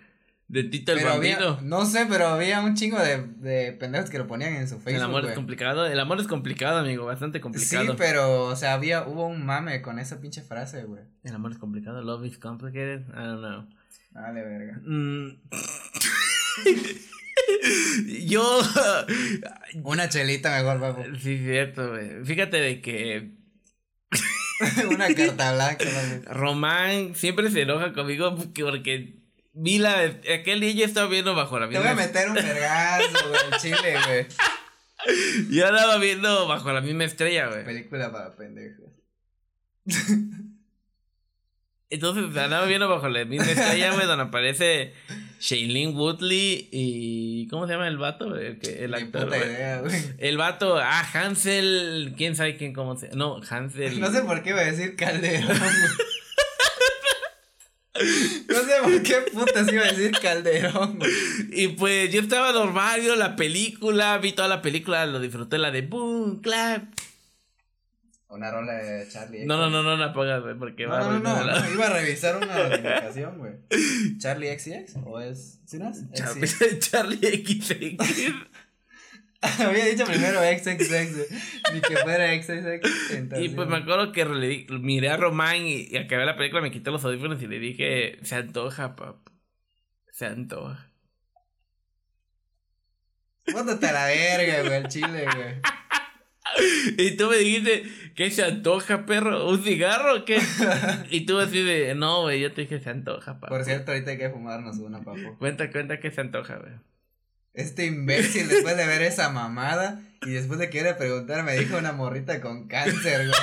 De 0.49 0.63
Tito 0.65 0.91
el 0.91 0.99
Pero 0.99 1.12
había, 1.13 1.39
Bambino. 1.39 1.62
no 1.67 1.86
sé, 1.86 2.06
pero 2.08 2.28
había 2.28 2.60
un 2.62 2.76
chingo 2.76 2.99
de, 2.99 3.26
de 3.38 3.71
pendejos 3.73 4.10
que 4.10 4.19
lo 4.19 4.28
ponían 4.28 4.54
en 4.54 4.67
su 4.67 4.76
Facebook, 4.76 4.97
El 4.97 5.02
amor 5.04 5.26
es 5.26 5.34
complicado. 5.34 5.86
El 5.88 5.99
amor 5.99 6.19
es 6.19 6.28
complicado, 6.28 6.78
amigo. 6.80 7.06
Bastante 7.06 7.39
Sí, 7.39 7.41
complicado. 7.41 7.95
pero, 7.97 8.43
o 8.45 8.56
sea, 8.56 8.73
había, 8.73 9.08
hubo 9.08 9.26
un 9.26 9.45
mame 9.45 9.82
con 9.82 9.97
esa 9.99 10.19
pinche 10.19 10.41
frase, 10.41 10.84
güey. 10.84 11.02
El 11.23 11.34
amor 11.34 11.54
es 11.54 11.58
complicado. 11.58 12.02
Love 12.04 12.26
is 12.26 12.38
complicated. 12.38 13.02
I 13.10 13.23
don't 13.26 13.39
know. 13.39 13.67
Dale, 14.12 14.43
verga. 14.43 14.80
Mm. 14.86 15.39
Yo. 18.28 18.60
Una 19.84 20.10
chelita 20.10 20.56
mejor, 20.56 20.80
papu. 20.80 21.04
sí, 21.15 21.38
cierto, 21.39 21.89
güey. 21.91 22.23
Fíjate 22.26 22.58
de 22.58 22.82
que 22.82 23.32
Una 24.89 25.08
carta 25.15 25.54
blanca. 25.54 25.86
Román 26.26 27.15
siempre 27.15 27.49
se 27.52 27.62
enoja 27.62 27.93
conmigo 27.93 28.36
porque, 28.36 29.15
vi 29.54 29.80
la. 29.80 29.99
Aquel 30.34 30.60
día 30.60 30.71
yo 30.71 30.86
estaba 30.86 31.08
viendo 31.08 31.36
bajo 31.36 31.60
la 31.60 31.69
Te 31.69 31.78
voy 31.78 31.88
a 31.88 31.93
misma. 31.95 32.06
meter 32.08 32.30
un 32.30 32.36
vergazo, 32.36 33.30
güey, 33.30 33.60
chile, 33.62 33.95
güey. 34.06 34.26
Yo 35.49 35.67
andaba 35.67 35.97
viendo 35.97 36.47
bajo 36.47 36.71
la 36.71 36.80
misma 36.80 37.04
estrella, 37.04 37.47
güey. 37.47 37.65
Película 37.65 38.10
para 38.10 38.34
pendejos. 38.38 38.86
Entonces 41.89 42.23
andaba 42.38 42.65
viendo 42.65 42.88
bajo 42.89 43.08
la 43.10 43.26
misma 43.26 43.52
estrella, 43.52 43.93
güey, 43.93 44.08
donde 44.08 44.23
aparece 44.23 44.93
Shailene 45.43 45.91
Woodley 45.91 46.69
y. 46.71 47.47
¿Cómo 47.49 47.67
se 47.67 47.73
llama 47.73 47.89
el 47.89 47.97
vato? 47.97 48.34
El, 48.38 48.93
actor. 48.93 49.25
puta 49.25 49.38
güey. 49.38 49.49
idea, 49.51 49.82
güey. 49.82 50.01
El 50.17 50.38
vato, 50.38 50.77
ah, 50.77 51.06
Hansel. 51.13 52.13
¿Quién 52.15 52.38
sabe 52.38 52.56
quién, 52.56 52.71
cómo 52.71 52.95
se.? 52.95 53.10
No, 53.10 53.41
Hansel. 53.49 53.99
No 53.99 54.10
sé 54.10 54.21
por 54.21 54.41
qué 54.41 54.51
iba 54.51 54.62
a 54.62 54.71
decir 54.71 54.95
Calderón. 54.95 55.58
No 58.47 58.56
sé 58.56 58.71
por 58.82 59.03
qué 59.03 59.15
putas 59.34 59.71
iba 59.71 59.84
a 59.84 59.91
decir 59.91 60.12
Calderón. 60.19 60.97
güey. 60.97 61.12
Y 61.51 61.67
pues 61.67 62.10
yo 62.12 62.21
estaba 62.21 62.53
normal, 62.53 63.01
viendo 63.01 63.17
la 63.17 63.36
película, 63.36 64.17
vi 64.19 64.32
toda 64.32 64.47
la 64.47 64.62
película, 64.62 65.06
lo 65.06 65.19
disfruté, 65.19 65.58
la 65.58 65.71
de 65.71 65.82
Boom, 65.82 66.41
Clap. 66.41 66.86
Una 68.34 68.50
rola 68.52 68.74
de 68.74 69.08
Charlie. 69.08 69.46
No, 69.46 69.58
no, 69.58 69.69
no, 69.69 69.84
no 69.84 69.96
la 69.96 70.12
pongas, 70.12 70.41
güey, 70.41 70.56
porque 70.58 70.86
va 70.88 71.00
No, 71.00 71.06
a 71.06 71.19
no, 71.19 71.46
no, 71.46 71.60
no, 71.60 71.72
iba 71.74 71.86
a 71.86 71.89
revisar 71.91 72.38
una 72.38 72.56
notificación, 72.69 73.38
güey. 73.38 73.54
¿Charlie 74.17 74.58
XX? 74.58 74.96
¿O 75.06 75.19
es? 75.19 75.60
¿Sí 75.65 75.78
no 75.78 75.89
es? 75.89 76.10
Char- 76.13 76.34
XX. 76.46 76.80
Charlie 76.91 77.17
XX. 77.46 78.36
Había 79.60 79.86
dicho 79.86 80.06
primero 80.06 80.39
XXX. 80.39 81.74
Ni 81.74 81.82
que 81.82 81.98
fuera 81.98 82.34
XXX. 82.34 83.12
Y 83.12 83.15
entonces- 83.17 83.52
pues 83.54 83.67
me 83.67 83.78
acuerdo 83.78 84.12
que 84.12 84.26
le 84.26 84.48
di- 84.48 84.67
miré 84.80 85.10
a 85.10 85.17
Román 85.17 85.58
y, 85.58 85.88
y 85.89 85.98
acabé 85.98 86.26
la 86.26 86.36
película, 86.38 86.62
me 86.62 86.72
quité 86.72 86.89
los 86.91 87.04
audífonos 87.06 87.41
y 87.41 87.48
le 87.48 87.60
dije, 87.60 88.17
se 88.24 88.36
antoja, 88.36 88.96
pap. 88.96 89.17
Se 90.12 90.26
antoja. 90.26 90.89
Bótate 93.52 93.88
a 93.88 93.91
la 93.91 94.06
verga, 94.06 94.62
güey, 94.62 94.74
al 94.76 94.88
chile, 94.88 95.26
güey. 95.36 95.56
Y 96.97 97.11
tú 97.17 97.29
me 97.29 97.37
dijiste, 97.37 97.83
¿qué 98.15 98.29
se 98.31 98.43
antoja, 98.43 99.05
perro? 99.05 99.49
¿Un 99.49 99.63
cigarro 99.63 100.17
o 100.17 100.25
qué? 100.25 100.39
y 101.09 101.25
tú 101.25 101.39
así 101.39 101.61
de, 101.61 101.95
no, 101.95 102.21
güey, 102.21 102.39
yo 102.41 102.51
te 102.53 102.61
dije, 102.61 102.79
se 102.79 102.89
antoja, 102.89 103.39
pap. 103.39 103.49
Por 103.49 103.63
cierto, 103.63 103.91
ahorita 103.91 104.11
hay 104.11 104.17
que 104.17 104.29
fumarnos 104.29 104.77
una, 104.77 105.01
papu. 105.01 105.37
Cuenta, 105.39 105.71
cuenta 105.71 105.99
que 105.99 106.11
se 106.11 106.21
antoja, 106.21 106.57
güey. 106.57 106.73
Este 107.53 107.85
imbécil, 107.85 108.47
después 108.47 108.75
de 108.77 108.85
ver 108.87 109.01
esa 109.03 109.29
mamada 109.29 110.01
y 110.25 110.31
después 110.31 110.59
de 110.59 110.69
que 110.69 110.79
iba 110.79 110.91
a 110.91 110.97
preguntar, 110.97 111.43
me 111.43 111.55
dijo 111.57 111.77
una 111.77 111.91
morrita 111.91 112.41
con 112.41 112.67
cáncer, 112.67 113.27
güey. 113.27 113.39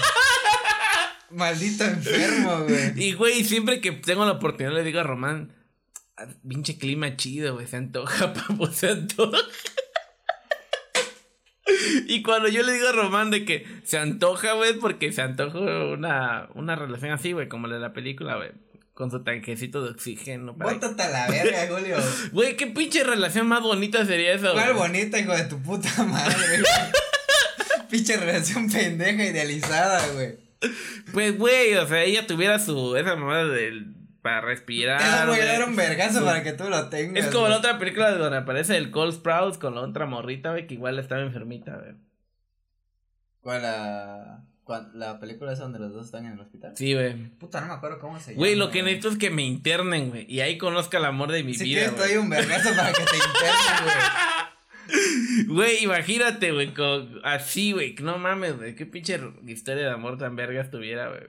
Maldito 1.31 1.85
enfermo, 1.85 2.65
güey. 2.65 2.93
Y, 2.97 3.13
güey, 3.13 3.45
siempre 3.45 3.81
que 3.81 3.93
tengo 3.93 4.25
la 4.25 4.33
oportunidad 4.33 4.75
le 4.75 4.83
digo 4.83 4.99
a 4.99 5.05
Román, 5.05 5.53
"Ah, 6.17 6.27
pinche 6.49 6.77
clima 6.77 7.17
chido, 7.17 7.55
güey, 7.55 7.69
se 7.69 7.77
antoja, 7.77 8.33
papo, 8.35 8.67
se 8.67 8.89
antoja. 8.91 9.39
Y 12.15 12.23
cuando 12.23 12.49
yo 12.49 12.63
le 12.63 12.73
digo 12.73 12.89
a 12.89 12.93
Román 12.93 13.31
de 13.31 13.45
que 13.45 13.67
se 13.85 13.99
antoja, 13.99 14.53
güey, 14.55 14.75
porque 14.75 15.13
se 15.13 15.23
antoja 15.23 15.59
una, 15.59 16.49
una 16.55 16.75
relación 16.77 17.13
así, 17.13 17.33
güey, 17.33 17.49
como 17.49 17.67
la 17.67 17.75
de 17.77 17.81
la 17.81 17.93
película, 17.93 18.37
güey, 18.37 18.51
con 18.95 19.11
su 19.11 19.23
tanquecito 19.23 19.83
de 19.83 19.91
oxígeno. 19.91 20.57
para- 20.57 20.73
Bótate 20.75 21.03
a 21.03 21.09
la 21.11 21.29
verga, 21.29 21.69
Julio. 21.69 21.97
Güey, 22.33 22.57
qué 22.57 22.67
pinche 22.67 23.03
relación 23.05 23.47
más 23.47 23.63
bonita 23.63 24.05
sería 24.05 24.33
eso, 24.35 24.53
¿Cuál 24.53 24.75
güey. 24.75 24.89
bonita, 24.89 25.19
hijo 25.19 25.35
de 25.35 25.45
tu 25.45 25.63
puta 25.63 26.05
madre? 26.05 26.35
Pinche 27.91 28.17
relación 28.17 28.71
pendeja 28.71 29.25
idealizada, 29.25 30.07
güey. 30.13 30.37
Pues, 31.13 31.37
güey, 31.39 31.75
o 31.75 31.87
sea, 31.89 32.03
ella 32.05 32.27
tuviera 32.27 32.59
su, 32.59 32.97
esa 32.97 33.17
mamada 33.17 33.47
del, 33.49 33.87
para 34.23 34.41
respirar. 34.41 35.01
Eso 35.01 35.27
güey. 35.29 35.41
dar 35.41 35.65
un 35.69 35.77
vergazo 35.77 36.25
para 36.25 36.43
que 36.43 36.53
tú 36.53 36.69
lo 36.69 36.89
tengas. 36.89 37.25
Es 37.27 37.31
como 37.33 37.49
la 37.49 37.57
otra 37.59 37.79
película 37.79 38.11
donde 38.13 38.39
aparece 38.39 38.77
el 38.77 38.91
Cole 38.91 39.13
Sprouse 39.13 39.59
con 39.59 39.75
la 39.75 39.81
otra 39.83 40.07
morrita, 40.07 40.51
güey, 40.51 40.67
que 40.67 40.75
igual 40.75 40.99
estaba 40.99 41.23
enfermita, 41.23 41.77
güey. 41.77 41.95
¿Cuál 43.41 43.63
la, 43.63 44.43
cuál- 44.65 44.91
la 44.95 45.19
película 45.19 45.53
esa 45.53 45.63
donde 45.63 45.79
los 45.79 45.93
dos 45.95 46.05
están 46.07 46.27
en 46.27 46.33
el 46.33 46.41
hospital? 46.41 46.73
Sí, 46.77 46.93
güey. 46.93 47.15
Puta, 47.39 47.61
no 47.63 47.69
me 47.69 47.73
acuerdo 47.75 47.99
cómo 47.99 48.21
se 48.21 48.33
llama. 48.33 48.39
Güey, 48.39 48.55
lo 48.57 48.71
que 48.71 48.83
necesito 48.83 49.09
es 49.09 49.17
que 49.19 49.31
me 49.31 49.43
internen, 49.43 50.11
güey. 50.11 50.27
Y 50.29 50.41
ahí 50.41 50.59
conozca 50.59 50.99
el 50.99 51.07
amor 51.07 51.33
de 51.33 51.43
mi 51.43 51.55
Si 51.55 51.65
vida, 51.65 51.89
doy 51.91 51.97
güey. 51.97 52.17
un 52.19 52.29
vergazo 52.29 52.75
para 52.77 52.93
que 52.93 53.03
te 53.05 53.17
internen, 53.17 53.85
güey. 53.85 55.47
Güey, 55.47 55.85
imagínate, 55.85 56.53
güey, 56.53 56.73
así, 57.23 57.73
güey. 57.73 57.95
No 58.03 58.19
mames, 58.19 58.57
güey. 58.59 58.75
Qué 58.75 58.85
pinche 58.87 59.19
historia 59.47 59.85
de 59.85 59.91
amor 59.91 60.19
tan 60.19 60.37
vergas 60.37 60.71
tuviera, 60.71 61.09
güey. 61.09 61.23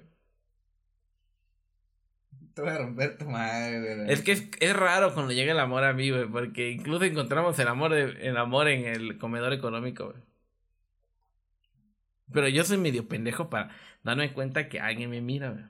Te 2.54 2.62
voy 2.62 2.72
a 2.72 2.78
romper 2.80 3.18
tu 3.18 3.26
madre, 3.26 3.80
güey. 3.96 4.12
Es 4.12 4.22
que 4.22 4.34
es, 4.34 4.48
es 4.60 4.76
raro 4.76 5.14
cuando 5.14 5.32
llega 5.32 5.52
el 5.54 5.60
amor 5.60 5.84
a 5.84 5.94
mí, 5.94 6.10
güey. 6.10 6.26
Porque 6.28 6.70
incluso 6.72 7.04
encontramos 7.06 7.58
el 7.60 7.68
amor, 7.68 7.92
de, 7.94 8.28
el 8.28 8.38
amor 8.38 8.68
en 8.68 8.86
el 8.86 9.18
comedor 9.18 9.54
económico, 9.54 10.06
güey. 10.12 10.22
Pero 12.34 12.48
yo 12.48 12.64
soy 12.64 12.78
medio 12.78 13.08
pendejo 13.08 13.50
para 13.50 13.70
darme 14.04 14.34
cuenta 14.34 14.70
que 14.70 14.80
alguien 14.80 15.10
me 15.10 15.22
mira, 15.22 15.50
güey. 15.52 15.64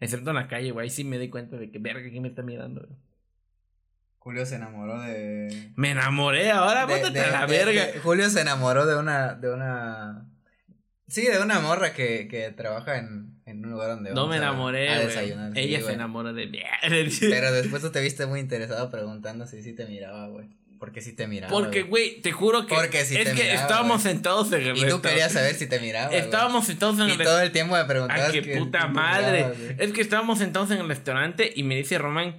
Excepto 0.00 0.30
en 0.30 0.36
la 0.36 0.48
calle, 0.48 0.70
güey. 0.70 0.84
Ahí 0.84 0.90
sí 0.90 1.04
me 1.04 1.16
doy 1.18 1.28
cuenta 1.28 1.56
de 1.56 1.70
que, 1.70 1.78
verga, 1.78 2.08
¿quién 2.08 2.22
me 2.22 2.28
está 2.28 2.42
mirando, 2.42 2.82
güey? 2.86 2.98
Julio 4.18 4.44
se 4.46 4.56
enamoró 4.56 5.00
de. 5.00 5.72
Me 5.76 5.90
enamoré 5.92 6.50
ahora, 6.50 6.86
de- 6.86 7.10
de- 7.10 7.20
a 7.20 7.30
la 7.30 7.46
de- 7.46 7.64
verga. 7.64 8.00
Julio 8.02 8.28
se 8.30 8.40
enamoró 8.40 8.84
de 8.86 8.96
una. 8.96 9.34
de 9.34 9.52
una. 9.52 10.26
Sí, 11.08 11.22
de 11.26 11.40
una 11.40 11.60
morra 11.60 11.92
que, 11.94 12.28
que 12.28 12.50
trabaja 12.50 12.98
en, 12.98 13.34
en 13.46 13.64
un 13.64 13.70
lugar 13.72 13.88
donde 13.90 14.12
no 14.12 14.26
me 14.26 14.36
enamoré, 14.36 14.90
a 14.90 14.98
desayunar. 15.00 15.52
sí, 15.54 15.60
Ella 15.60 15.78
se 15.78 15.82
güey. 15.84 15.94
enamoró 15.94 16.32
de 16.34 16.46
mí. 16.46 16.60
Pero 17.20 17.52
después 17.52 17.82
tú 17.82 17.90
te 17.90 18.00
viste 18.00 18.26
muy 18.26 18.40
interesado 18.40 18.90
preguntando 18.90 19.46
si 19.46 19.62
sí 19.62 19.72
te 19.72 19.86
miraba, 19.86 20.28
güey. 20.28 20.46
Porque 20.78 21.00
sí 21.00 21.12
te 21.12 21.26
miraba. 21.26 21.50
Porque, 21.52 21.82
güey. 21.82 22.20
te 22.20 22.30
juro 22.30 22.66
que. 22.66 22.74
Porque 22.74 23.04
sí 23.04 23.16
es 23.16 23.24
te 23.24 23.34
que 23.34 23.42
miraba, 23.44 23.60
estábamos 23.62 24.02
güey. 24.02 24.14
sentados 24.14 24.52
en 24.52 24.62
el 24.62 24.76
Y 24.76 24.86
tú 24.88 25.00
querías 25.02 25.32
saber 25.32 25.54
si 25.56 25.66
te 25.66 25.80
miraba. 25.80 26.08
güey. 26.08 26.20
Estábamos 26.20 26.66
sentados 26.66 26.96
en 27.00 27.06
el 27.10 27.20
Y 27.20 27.24
todo 27.24 27.40
el 27.40 27.50
tiempo 27.50 27.74
me 27.74 27.84
preguntabas. 27.84 28.28
Ah, 28.28 28.32
qué 28.32 28.42
que 28.42 28.56
puta 28.58 28.82
si 28.82 28.88
madre. 28.92 29.38
miraba, 29.56 29.82
es 29.82 29.92
que 29.92 30.00
estábamos 30.02 30.38
sentados 30.38 30.70
en 30.70 30.78
el 30.78 30.86
restaurante 30.88 31.52
y 31.56 31.64
me 31.64 31.74
dice 31.74 31.98
Román, 31.98 32.36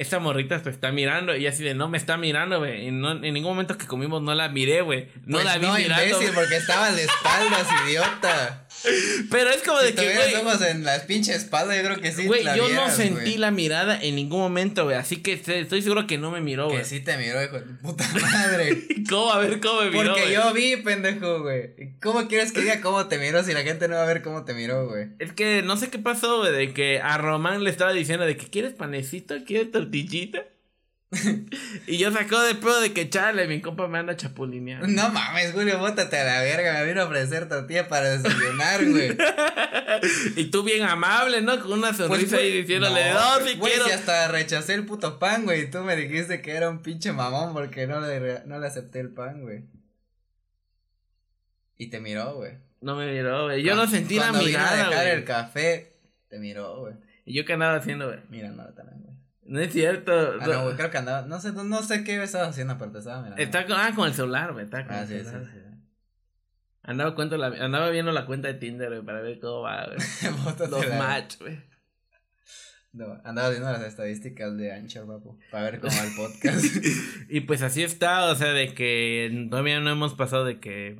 esta 0.00 0.18
morrita 0.18 0.62
te 0.62 0.70
está 0.70 0.92
mirando. 0.92 1.36
Y 1.36 1.46
así 1.46 1.62
de, 1.62 1.74
no 1.74 1.88
me 1.88 1.98
está 1.98 2.16
mirando, 2.16 2.58
güey. 2.58 2.88
Y 2.88 2.90
no, 2.90 3.12
en 3.12 3.20
ningún 3.34 3.50
momento 3.52 3.76
que 3.76 3.86
comimos 3.86 4.22
no 4.22 4.34
la 4.34 4.48
miré, 4.48 4.80
güey. 4.80 5.08
No 5.26 5.36
Pues 5.36 5.44
la 5.44 5.58
vi 5.58 5.66
no, 5.66 5.74
mirando. 5.74 6.04
imbécil, 6.04 6.30
porque 6.34 6.56
estaba 6.56 6.90
de 6.90 7.04
espaldas, 7.04 7.68
idiota. 7.86 8.66
Pero 9.30 9.50
es 9.50 9.62
como 9.62 9.78
de 9.80 9.94
que, 9.94 10.14
güey. 10.14 10.34
ojos 10.36 10.62
en 10.62 10.84
las 10.84 11.02
pinches 11.02 11.36
espaldas, 11.36 11.76
yo 11.76 11.82
creo 11.82 12.00
que 12.00 12.12
sí. 12.12 12.26
Güey, 12.26 12.44
la 12.44 12.56
yo 12.56 12.68
no 12.68 12.90
sentí 12.90 13.36
la 13.36 13.50
mirada 13.50 14.00
en 14.00 14.16
ningún 14.16 14.40
momento, 14.40 14.84
güey. 14.84 14.96
Así 14.96 15.16
que 15.18 15.32
estoy 15.32 15.82
seguro 15.82 16.06
que 16.06 16.18
no 16.18 16.30
me 16.30 16.40
miró, 16.40 16.66
güey. 16.66 16.78
Que 16.78 16.84
sí 16.84 17.00
te 17.00 17.16
miró, 17.16 17.42
hijo 17.42 17.58
de 17.60 17.66
puta 17.82 18.08
madre. 18.20 18.84
¿Cómo? 19.08 19.32
A 19.32 19.38
ver 19.38 19.60
cómo 19.60 19.82
me 19.82 19.90
miró. 19.90 20.14
Porque 20.14 20.32
yo 20.32 20.52
vi, 20.52 20.76
pendejo, 20.76 21.42
güey. 21.42 21.96
¿Cómo 22.00 22.28
quieres 22.28 22.52
que 22.52 22.60
diga 22.60 22.80
cómo 22.80 23.06
te 23.06 23.18
miró 23.18 23.42
si 23.44 23.52
la 23.52 23.62
gente 23.62 23.88
no 23.88 23.96
va 23.96 24.02
a 24.02 24.06
ver 24.06 24.22
cómo 24.22 24.44
te 24.44 24.54
miró, 24.54 24.88
güey? 24.88 25.08
Es 25.18 25.32
que 25.32 25.62
no 25.62 25.76
sé 25.76 25.90
qué 25.90 25.98
pasó, 25.98 26.38
güey, 26.38 26.52
de 26.52 26.72
que 26.72 27.00
a 27.00 27.18
Román 27.18 27.64
le 27.64 27.70
estaba 27.70 27.92
diciendo 27.92 28.24
de 28.24 28.36
que 28.36 28.46
quieres 28.48 28.72
panecito, 28.72 29.36
quieres 29.44 29.70
tortillita. 29.70 30.44
y 31.88 31.98
yo 31.98 32.12
sacó 32.12 32.40
de 32.40 32.54
pedo 32.54 32.80
de 32.80 32.92
que 32.92 33.10
chale, 33.10 33.48
mi 33.48 33.60
compa 33.60 33.88
me 33.88 33.98
anda 33.98 34.16
chapulineando. 34.16 34.86
No 34.86 35.10
mames, 35.10 35.52
Julio, 35.52 35.78
bótate 35.78 36.16
a 36.18 36.24
la 36.24 36.40
verga. 36.40 36.72
Me 36.74 36.86
vino 36.86 37.02
a 37.02 37.06
ofrecer 37.06 37.48
tortilla 37.48 37.88
para 37.88 38.16
desayunar, 38.16 38.88
güey. 38.88 39.16
y 40.36 40.44
tú 40.50 40.62
bien 40.62 40.82
amable, 40.82 41.42
¿no? 41.42 41.60
Con 41.60 41.72
una 41.72 41.92
sonrisa 41.94 42.36
güey, 42.36 42.52
ahí 42.52 42.60
diciéndole, 42.62 43.12
no, 43.12 43.38
si 43.44 43.56
güey, 43.56 43.72
quiero. 43.72 43.86
si 43.86 43.92
hasta 43.92 44.28
rechacé 44.28 44.74
el 44.74 44.86
puto 44.86 45.18
pan, 45.18 45.44
güey. 45.44 45.62
Y 45.62 45.70
tú 45.70 45.78
me 45.80 45.96
dijiste 45.96 46.40
que 46.42 46.52
era 46.52 46.70
un 46.70 46.80
pinche 46.80 47.12
mamón 47.12 47.54
porque 47.54 47.88
no 47.88 48.00
le, 48.00 48.44
no 48.46 48.60
le 48.60 48.66
acepté 48.68 49.00
el 49.00 49.10
pan, 49.10 49.42
güey. 49.42 49.64
Y 51.76 51.88
te 51.88 51.98
miró, 51.98 52.36
güey. 52.36 52.52
No 52.82 52.94
me 52.94 53.10
miró, 53.12 53.46
güey. 53.46 53.64
Yo 53.64 53.74
no 53.74 53.88
sentí 53.88 54.14
la 54.14 54.28
cuando 54.28 54.44
vino 54.44 54.58
a 54.58 54.62
mirada, 54.62 54.76
dejar 54.76 55.04
güey. 55.06 55.16
el 55.16 55.24
café, 55.24 55.96
te 56.28 56.38
miró, 56.38 56.80
güey. 56.80 56.94
Y 57.24 57.34
yo 57.34 57.44
qué 57.44 57.54
andaba 57.54 57.76
haciendo, 57.76 58.06
güey. 58.06 58.20
Mira, 58.28 58.50
no, 58.50 58.64
también, 58.74 59.00
güey. 59.02 59.09
No 59.50 59.58
es 59.60 59.72
cierto. 59.72 60.12
Ah, 60.40 60.46
no, 60.46 60.62
güey, 60.64 60.76
creo 60.76 60.90
que 60.90 60.98
andaba, 60.98 61.22
no 61.26 61.40
sé, 61.40 61.52
no 61.52 61.82
sé 61.82 62.04
qué 62.04 62.22
estaba 62.22 62.46
haciendo, 62.46 62.78
pero 62.78 62.92
te 62.92 62.98
estaba 62.98 63.20
mirando. 63.22 63.42
Está 63.42 63.66
con, 63.66 63.76
ah, 63.78 63.92
con 63.96 64.06
el 64.06 64.14
celular, 64.14 64.52
güey. 64.52 64.64
Está 64.64 64.84
con 64.86 64.94
Ah, 64.94 65.02
el 65.02 65.08
sí, 65.08 65.18
sí, 65.18 65.24
celular. 65.24 65.50
sí. 65.52 65.58
Andaba, 66.82 67.14
cuento 67.16 67.36
la, 67.36 67.48
andaba 67.48 67.90
viendo 67.90 68.12
la 68.12 68.26
cuenta 68.26 68.46
de 68.48 68.54
Tinder, 68.54 68.88
güey, 68.90 69.02
para 69.02 69.20
ver 69.22 69.40
cómo 69.40 69.62
va, 69.62 69.86
güey. 69.86 69.98
Los 70.70 70.88
match, 70.98 71.38
güey. 71.40 71.58
No, 72.92 73.20
andaba 73.24 73.50
viendo 73.50 73.70
las 73.70 73.82
estadísticas 73.82 74.56
de 74.56 74.72
Anchor, 74.72 75.06
papu, 75.06 75.38
para 75.50 75.64
ver 75.70 75.80
cómo 75.80 75.96
va 75.96 76.04
el 76.04 76.14
podcast. 76.16 76.64
Y 77.28 77.40
pues 77.42 77.62
así 77.62 77.82
está, 77.82 78.26
o 78.26 78.34
sea, 78.34 78.52
de 78.52 78.72
que 78.74 79.46
todavía 79.50 79.78
no 79.80 79.90
hemos 79.90 80.14
pasado 80.14 80.44
de 80.44 80.58
que 80.60 80.96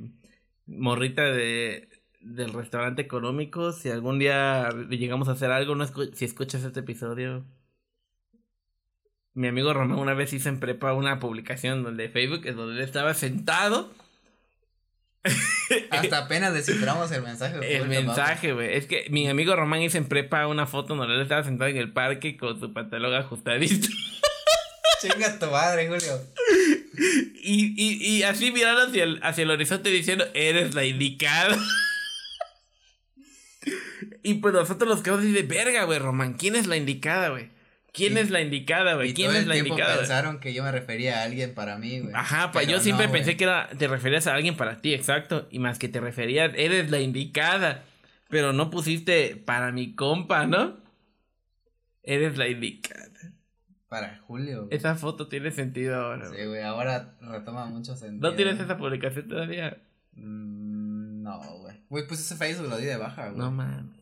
morrita 0.66 1.22
de 1.24 1.88
del 2.20 2.52
restaurante 2.52 3.00
económico, 3.02 3.72
si 3.72 3.88
algún 3.90 4.18
día 4.18 4.68
llegamos 4.90 5.28
a 5.28 5.32
hacer 5.32 5.50
algo, 5.50 5.74
no 5.74 5.84
escu- 5.84 6.12
si 6.14 6.24
escuchas 6.26 6.62
este 6.64 6.80
episodio. 6.80 7.44
Mi 9.34 9.48
amigo 9.48 9.72
Román 9.72 9.98
una 9.98 10.14
vez 10.14 10.32
hizo 10.32 10.48
en 10.48 10.58
prepa 10.58 10.92
una 10.92 11.20
publicación 11.20 11.82
donde 11.82 12.08
Facebook, 12.08 12.46
es 12.46 12.56
donde 12.56 12.76
él 12.76 12.84
estaba 12.84 13.14
sentado. 13.14 13.92
Hasta 15.90 16.18
apenas 16.18 16.52
desciframos 16.52 17.12
el 17.12 17.22
mensaje. 17.22 17.76
El 17.76 17.88
mensaje, 17.88 18.52
güey. 18.52 18.74
Es 18.74 18.86
que 18.86 19.06
mi 19.10 19.28
amigo 19.28 19.54
Román 19.54 19.82
hizo 19.82 19.98
en 19.98 20.06
prepa 20.06 20.46
una 20.46 20.66
foto 20.66 20.96
donde 20.96 21.14
él 21.14 21.22
estaba 21.22 21.44
sentado 21.44 21.70
en 21.70 21.76
el 21.76 21.92
parque 21.92 22.36
con 22.36 22.58
su 22.58 22.72
pantalón 22.72 23.14
ajustadito. 23.14 23.88
Chinga 25.00 25.38
tu 25.38 25.46
madre, 25.46 25.88
Julio. 25.88 26.20
Y, 27.42 27.74
y, 27.76 28.16
y 28.16 28.22
así 28.24 28.50
mirando 28.50 28.82
hacia 28.82 29.04
el, 29.04 29.20
hacia 29.22 29.42
el 29.42 29.50
horizonte 29.50 29.90
diciendo, 29.90 30.24
eres 30.34 30.74
la 30.74 30.84
indicada. 30.84 31.56
y 34.22 34.34
pues 34.34 34.52
nosotros 34.52 34.88
nos 34.88 35.02
quedamos 35.02 35.24
así 35.24 35.32
de 35.32 35.42
verga, 35.42 35.84
güey, 35.84 35.98
Román. 35.98 36.34
¿Quién 36.34 36.56
es 36.56 36.66
la 36.66 36.76
indicada, 36.76 37.28
güey? 37.28 37.50
¿Quién 37.92 38.14
Y- 38.14 38.20
es 38.20 38.30
la 38.30 38.40
indicada, 38.40 38.94
güey? 38.94 39.12
¿Quién 39.14 39.28
todo 39.28 39.36
es 39.36 39.42
el 39.42 39.48
la 39.48 39.54
tiempo 39.54 39.70
indicada? 39.74 39.96
pensaron 39.98 40.38
que 40.40 40.54
yo 40.54 40.62
me 40.62 40.70
refería 40.70 41.20
a 41.20 41.24
alguien 41.24 41.54
para 41.54 41.76
mí, 41.78 42.00
güey. 42.00 42.12
Ajá, 42.14 42.52
pa, 42.52 42.62
yo 42.62 42.78
siempre 42.80 43.08
pensé 43.08 43.36
que 43.36 43.44
era, 43.44 43.68
te 43.70 43.88
referías 43.88 44.26
a 44.26 44.34
alguien 44.34 44.56
para 44.56 44.76
ti, 44.80 44.94
exacto. 44.94 45.48
Y 45.50 45.58
más 45.58 45.78
que 45.78 45.88
te 45.88 46.00
referías, 46.00 46.52
eres 46.56 46.90
la 46.90 47.00
indicada. 47.00 47.84
Pero 48.28 48.52
no 48.52 48.70
pusiste 48.70 49.34
para 49.36 49.72
mi 49.72 49.94
compa, 49.96 50.46
¿no? 50.46 50.76
Eres 52.02 52.38
la 52.38 52.48
indicada. 52.48 53.08
Para 53.88 54.18
Julio. 54.18 54.66
güey. 54.66 54.76
Esa 54.76 54.94
foto 54.94 55.26
tiene 55.26 55.50
sentido 55.50 55.96
ahora. 56.00 56.30
Sí, 56.30 56.44
güey, 56.46 56.62
ahora 56.62 57.16
retoma 57.20 57.66
mucho 57.66 57.96
sentido. 57.96 58.30
¿No 58.30 58.36
tienes 58.36 58.60
esa 58.60 58.78
publicación 58.78 59.26
todavía? 59.26 59.78
Mm, 60.12 61.22
no, 61.24 61.38
güey. 61.58 61.76
Güey, 61.88 62.06
pues 62.06 62.20
ese 62.20 62.36
Facebook 62.36 62.68
lo 62.68 62.76
di 62.76 62.84
de 62.86 62.96
baja, 62.96 63.26
güey. 63.30 63.38
No 63.38 63.50
mames. 63.50 63.98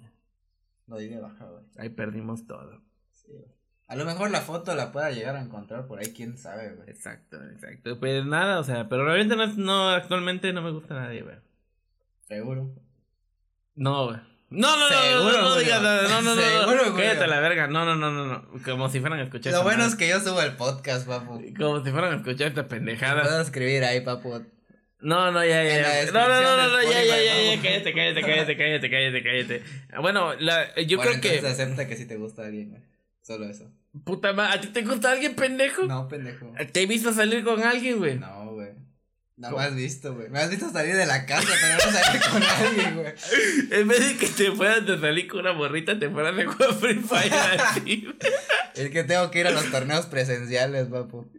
Lo 0.86 0.98
di 0.98 1.08
de 1.08 1.18
baja, 1.20 1.46
güey. 1.46 1.64
Ahí 1.78 1.88
perdimos 1.88 2.46
todo. 2.46 2.82
Sí, 3.12 3.28
güey. 3.32 3.46
A 3.88 3.96
lo 3.96 4.04
mejor 4.04 4.30
la 4.30 4.42
foto 4.42 4.74
la 4.74 4.92
pueda 4.92 5.10
llegar 5.10 5.34
a 5.34 5.40
encontrar 5.40 5.86
por 5.86 5.98
ahí, 5.98 6.12
quién 6.14 6.36
sabe, 6.36 6.74
güey. 6.74 6.90
Exacto, 6.90 7.42
exacto. 7.52 7.98
Pues 7.98 8.24
nada, 8.24 8.60
o 8.60 8.64
sea, 8.64 8.86
pero 8.86 9.06
realmente 9.06 9.34
no, 9.34 9.46
no 9.46 9.88
actualmente 9.88 10.52
no 10.52 10.60
me 10.60 10.72
gusta 10.72 10.94
nadie, 10.94 11.22
güey. 11.22 11.36
Seguro. 12.26 12.70
No, 13.74 14.08
güey. 14.08 14.18
No, 14.50 14.76
no, 14.76 14.88
no, 14.88 14.90
no, 14.90 15.02
Seguro, 15.02 15.32
no, 15.32 15.42
no, 15.42 15.48
Julio. 15.50 15.64
digas 15.64 15.82
no, 15.82 16.22
no, 16.22 16.34
no, 16.34 16.42
Seguro, 16.42 16.96
cállate 16.96 17.26
la 17.26 17.40
verga, 17.40 17.66
no, 17.66 17.84
no, 17.86 17.96
no, 17.96 18.10
no, 18.10 18.26
no, 18.26 18.62
como 18.62 18.88
si 18.90 19.00
fueran 19.00 19.20
a 19.20 19.24
escuchar 19.24 19.52
Lo 19.52 19.62
bueno 19.62 19.84
es 19.84 19.94
que 19.94 20.08
yo 20.08 20.20
subo 20.20 20.40
el 20.42 20.56
podcast, 20.56 21.06
papu. 21.06 21.42
Como 21.56 21.82
si 21.82 21.90
fueran 21.90 22.12
a 22.12 22.16
escuchar 22.16 22.48
esta 22.48 22.66
pendejada. 22.68 23.22
Puedo 23.22 23.40
escribir 23.40 23.84
ahí, 23.84 24.02
papu. 24.02 24.44
No, 25.00 25.30
no, 25.30 25.44
ya, 25.44 25.62
la 25.62 26.04
ya. 26.04 26.12
No, 26.12 26.28
no, 26.28 26.42
no, 26.42 26.68
no, 26.68 26.82
ya, 26.82 27.04
ya, 27.04 27.22
ya, 27.22 27.54
ya, 27.54 27.62
cállate, 27.62 27.94
cállate, 27.94 28.20
cállate, 28.20 28.56
cállate, 28.56 28.90
cállate, 28.90 29.22
cállate. 29.22 29.62
Bueno, 30.00 30.34
la, 30.34 30.74
yo 30.82 30.98
creo 30.98 31.20
que. 31.20 31.38
acepta 31.38 31.86
que 31.86 31.96
sí 31.96 32.06
te 32.06 32.16
gusta 32.16 32.44
alguien. 32.44 32.84
Solo 33.22 33.48
eso. 33.48 33.70
Puta 34.04 34.32
madre, 34.32 34.58
¿a 34.58 34.60
ti 34.60 34.68
te 34.68 34.82
gusta 34.82 35.12
alguien 35.12 35.34
pendejo? 35.34 35.84
No, 35.84 36.08
pendejo. 36.08 36.52
¿Te 36.72 36.82
he 36.82 36.86
visto 36.86 37.12
salir 37.12 37.42
con 37.42 37.62
alguien, 37.62 37.98
güey? 37.98 38.18
No, 38.18 38.52
güey. 38.52 38.68
No 39.36 39.50
¿Cómo? 39.50 39.58
me 39.60 39.64
has 39.68 39.74
visto, 39.76 40.14
güey. 40.14 40.28
Me 40.30 40.40
has 40.40 40.50
visto 40.50 40.68
salir 40.70 40.96
de 40.96 41.06
la 41.06 41.24
casa, 41.24 41.46
pero 41.60 41.74
no 41.74 41.98
salir 41.98 42.22
con 42.22 42.42
alguien, 42.42 42.94
güey. 42.96 43.14
En 43.80 43.88
vez 43.88 44.08
de 44.08 44.16
que 44.16 44.26
te 44.26 44.50
fueras 44.52 44.84
de 44.84 44.98
salir 44.98 45.28
con 45.28 45.40
una 45.40 45.52
morrita, 45.52 45.98
te 45.98 46.10
fueras 46.10 46.36
de 46.36 46.44
jugar 46.46 46.74
Free 46.74 46.94
Fire 46.98 47.32
así. 47.32 48.02
güey. 48.04 48.16
Es 48.74 48.90
que 48.90 49.04
tengo 49.04 49.30
que 49.30 49.40
ir 49.40 49.46
a 49.46 49.50
los 49.52 49.70
torneos 49.70 50.06
presenciales, 50.06 50.88
papu. 50.88 51.30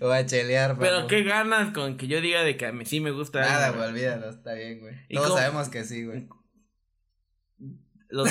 O 0.00 0.10
a 0.12 0.24
chelear, 0.26 0.70
papu. 0.70 0.80
Pero 0.80 1.06
qué 1.06 1.22
ganas 1.22 1.72
con 1.74 1.96
que 1.98 2.06
yo 2.06 2.20
diga 2.22 2.42
de 2.42 2.56
que 2.56 2.66
a 2.66 2.72
mí 2.72 2.86
sí 2.86 3.00
me 3.00 3.10
gusta 3.10 3.40
Nada, 3.40 3.70
güey, 3.70 3.88
olvídalo, 3.88 4.30
está 4.30 4.54
bien, 4.54 4.80
güey. 4.80 4.94
¿Y 5.08 5.14
Todos 5.14 5.28
cómo? 5.28 5.38
sabemos 5.38 5.68
que 5.68 5.84
sí, 5.84 6.04
güey. 6.04 6.28
Los- 8.10 8.30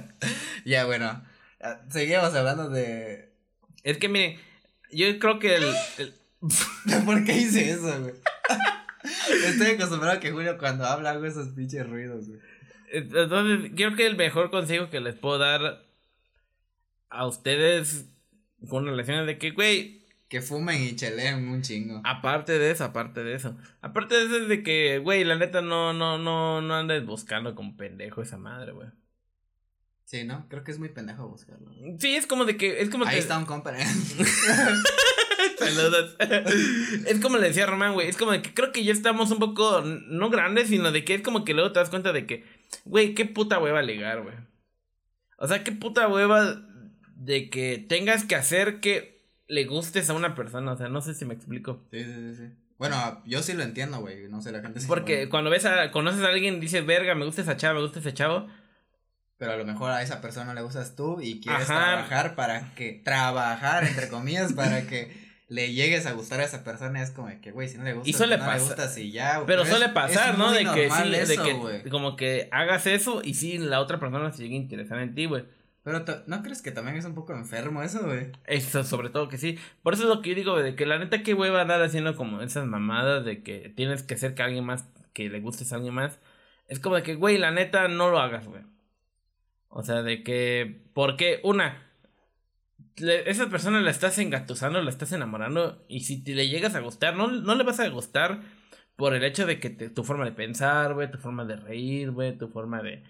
ya, 0.64 0.84
bueno. 0.86 1.22
Ah, 1.60 1.80
Seguimos 1.90 2.34
hablando 2.34 2.68
de. 2.68 3.32
Es 3.82 3.98
que 3.98 4.08
miren, 4.08 4.38
yo 4.92 5.18
creo 5.18 5.38
que 5.38 5.56
el, 5.56 5.64
el- 5.98 6.14
¿Por 7.04 7.24
qué 7.24 7.36
hice 7.38 7.70
eso, 7.70 8.00
güey? 8.00 8.14
Estoy 9.46 9.68
acostumbrado 9.74 10.16
a 10.16 10.20
que 10.20 10.32
Julio 10.32 10.58
cuando 10.58 10.84
habla 10.84 11.10
hago 11.10 11.24
esos 11.24 11.48
pinches 11.50 11.86
ruidos, 11.88 12.28
güey. 12.28 12.40
Entonces, 12.92 13.72
creo 13.74 13.94
que 13.96 14.06
el 14.06 14.16
mejor 14.16 14.50
consejo 14.50 14.90
que 14.90 15.00
les 15.00 15.14
puedo 15.14 15.38
dar 15.38 15.84
a 17.08 17.26
ustedes 17.26 18.06
con 18.68 18.84
relación 18.86 19.18
es 19.20 19.26
de 19.26 19.38
que, 19.38 19.50
güey, 19.52 20.04
Que 20.28 20.40
fumen 20.40 20.82
y 20.82 20.96
cheleen 20.96 21.48
un 21.48 21.62
chingo. 21.62 22.00
aparte 22.04 22.58
de 22.58 22.70
eso, 22.70 22.84
aparte 22.84 23.22
de 23.22 23.34
eso, 23.34 23.56
aparte 23.80 24.14
de 24.16 24.24
eso 24.26 24.36
es 24.38 24.48
de 24.48 24.62
que, 24.62 24.98
güey, 24.98 25.24
la 25.24 25.36
neta 25.36 25.60
no, 25.62 25.92
no, 25.92 26.18
no, 26.18 26.60
no 26.60 26.74
andes 26.74 27.04
buscando 27.06 27.54
como 27.54 27.76
pendejo 27.76 28.22
esa 28.22 28.38
madre, 28.38 28.72
güey. 28.72 28.88
Sí, 30.06 30.22
¿no? 30.22 30.46
Creo 30.48 30.62
que 30.62 30.70
es 30.70 30.78
muy 30.78 30.88
pendejo 30.88 31.28
buscarlo. 31.28 31.68
Sí, 31.98 32.14
es 32.14 32.28
como 32.28 32.44
de 32.44 32.56
que, 32.56 32.80
es 32.80 32.90
como 32.90 33.04
Ahí 33.06 33.14
que... 33.14 33.18
está 33.18 33.36
un 33.36 33.44
compa. 33.44 33.74
Saludos. 35.58 36.16
es 37.06 37.20
como 37.20 37.38
le 37.38 37.48
decía 37.48 37.66
Román, 37.66 37.94
güey. 37.94 38.08
Es 38.08 38.16
como 38.16 38.30
de 38.30 38.40
que 38.40 38.54
creo 38.54 38.70
que 38.70 38.84
ya 38.84 38.92
estamos 38.92 39.32
un 39.32 39.40
poco, 39.40 39.82
no 39.82 40.30
grandes, 40.30 40.68
sino 40.68 40.92
de 40.92 41.04
que 41.04 41.16
es 41.16 41.22
como 41.22 41.44
que 41.44 41.54
luego 41.54 41.72
te 41.72 41.80
das 41.80 41.90
cuenta 41.90 42.12
de 42.12 42.24
que, 42.24 42.44
güey, 42.84 43.14
qué 43.14 43.24
puta 43.24 43.58
hueva 43.58 43.82
ligar, 43.82 44.22
güey. 44.22 44.36
O 45.38 45.48
sea, 45.48 45.64
qué 45.64 45.72
puta 45.72 46.06
hueva 46.06 46.62
de 47.16 47.50
que 47.50 47.84
tengas 47.88 48.22
que 48.22 48.36
hacer 48.36 48.78
que 48.78 49.26
le 49.48 49.64
gustes 49.64 50.08
a 50.08 50.14
una 50.14 50.36
persona. 50.36 50.70
O 50.70 50.76
sea, 50.76 50.88
no 50.88 51.00
sé 51.00 51.14
si 51.14 51.24
me 51.24 51.34
explico. 51.34 51.84
Sí, 51.90 52.04
sí, 52.04 52.12
sí, 52.12 52.34
sí. 52.36 52.52
Bueno, 52.78 53.22
yo 53.26 53.42
sí 53.42 53.54
lo 53.54 53.64
entiendo, 53.64 53.98
güey. 53.98 54.28
No 54.28 54.40
sé, 54.40 54.52
la 54.52 54.60
gente 54.60 54.78
sí. 54.78 54.86
Porque 54.86 55.28
cuando 55.28 55.50
ves 55.50 55.64
a, 55.64 55.90
conoces 55.90 56.20
a 56.22 56.28
alguien, 56.28 56.60
dices, 56.60 56.86
verga, 56.86 57.16
me 57.16 57.24
gusta 57.24 57.42
esa 57.42 57.56
chava, 57.56 57.74
me 57.74 57.82
gusta 57.82 57.98
ese 57.98 58.14
chavo. 58.14 58.46
Pero 59.38 59.52
a 59.52 59.56
lo 59.56 59.64
mejor 59.66 59.90
a 59.90 60.02
esa 60.02 60.20
persona 60.22 60.54
le 60.54 60.62
gustas 60.62 60.96
tú 60.96 61.20
y 61.20 61.40
quieres 61.40 61.68
Ajá. 61.68 61.84
trabajar 61.84 62.34
para 62.36 62.74
que. 62.74 63.02
Trabajar, 63.04 63.84
entre 63.84 64.08
comillas, 64.08 64.52
para 64.54 64.86
que 64.86 65.26
le 65.48 65.72
llegues 65.72 66.06
a 66.06 66.12
gustar 66.12 66.40
a 66.40 66.44
esa 66.44 66.64
persona. 66.64 67.02
Es 67.02 67.10
como 67.10 67.28
que, 67.40 67.50
güey, 67.52 67.68
si 67.68 67.76
no 67.78 67.84
le 67.84 67.92
gustas, 67.92 68.08
Y 68.08 68.12
suele 68.14 68.38
no 68.38 68.44
pasar. 68.44 68.60
le 68.60 68.66
gustas 68.66 68.98
y 68.98 69.12
ya. 69.12 69.34
güey. 69.36 69.46
Pero 69.46 69.62
es- 69.62 69.68
suele 69.68 69.88
pasar, 69.90 70.32
es 70.32 70.38
¿no? 70.38 70.50
De 70.52 70.64
que 70.64 70.90
sí, 70.90 71.10
de 71.10 71.36
que 71.44 71.52
güey. 71.52 71.82
como 71.90 72.16
que 72.16 72.48
hagas 72.50 72.86
eso 72.86 73.20
y 73.22 73.34
sí, 73.34 73.58
la 73.58 73.80
otra 73.80 74.00
persona 74.00 74.32
se 74.32 74.42
llegue 74.42 74.54
a 74.54 74.58
interesar 74.58 74.98
en 75.00 75.14
ti, 75.14 75.26
güey. 75.26 75.44
Pero 75.84 76.04
¿no 76.26 76.42
crees 76.42 76.62
que 76.62 76.72
también 76.72 76.96
es 76.96 77.04
un 77.04 77.14
poco 77.14 77.32
enfermo 77.32 77.80
eso, 77.80 78.02
güey? 78.04 78.32
Eso, 78.46 78.82
sobre 78.82 79.08
todo 79.08 79.28
que 79.28 79.38
sí. 79.38 79.56
Por 79.84 79.94
eso 79.94 80.02
es 80.02 80.08
lo 80.08 80.20
que 80.20 80.30
yo 80.30 80.34
digo, 80.34 80.52
güey, 80.52 80.64
de 80.64 80.74
que 80.74 80.84
la 80.84 80.98
neta, 80.98 81.22
qué 81.22 81.32
hueva 81.32 81.60
andar 81.60 81.80
haciendo 81.80 82.16
como 82.16 82.40
esas 82.42 82.66
mamadas 82.66 83.24
de 83.24 83.44
que 83.44 83.72
tienes 83.76 84.02
que 84.02 84.16
ser 84.16 84.34
que 84.34 84.42
alguien 84.42 84.64
más, 84.64 84.84
que 85.12 85.28
le 85.28 85.38
gustes 85.40 85.72
a 85.72 85.76
alguien 85.76 85.94
más. 85.94 86.18
Es 86.66 86.80
como 86.80 86.96
de 86.96 87.04
que, 87.04 87.14
güey, 87.14 87.38
la 87.38 87.52
neta, 87.52 87.86
no 87.86 88.10
lo 88.10 88.18
hagas, 88.18 88.48
güey. 88.48 88.62
O 89.78 89.82
sea, 89.82 90.02
de 90.02 90.22
que, 90.24 90.82
¿por 90.94 91.16
qué? 91.16 91.40
Una, 91.44 91.68
le- 92.96 93.28
esa 93.30 93.48
persona 93.48 93.80
la 93.80 93.90
estás 93.90 94.18
engatusando, 94.18 94.80
la 94.82 94.90
estás 94.90 95.12
enamorando 95.12 95.84
y 95.88 96.00
si 96.00 96.22
te 96.22 96.34
le 96.34 96.48
llegas 96.48 96.74
a 96.74 96.80
gustar, 96.80 97.16
no, 97.16 97.28
no 97.28 97.54
le 97.54 97.64
vas 97.64 97.80
a 97.80 97.88
gustar 97.88 98.40
por 98.96 99.14
el 99.14 99.24
hecho 99.24 99.46
de 99.46 99.60
que 99.60 99.70
te- 99.70 99.90
tu 99.90 100.04
forma 100.04 100.24
de 100.24 100.32
pensar, 100.32 100.94
güey, 100.94 101.10
tu 101.10 101.18
forma 101.18 101.44
de 101.44 101.56
reír, 101.56 102.10
güey, 102.12 102.36
tu 102.38 102.48
forma 102.48 102.82
de... 102.82 103.02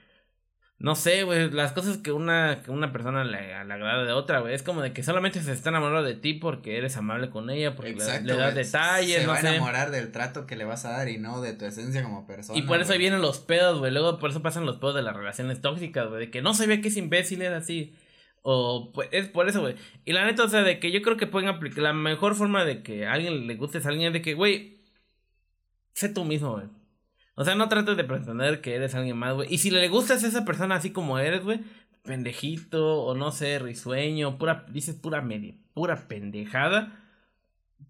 No 0.78 0.94
sé, 0.94 1.22
güey, 1.22 1.50
las 1.50 1.72
cosas 1.72 1.96
que 1.96 2.12
una, 2.12 2.60
que 2.62 2.70
una 2.70 2.92
persona 2.92 3.24
le, 3.24 3.30
le 3.46 3.54
agrada 3.54 4.04
de 4.04 4.12
otra, 4.12 4.40
güey. 4.40 4.52
Es 4.54 4.62
como 4.62 4.82
de 4.82 4.92
que 4.92 5.02
solamente 5.02 5.40
se 5.42 5.52
está 5.52 5.70
enamorando 5.70 6.02
de 6.06 6.14
ti 6.14 6.34
porque 6.34 6.76
eres 6.76 6.98
amable 6.98 7.30
con 7.30 7.48
ella, 7.48 7.74
porque 7.74 7.92
le- 7.92 7.96
Exacto. 7.96 8.26
le, 8.26 8.36
das 8.36 8.54
detalles, 8.54 9.16
Se 9.20 9.26
no 9.26 9.32
va 9.32 9.38
a 9.38 9.40
enamorar 9.40 9.90
del 9.90 10.12
trato 10.12 10.46
que 10.46 10.54
le 10.54 10.64
vas 10.66 10.84
a 10.84 10.90
dar 10.90 11.08
y 11.08 11.16
no 11.16 11.40
de 11.40 11.54
tu 11.54 11.64
esencia 11.64 12.02
como 12.02 12.26
persona. 12.26 12.58
Y 12.58 12.62
por 12.62 12.78
eso 12.78 12.96
vienen 12.98 13.22
los 13.22 13.38
pedos, 13.38 13.78
güey. 13.78 13.90
Luego 13.90 14.18
por 14.18 14.28
eso 14.30 14.42
pasan 14.42 14.66
los 14.66 14.76
pedos 14.76 14.94
de 14.94 15.02
las 15.02 15.16
relaciones 15.16 15.62
tóxicas, 15.62 16.08
güey. 16.08 16.26
De 16.26 16.30
que 16.30 16.42
no 16.42 16.52
sabía 16.52 16.80
que 16.82 16.88
es 16.88 16.96
imbécil, 16.98 17.40
era 17.40 17.56
así. 17.56 17.94
O 18.42 18.92
pues 18.92 19.08
es 19.12 19.28
por 19.28 19.48
eso, 19.48 19.62
güey. 19.62 19.76
Y 20.04 20.12
la 20.12 20.26
neta, 20.26 20.44
o 20.44 20.48
sea, 20.48 20.62
de 20.62 20.78
que 20.78 20.92
yo 20.92 21.00
creo 21.00 21.16
que 21.16 21.26
pueden 21.26 21.48
aplicar. 21.48 21.78
La 21.82 21.94
mejor 21.94 22.34
forma 22.34 22.66
de 22.66 22.82
que 22.82 23.06
a 23.06 23.14
alguien 23.14 23.46
le 23.46 23.54
gustes 23.56 23.86
a 23.86 23.88
alguien 23.88 24.08
es 24.08 24.12
de 24.12 24.20
que, 24.22 24.34
güey, 24.34 24.76
sé 25.94 26.10
tú 26.10 26.24
mismo, 26.26 26.52
güey. 26.52 26.66
O 27.36 27.44
sea, 27.44 27.54
no 27.54 27.68
trates 27.68 27.96
de 27.96 28.04
pretender 28.04 28.60
que 28.62 28.74
eres 28.74 28.94
alguien 28.94 29.16
más, 29.16 29.34
güey. 29.34 29.52
Y 29.52 29.58
si 29.58 29.70
le 29.70 29.88
gustas 29.88 30.24
a 30.24 30.26
esa 30.26 30.44
persona 30.44 30.74
así 30.74 30.90
como 30.90 31.18
eres, 31.18 31.44
güey, 31.44 31.60
pendejito, 32.02 33.02
o 33.02 33.14
no 33.14 33.30
sé, 33.30 33.58
risueño, 33.58 34.38
pura, 34.38 34.64
dices 34.70 34.94
pura 34.96 35.20
media, 35.20 35.54
pura 35.74 36.08
pendejada. 36.08 37.02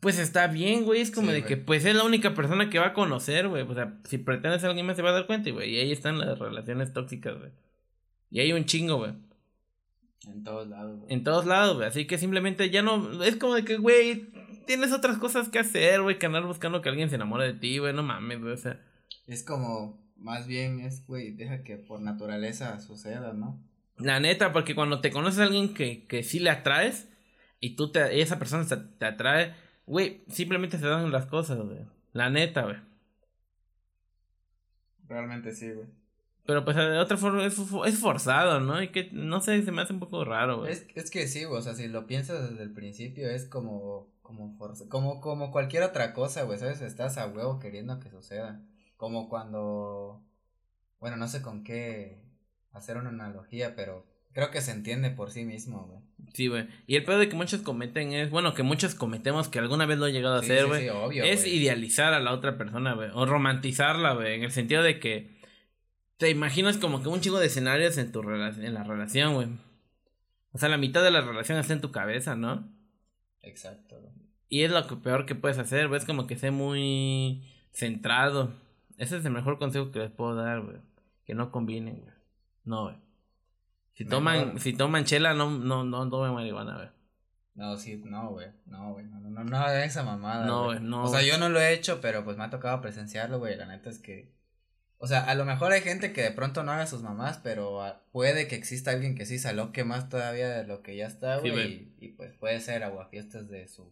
Pues 0.01 0.19
está 0.19 0.49
bien, 0.49 0.85
güey. 0.85 1.01
Es 1.01 1.13
como 1.13 1.29
Sí, 1.29 1.35
de 1.35 1.45
que, 1.45 1.57
pues 1.57 1.85
es 1.85 1.95
la 1.95 2.03
única 2.03 2.35
persona 2.35 2.69
que 2.69 2.81
va 2.81 2.89
a 2.89 2.93
conocer, 2.93 3.47
güey. 3.47 3.63
O 3.63 3.73
sea, 3.75 3.95
si 4.05 4.19
pretendes 4.19 4.65
a 4.65 4.67
alguien 4.67 4.85
más 4.85 4.97
se 4.97 5.03
va 5.03 5.11
a 5.11 5.13
dar 5.13 5.27
cuenta, 5.27 5.49
güey. 5.51 5.75
Y 5.75 5.79
ahí 5.79 5.93
están 5.93 6.19
las 6.19 6.39
relaciones 6.41 6.93
tóxicas, 6.93 7.39
güey. 7.39 7.53
Y 8.31 8.41
hay 8.41 8.53
un 8.53 8.65
chingo, 8.65 8.97
güey. 8.97 9.13
En 10.27 10.43
todos 10.43 10.67
lados, 10.67 10.99
güey. 10.99 11.13
En 11.13 11.23
todos 11.23 11.47
lados, 11.47 11.77
güey. 11.77 11.87
Así 11.87 12.07
que 12.07 12.19
simplemente 12.19 12.69
ya 12.71 12.83
no. 12.83 13.23
Es 13.23 13.37
como 13.37 13.55
de 13.55 13.65
que, 13.65 13.77
güey, 13.77 14.27
tienes 14.67 14.93
otras 14.93 15.19
cosas 15.19 15.49
que 15.49 15.61
hacer, 15.61 16.03
güey. 16.03 16.19
Que 16.19 16.27
andar 16.27 16.45
buscando 16.45 16.83
que 16.83 16.89
alguien 16.89 17.09
se 17.09 17.15
enamore 17.15 17.45
de 17.45 17.55
ti, 17.55 17.79
güey. 17.79 17.95
No 17.95 18.03
mames, 18.03 18.41
güey. 18.41 18.53
O 18.53 18.57
sea, 18.57 18.81
Es 19.27 19.43
como, 19.43 19.99
más 20.17 20.47
bien 20.47 20.81
es, 20.81 21.07
güey, 21.07 21.33
deja 21.33 21.63
que 21.65 21.77
por 21.77 22.01
naturaleza 22.01 22.79
suceda, 22.81 23.33
¿no? 23.33 23.61
la 23.99 24.21
neta, 24.21 24.53
porque 24.53 24.75
cuando 24.75 25.01
te 25.01 25.11
conoces 25.11 25.41
a 25.41 25.45
alguien 25.45 25.73
que, 25.75 26.05
que 26.07 26.23
sí 26.23 26.39
le 26.39 26.51
atraes 26.51 27.09
y 27.61 27.77
tú 27.77 27.91
te. 27.93 28.21
Esa 28.21 28.39
persona 28.39 28.67
te, 28.67 28.77
te 28.77 29.07
atrae, 29.07 29.55
güey, 29.87 30.23
simplemente 30.29 30.79
se 30.79 30.87
dan 30.87 31.11
las 31.13 31.27
cosas, 31.27 31.59
güey. 31.59 31.79
La 32.13 32.29
neta, 32.31 32.63
güey. 32.65 32.77
Realmente 35.09 35.53
sí, 35.53 35.71
güey. 35.71 35.87
Pero 36.45 36.65
pues 36.65 36.77
de 36.77 36.99
otra 36.99 37.17
forma 37.17 37.45
es, 37.45 37.59
es 37.87 37.99
forzado, 37.99 38.61
¿no? 38.61 38.81
Y 38.83 38.89
que 38.93 39.09
no 39.13 39.41
sé, 39.41 39.63
se 39.63 39.73
me 39.73 39.83
hace 39.83 39.93
un 39.93 39.99
poco 40.01 40.25
raro, 40.25 40.59
güey. 40.61 40.73
Es, 40.73 40.87
es 40.95 41.11
que 41.11 41.27
sí, 41.27 41.45
güey, 41.45 41.59
o 41.59 41.63
sea, 41.63 41.75
si 41.75 41.89
lo 41.89 42.07
piensas 42.07 42.51
desde 42.51 42.63
el 42.63 42.73
principio 42.73 43.29
es 43.29 43.47
como, 43.47 44.09
como, 44.23 44.57
forza- 44.57 44.89
como, 44.89 45.21
como 45.21 45.51
cualquier 45.51 45.83
otra 45.83 46.13
cosa, 46.13 46.43
güey, 46.45 46.59
¿sabes? 46.59 46.83
Estás 46.83 47.19
a 47.19 47.27
huevo 47.27 47.59
queriendo 47.59 47.99
que 47.99 48.11
suceda. 48.11 48.61
Como 48.97 49.29
cuando, 49.29 50.23
bueno, 51.01 51.17
no 51.17 51.29
sé 51.29 51.43
con 51.43 51.65
qué 51.65 52.23
hacer 52.73 52.97
una 52.97 53.11
analogía, 53.11 53.75
pero 53.75 54.07
creo 54.33 54.51
que 54.51 54.61
se 54.61 54.71
entiende 54.73 55.11
por 55.11 55.31
sí 55.31 55.45
mismo, 55.45 55.87
güey. 55.87 56.01
Sí, 56.35 56.49
güey. 56.49 56.67
Y 56.87 56.97
el 56.97 57.05
pedo 57.05 57.19
de 57.19 57.29
que 57.29 57.37
muchos 57.37 57.63
cometen 57.63 58.13
es, 58.13 58.31
bueno, 58.31 58.53
que 58.55 58.63
muchos 58.63 58.95
cometemos 58.95 59.49
que 59.49 59.59
alguna 59.59 59.87
vez 59.87 59.99
lo 59.99 60.07
he 60.07 60.13
llegado 60.13 60.37
a 60.37 60.43
Sí, 60.43 60.47
hacer, 60.53 60.63
sí, 60.63 60.69
güey. 60.69 60.83
sí, 60.83 60.89
obvio, 60.91 61.25
es 61.25 61.47
idealizar 61.47 62.13
a 62.15 62.21
la 62.21 62.33
otra 62.33 62.59
persona, 62.59 62.95
güey. 62.95 63.11
O 63.15 63.25
romantizarla, 63.27 64.15
güey. 64.15 64.35
En 64.35 64.45
el 64.45 64.51
sentido 64.53 64.83
de 64.83 64.99
que 64.99 65.37
te 66.19 66.31
imaginas 66.31 66.79
como 66.79 67.03
que 67.03 67.09
un 67.09 67.21
chingo 67.21 67.39
de 67.39 67.47
escenarios 67.47 67.97
en 67.99 68.13
tu 68.13 68.21
en 68.23 68.75
la 68.75 68.85
relación, 68.85 69.35
güey. 69.35 69.49
O 70.53 70.59
sea, 70.59 70.69
la 70.71 70.79
mitad 70.79 71.03
de 71.03 71.11
la 71.11 71.21
relación 71.21 71.59
está 71.59 71.75
en 71.75 71.81
tu 71.83 71.93
cabeza, 71.93 72.35
¿no? 72.35 72.69
Exacto. 73.43 74.01
Y 74.49 74.63
es 74.63 74.71
lo 74.71 74.87
que 74.87 74.97
peor 74.97 75.27
que 75.27 75.35
puedes 75.35 75.59
hacer, 75.59 75.89
güey. 75.89 75.99
Es 76.01 76.07
como 76.07 76.27
que 76.27 76.37
sé 76.37 76.51
muy 76.51 77.43
centrado. 77.73 78.53
Ese 78.97 79.19
es 79.19 79.25
el 79.25 79.33
mejor 79.33 79.59
consejo 79.59 79.91
que 79.91 79.99
les 80.01 80.11
puedo 80.11 80.35
dar, 80.35 80.61
güey. 80.63 80.79
Que 81.25 81.35
no 81.35 81.51
combinen, 81.51 82.01
güey. 82.01 82.15
No, 82.65 82.85
güey. 82.85 82.97
Si 83.95 84.05
Mejor. 84.05 84.19
toman, 84.19 84.59
si 84.59 84.73
toman 84.75 85.05
chela, 85.05 85.35
no, 85.35 85.51
no, 85.51 85.85
no 85.85 86.09
tomen 86.11 86.33
marihuana, 86.35 86.77
güey. 86.77 86.89
No, 87.55 87.77
sí, 87.79 87.97
no, 88.05 88.31
güey, 88.33 88.49
no, 88.67 88.93
güey, 88.93 89.07
no, 89.07 89.19
no, 89.19 89.43
no, 89.43 89.57
hagan 89.57 89.83
esa 89.83 90.03
mamada, 90.03 90.45
No, 90.45 90.65
güey. 90.67 90.81
no, 90.81 91.05
O 91.05 91.09
sea, 91.09 91.23
yo 91.23 91.39
no 91.39 91.49
lo 91.49 91.59
he 91.59 91.73
hecho, 91.73 92.03
pero 92.03 92.23
pues 92.23 92.37
me 92.37 92.45
ha 92.45 92.51
tocado 92.51 92.83
presenciarlo, 92.83 93.39
güey, 93.39 93.57
la 93.57 93.65
neta 93.65 93.89
es 93.89 93.99
que, 93.99 94.31
o 94.99 95.07
sea, 95.07 95.25
a 95.25 95.35
lo 95.35 95.47
mejor 95.47 95.73
hay 95.73 95.81
gente 95.81 96.13
que 96.13 96.21
de 96.21 96.33
pronto 96.33 96.65
no 96.65 96.73
haga 96.73 96.87
sus 96.87 97.01
mamás, 97.03 97.39
pero 97.43 97.83
ah, 97.83 98.03
puede 98.13 98.47
que 98.47 98.57
exista 98.57 98.91
alguien 98.91 99.15
que 99.15 99.25
sí 99.25 99.39
se 99.39 99.49
aloque 99.49 99.85
más 99.85 100.11
todavía 100.11 100.51
de 100.51 100.67
lo 100.67 100.83
que 100.83 100.97
ya 100.97 101.07
está, 101.07 101.39
güey. 101.39 101.95
y, 101.99 102.05
y, 102.05 102.09
pues 102.09 102.35
puede 102.35 102.61
ser 102.61 102.85
aguafiestas 102.85 103.49
de 103.49 103.67
su, 103.69 103.91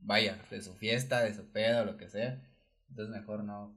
vaya, 0.00 0.36
de 0.50 0.60
su 0.60 0.74
fiesta, 0.74 1.20
de 1.22 1.32
su 1.32 1.50
pedo, 1.50 1.86
lo 1.86 1.96
que 1.96 2.10
sea, 2.10 2.42
entonces 2.90 3.16
mejor 3.16 3.44
no, 3.44 3.74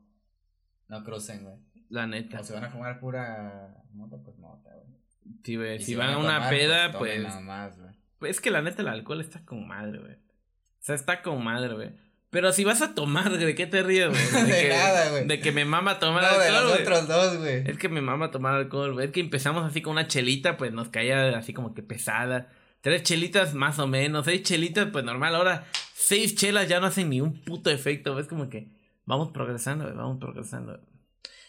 no 0.88 1.04
crucen, 1.04 1.44
güey, 1.44 1.56
La 1.90 2.08
neta. 2.08 2.40
o 2.40 2.44
se 2.44 2.54
van 2.54 2.64
a 2.66 2.70
fumar 2.70 3.00
pura 3.00 3.76
mota, 3.94 4.18
pues 4.24 4.38
mota, 4.38 4.70
güey. 4.76 4.98
Sí, 5.44 5.56
güey. 5.56 5.82
Si, 5.82 5.96
van 5.96 6.12
a 6.14 6.18
una 6.18 6.36
tomar, 6.36 6.50
peda, 6.50 6.92
pues. 6.98 7.42
más, 7.44 7.74
pues, 8.20 8.32
Es 8.32 8.42
que 8.42 8.52
la 8.52 8.62
neta, 8.62 8.82
el 8.82 8.88
alcohol 8.90 9.22
está 9.22 9.44
con 9.46 9.68
madre, 9.68 10.00
güey. 10.00 10.14
O 10.14 10.86
sea, 10.86 10.96
está 10.96 11.22
con 11.22 11.44
madre, 11.44 11.74
güey. 11.74 11.92
Pero 12.30 12.52
si 12.52 12.64
vas 12.64 12.82
a 12.82 12.96
tomar, 12.96 13.30
güey, 13.30 13.46
¿de 13.46 13.56
qué 13.56 13.68
te 13.68 13.84
ríes, 13.84 14.10
güey? 14.10 14.46
De 14.48 14.62
que, 14.64 14.70
nada, 14.70 15.10
güey. 15.12 15.28
De 15.28 15.40
que 15.40 15.52
me 15.52 15.66
mama 15.66 16.00
tomar 16.00 16.24
No, 16.24 16.40
de 16.40 16.48
alcohol, 16.48 16.70
güey. 16.70 16.82
otros 16.82 17.08
dos, 17.08 17.38
güey. 17.38 17.64
Es 17.70 17.78
que 17.78 17.90
me 17.90 18.02
mama 18.02 18.32
tomar 18.32 18.56
alcohol, 18.56 18.94
güey. 18.94 19.06
Es 19.06 19.12
que 19.12 19.20
empezamos 19.20 19.64
así 19.64 19.82
con 19.82 19.92
una 19.94 20.08
chelita, 20.08 20.58
pues 20.58 20.74
nos 20.74 20.90
caía 20.90 21.38
así 21.38 21.54
como 21.54 21.74
que 21.76 21.84
pesada. 21.84 22.50
Tres 22.82 23.04
chelitas 23.04 23.54
más 23.54 23.78
o 23.80 23.88
menos. 23.88 24.26
Seis 24.26 24.42
chelitas, 24.44 24.90
pues 24.92 25.06
normal. 25.06 25.36
Ahora, 25.36 25.66
seis 25.94 26.36
chelas 26.36 26.68
ya 26.68 26.80
no 26.80 26.88
hacen 26.88 27.10
ni 27.12 27.22
un 27.22 27.40
puto 27.44 27.70
efecto. 27.70 28.12
güey. 28.14 28.24
Es 28.24 28.28
como 28.28 28.50
que 28.50 28.68
vamos 29.06 29.32
progresando. 29.32 29.86
Vamos 29.96 30.18
progresando. 30.20 30.80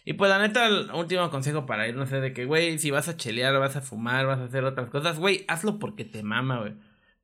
Y 0.05 0.14
pues 0.14 0.30
la 0.30 0.38
neta, 0.38 0.66
el 0.66 0.90
último 0.92 1.30
consejo 1.30 1.64
para 1.64 1.88
ir, 1.88 1.96
no 1.96 2.07
sé, 2.07 2.20
de 2.20 2.34
que, 2.34 2.44
güey, 2.44 2.78
si 2.78 2.90
vas 2.90 3.09
a 3.09 3.16
chelear, 3.16 3.59
vas 3.59 3.76
a 3.76 3.80
fumar, 3.80 4.26
vas 4.26 4.38
a 4.38 4.44
hacer 4.44 4.64
otras 4.64 4.90
cosas, 4.90 5.18
güey, 5.18 5.44
hazlo 5.48 5.78
porque 5.78 6.05
te 6.05 6.22
mama, 6.22 6.61
güey. 6.61 6.74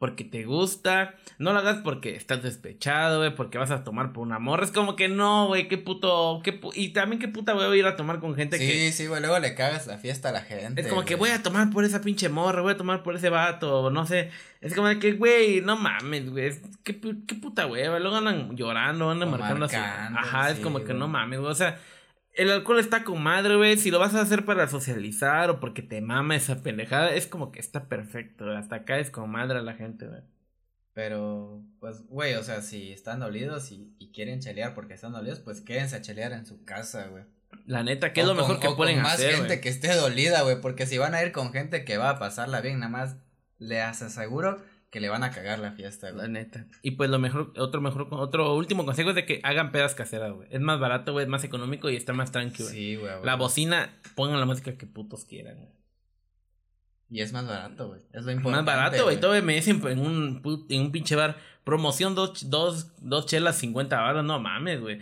Porque 0.01 0.25
te 0.25 0.45
gusta. 0.45 1.15
No 1.37 1.53
lo 1.53 1.59
hagas 1.59 1.77
porque 1.85 2.17
estás 2.17 2.43
despechado, 2.43 3.19
güey. 3.19 3.35
Porque 3.35 3.59
vas 3.59 3.71
a 3.71 3.85
tomar 3.85 4.15
por 4.15 4.27
un 4.27 4.33
amor. 4.33 4.63
Es 4.65 4.73
como 4.73 4.97
que 4.97 5.09
no, 5.09 5.47
güey. 5.49 5.69
Qué 5.69 5.77
puto. 5.77 6.41
Qué 6.43 6.59
pu- 6.59 6.73
y 6.75 6.89
también 6.95 7.21
qué 7.21 7.29
puta 7.29 7.53
voy 7.53 7.65
a 7.65 7.77
ir 7.79 7.85
a 7.85 7.97
tomar 7.97 8.19
con 8.19 8.35
gente 8.35 8.57
Sí, 8.57 8.67
que. 8.67 8.93
sí, 8.93 9.07
güey, 9.09 9.21
luego 9.21 9.39
le 9.39 9.55
cagas 9.55 9.87
la 9.87 9.99
fiesta 9.99 10.31
a 10.31 10.33
la 10.33 10.41
gente. 10.41 10.81
Es 10.81 10.87
como 10.87 11.05
que 11.05 11.17
güey. 11.17 11.31
voy 11.31 11.39
a 11.39 11.43
tomar 11.43 11.69
por 11.69 11.85
esa 11.85 12.01
pinche 12.01 12.31
morra, 12.31 12.63
voy 12.63 12.73
a 12.73 12.77
tomar 12.79 13.03
por 13.03 13.15
ese 13.15 13.29
vato, 13.29 13.91
no 13.91 14.07
sé. 14.07 14.31
Es 14.63 14.75
como 14.75 14.89
de 14.89 14.99
que, 14.99 15.13
güey, 15.13 15.61
no 15.61 15.77
mames, 15.77 16.31
güey. 16.31 16.51
Qué, 16.83 16.99
qué 17.27 17.35
puta 17.35 17.67
hueva. 17.67 17.99
Luego 17.99 18.17
andan 18.17 18.57
llorando, 18.57 19.11
andan 19.11 19.31
marcando 19.31 19.67
marcando, 19.67 20.19
Ajá, 20.19 20.51
es 20.51 20.57
sí, 20.57 20.63
como 20.63 20.79
que 20.79 20.87
güey. 20.87 20.97
no 20.99 21.09
mames, 21.09 21.41
güey. 21.41 21.53
O 21.53 21.55
sea, 21.55 21.79
el 22.43 22.51
alcohol 22.51 22.79
está 22.79 23.05
con 23.05 23.23
madre, 23.23 23.57
güey. 23.57 23.77
Si 23.77 23.91
lo 23.91 23.99
vas 23.99 24.15
a 24.15 24.21
hacer 24.23 24.45
para 24.45 24.69
socializar 24.69 25.51
o 25.51 25.61
porque 25.61 25.83
te 25.83 26.01
mama 26.01 26.37
esa 26.37 26.63
pendejada, 26.63 27.15
es 27.15 27.27
como 27.27 27.53
que 27.53 27.61
está 27.61 27.89
perfecto. 27.89 28.51
Hasta 28.51 28.77
acá 28.77 28.99
es 28.99 29.11
con 29.11 29.31
madre 29.31 29.59
a 29.59 29.63
la 29.63 29.75
gente, 29.75 30.07
güey. 30.07 30.23
Pero, 30.93 31.63
pues, 31.79 32.07
güey, 32.09 32.35
o 32.35 32.43
sea, 32.43 32.63
si 32.63 32.93
están 32.93 33.21
dolidos 33.21 33.71
y, 33.71 33.95
y 33.99 34.11
quieren 34.13 34.41
chelear 34.41 34.75
porque 34.75 34.95
están 34.95 35.13
dolidos, 35.13 35.39
pues 35.41 35.61
quédense 35.61 35.97
a 35.97 36.03
chelear 36.03 36.33
en 36.33 36.47
su 36.47 36.65
casa, 36.65 37.07
güey. 37.07 37.25
La 37.67 37.83
neta, 37.83 38.13
¿qué 38.13 38.23
es 38.23 38.27
lo 38.27 38.35
mejor 38.35 38.55
con- 38.57 38.61
que 38.61 38.69
o 38.69 38.77
pueden 38.77 38.97
con 38.97 39.05
más 39.05 39.15
hacer, 39.15 39.35
gente 39.35 39.61
que 39.61 39.69
esté 39.69 39.95
dolida, 39.95 40.43
güey, 40.43 40.61
porque 40.61 40.87
si 40.87 40.99
van 40.99 41.15
a 41.15 41.23
ir 41.23 41.33
con 41.33 41.53
gente 41.53 41.85
que 41.85 41.97
va 41.99 42.11
a 42.11 42.19
pasarla 42.19 42.61
bien, 42.61 42.81
nada 42.81 42.91
más 42.91 43.17
les 43.59 44.03
aseguro 44.03 44.57
que 44.91 45.01
le 45.01 45.09
van 45.09 45.23
a 45.23 45.31
cagar 45.31 45.59
la 45.61 45.73
fiesta, 45.73 46.09
La 46.11 46.17
güey. 46.23 46.31
neta. 46.31 46.67
Y 46.83 46.93
pues 46.93 47.09
lo 47.11 47.19
mejor, 47.19 47.53
otro 47.57 47.81
mejor, 47.81 48.09
otro 48.11 48.55
último 48.57 48.85
consejo 48.85 49.11
es 49.11 49.15
de 49.17 49.25
que 49.25 49.41
hagan 49.45 49.71
pedas 49.73 49.95
caseras, 49.95 50.33
güey. 50.33 50.49
Es 50.51 50.61
más 50.61 50.81
barato, 50.81 51.13
güey, 51.13 51.25
es 51.25 51.31
más 51.31 51.45
económico 51.45 51.89
y 51.91 51.97
está 51.97 52.13
más 52.13 52.33
tranquilo. 52.33 52.69
Sí, 52.69 52.97
güey. 52.97 53.13
La 53.23 53.37
bocina, 53.37 53.91
pongan 54.17 54.41
la 54.41 54.47
música 54.47 54.77
que 54.77 54.87
putos 54.87 55.25
quieran. 55.25 55.57
güey. 55.57 55.69
Y 57.13 57.23
es 57.23 57.33
más 57.33 57.47
barato, 57.47 57.89
güey. 57.89 58.01
Es 58.13 58.21
lo 58.23 58.27
Más 58.27 58.35
importante. 58.37 58.71
barato, 58.71 59.05
güey. 59.05 59.19
Todo 59.21 59.41
me 59.43 59.55
dicen 59.55 59.81
en 59.87 59.99
un, 59.99 60.43
en 60.69 60.81
un 60.81 60.93
pinche 60.93 61.17
bar. 61.17 61.37
Promoción 61.65 62.15
dos, 62.15 62.49
dos, 62.51 62.93
dos 63.01 63.27
chelas 63.27 63.57
50 63.59 64.01
baros. 64.01 64.25
No 64.25 64.39
mames, 64.39 64.81
güey. 64.81 65.01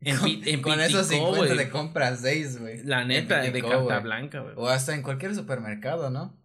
En, 0.00 0.16
Con, 0.16 0.28
en 0.28 0.62
con 0.62 0.80
esos 0.80 1.08
Piticó, 1.08 1.34
50 1.34 1.54
güey. 1.54 1.56
te 1.66 1.70
compras 1.72 2.20
6, 2.20 2.60
güey. 2.60 2.84
La 2.84 3.04
neta, 3.04 3.40
de 3.40 3.62
carta 3.62 3.98
blanca, 3.98 4.40
güey. 4.42 4.54
O 4.56 4.68
hasta 4.68 4.94
en 4.94 5.02
cualquier 5.02 5.34
supermercado, 5.34 6.08
¿no? 6.10 6.36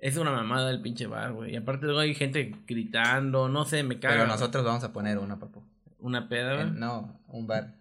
Es 0.00 0.16
una 0.16 0.30
mamada 0.30 0.70
el 0.70 0.80
pinche 0.80 1.06
bar, 1.06 1.32
güey. 1.32 1.52
Y 1.52 1.56
aparte 1.56 1.84
luego 1.86 2.00
hay 2.00 2.14
gente 2.14 2.54
gritando, 2.66 3.48
no 3.48 3.64
sé, 3.66 3.82
me 3.82 3.98
caga. 4.00 4.14
Pero 4.14 4.26
nosotros 4.26 4.64
vamos 4.64 4.82
a 4.82 4.92
poner 4.92 5.18
una, 5.18 5.38
papu. 5.38 5.62
Una 5.98 6.28
peda, 6.28 6.54
güey. 6.56 6.70
No, 6.70 7.20
un 7.28 7.46
bar. 7.46 7.74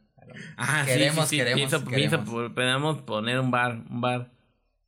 Ah, 0.57 0.83
Queremos, 0.85 1.27
sí, 1.27 1.29
sí, 1.29 1.29
sí. 1.29 1.37
queremos, 1.37 1.55
pienso, 1.69 1.85
queremos. 1.89 2.19
pienso 2.25 2.53
podemos 2.53 2.97
poner 3.01 3.39
un 3.39 3.49
bar, 3.51 3.81
un 3.89 4.01
bar. 4.01 4.29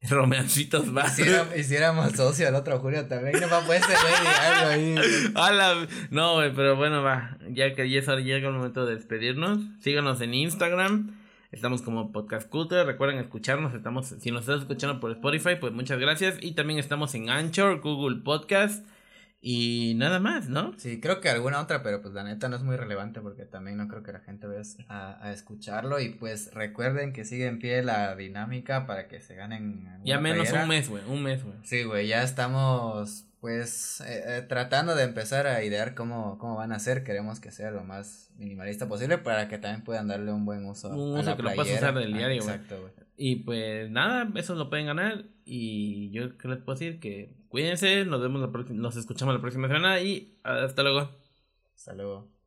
Romeancitos 0.10 0.92
bar. 0.94 1.06
Hiciéramos, 1.08 1.56
hiciéramos 1.58 2.12
socio 2.14 2.48
al 2.48 2.56
otro 2.56 2.80
Julio 2.80 3.06
también, 3.08 3.40
no 3.40 3.48
va 3.50 3.58
a 3.64 3.66
poder 3.66 3.82
ahí. 4.68 4.96
No, 6.10 6.34
güey, 6.36 6.54
pero 6.54 6.76
bueno, 6.76 7.02
va. 7.02 7.38
Ya 7.50 7.74
que 7.76 7.90
ya 7.90 8.00
es 8.00 8.08
hora- 8.08 8.22
llega 8.22 8.48
el 8.50 8.54
momento 8.56 8.86
de 8.86 8.96
despedirnos. 8.96 9.60
Síganos 9.80 10.20
en 10.22 10.34
Instagram. 10.34 11.16
Estamos 11.52 11.82
como 11.82 12.14
Podcast 12.14 12.50
Cutre. 12.50 12.86
Recuerden 12.86 13.20
escucharnos. 13.20 13.74
Estamos, 13.74 14.08
si 14.08 14.32
nos 14.32 14.42
estás 14.42 14.62
escuchando 14.62 15.02
por 15.02 15.12
Spotify, 15.12 15.58
pues 15.60 15.74
muchas 15.74 16.00
gracias. 16.00 16.38
Y 16.40 16.54
también 16.54 16.80
estamos 16.80 17.14
en 17.14 17.30
Anchor, 17.30 17.82
Google 17.82 18.22
Podcast. 18.24 18.86
Y 19.42 19.94
nada 19.98 20.20
más, 20.20 20.48
¿no? 20.48 20.74
Sí, 20.78 21.02
creo 21.02 21.20
que 21.20 21.28
alguna 21.28 21.60
otra, 21.60 21.84
pero 21.84 22.02
pues 22.02 22.14
la 22.14 22.24
neta 22.24 22.48
no 22.48 22.56
es 22.56 22.64
muy 22.64 22.78
relevante 22.78 23.20
porque 23.20 23.44
también 23.44 23.76
no 23.76 23.90
creo 23.90 24.02
que 24.02 24.14
la 24.14 24.22
gente 24.22 24.48
vaya 24.48 24.62
a, 24.88 25.28
a 25.28 25.34
escucharlo. 25.34 26.00
Y 26.00 26.10
pues 26.10 26.54
recuerden 26.54 27.12
que 27.12 27.26
sigue 27.26 27.48
en 27.48 27.60
pie 27.60 27.84
la 27.84 28.16
dinámica 28.16 28.86
para 28.88 29.10
que 29.10 29.20
se 29.20 29.36
ganen. 29.36 29.90
Ya 30.06 30.22
menos 30.22 30.50
un 30.54 30.70
mes, 30.70 30.88
güey, 30.88 31.04
un 31.10 31.22
mes, 31.22 31.44
güey. 31.44 31.56
Sí, 31.64 31.84
güey, 31.84 32.08
ya 32.08 32.24
estamos 32.24 33.26
pues 33.42 34.02
eh, 34.02 34.24
eh, 34.38 34.42
tratando 34.44 34.94
de 34.94 35.04
empezar 35.04 35.48
a 35.48 35.64
idear 35.64 35.96
cómo, 35.96 36.38
cómo 36.38 36.56
van 36.58 36.72
a 36.72 36.80
ser. 36.80 37.04
Queremos 37.04 37.40
que 37.40 37.52
sea 37.52 37.72
lo 37.72 37.84
más 37.84 38.30
minimalista 38.38 38.88
posible 38.88 39.18
para 39.18 39.48
que 39.48 39.58
también 39.58 39.84
puedan 39.84 40.08
darle 40.08 40.32
un 40.32 40.46
buen 40.46 40.64
uso. 40.64 40.90
Un 40.90 41.18
uso 41.18 41.36
que 41.36 41.42
lo 41.42 41.54
puedas 41.56 41.76
usar 41.76 41.96
del 41.96 42.14
diario, 42.14 42.44
güey. 42.44 42.56
Exacto, 42.56 42.80
güey. 42.80 42.94
Y 43.18 43.38
pues 43.38 43.90
nada, 43.90 44.30
eso 44.36 44.54
lo 44.54 44.70
pueden 44.70 44.86
ganar. 44.86 45.26
Y 45.44 46.12
yo 46.12 46.26
les 46.26 46.60
puedo 46.60 46.78
decir 46.78 47.00
que 47.00 47.36
cuídense, 47.50 48.06
nos 48.06 48.22
vemos 48.22 48.42
la 48.42 48.74
nos 48.76 48.96
escuchamos 48.96 49.34
la 49.34 49.42
próxima 49.42 49.68
semana 49.68 50.00
y 50.00 50.40
hasta 50.44 50.84
luego. 50.84 51.10
Hasta 51.76 51.94
luego. 51.94 52.41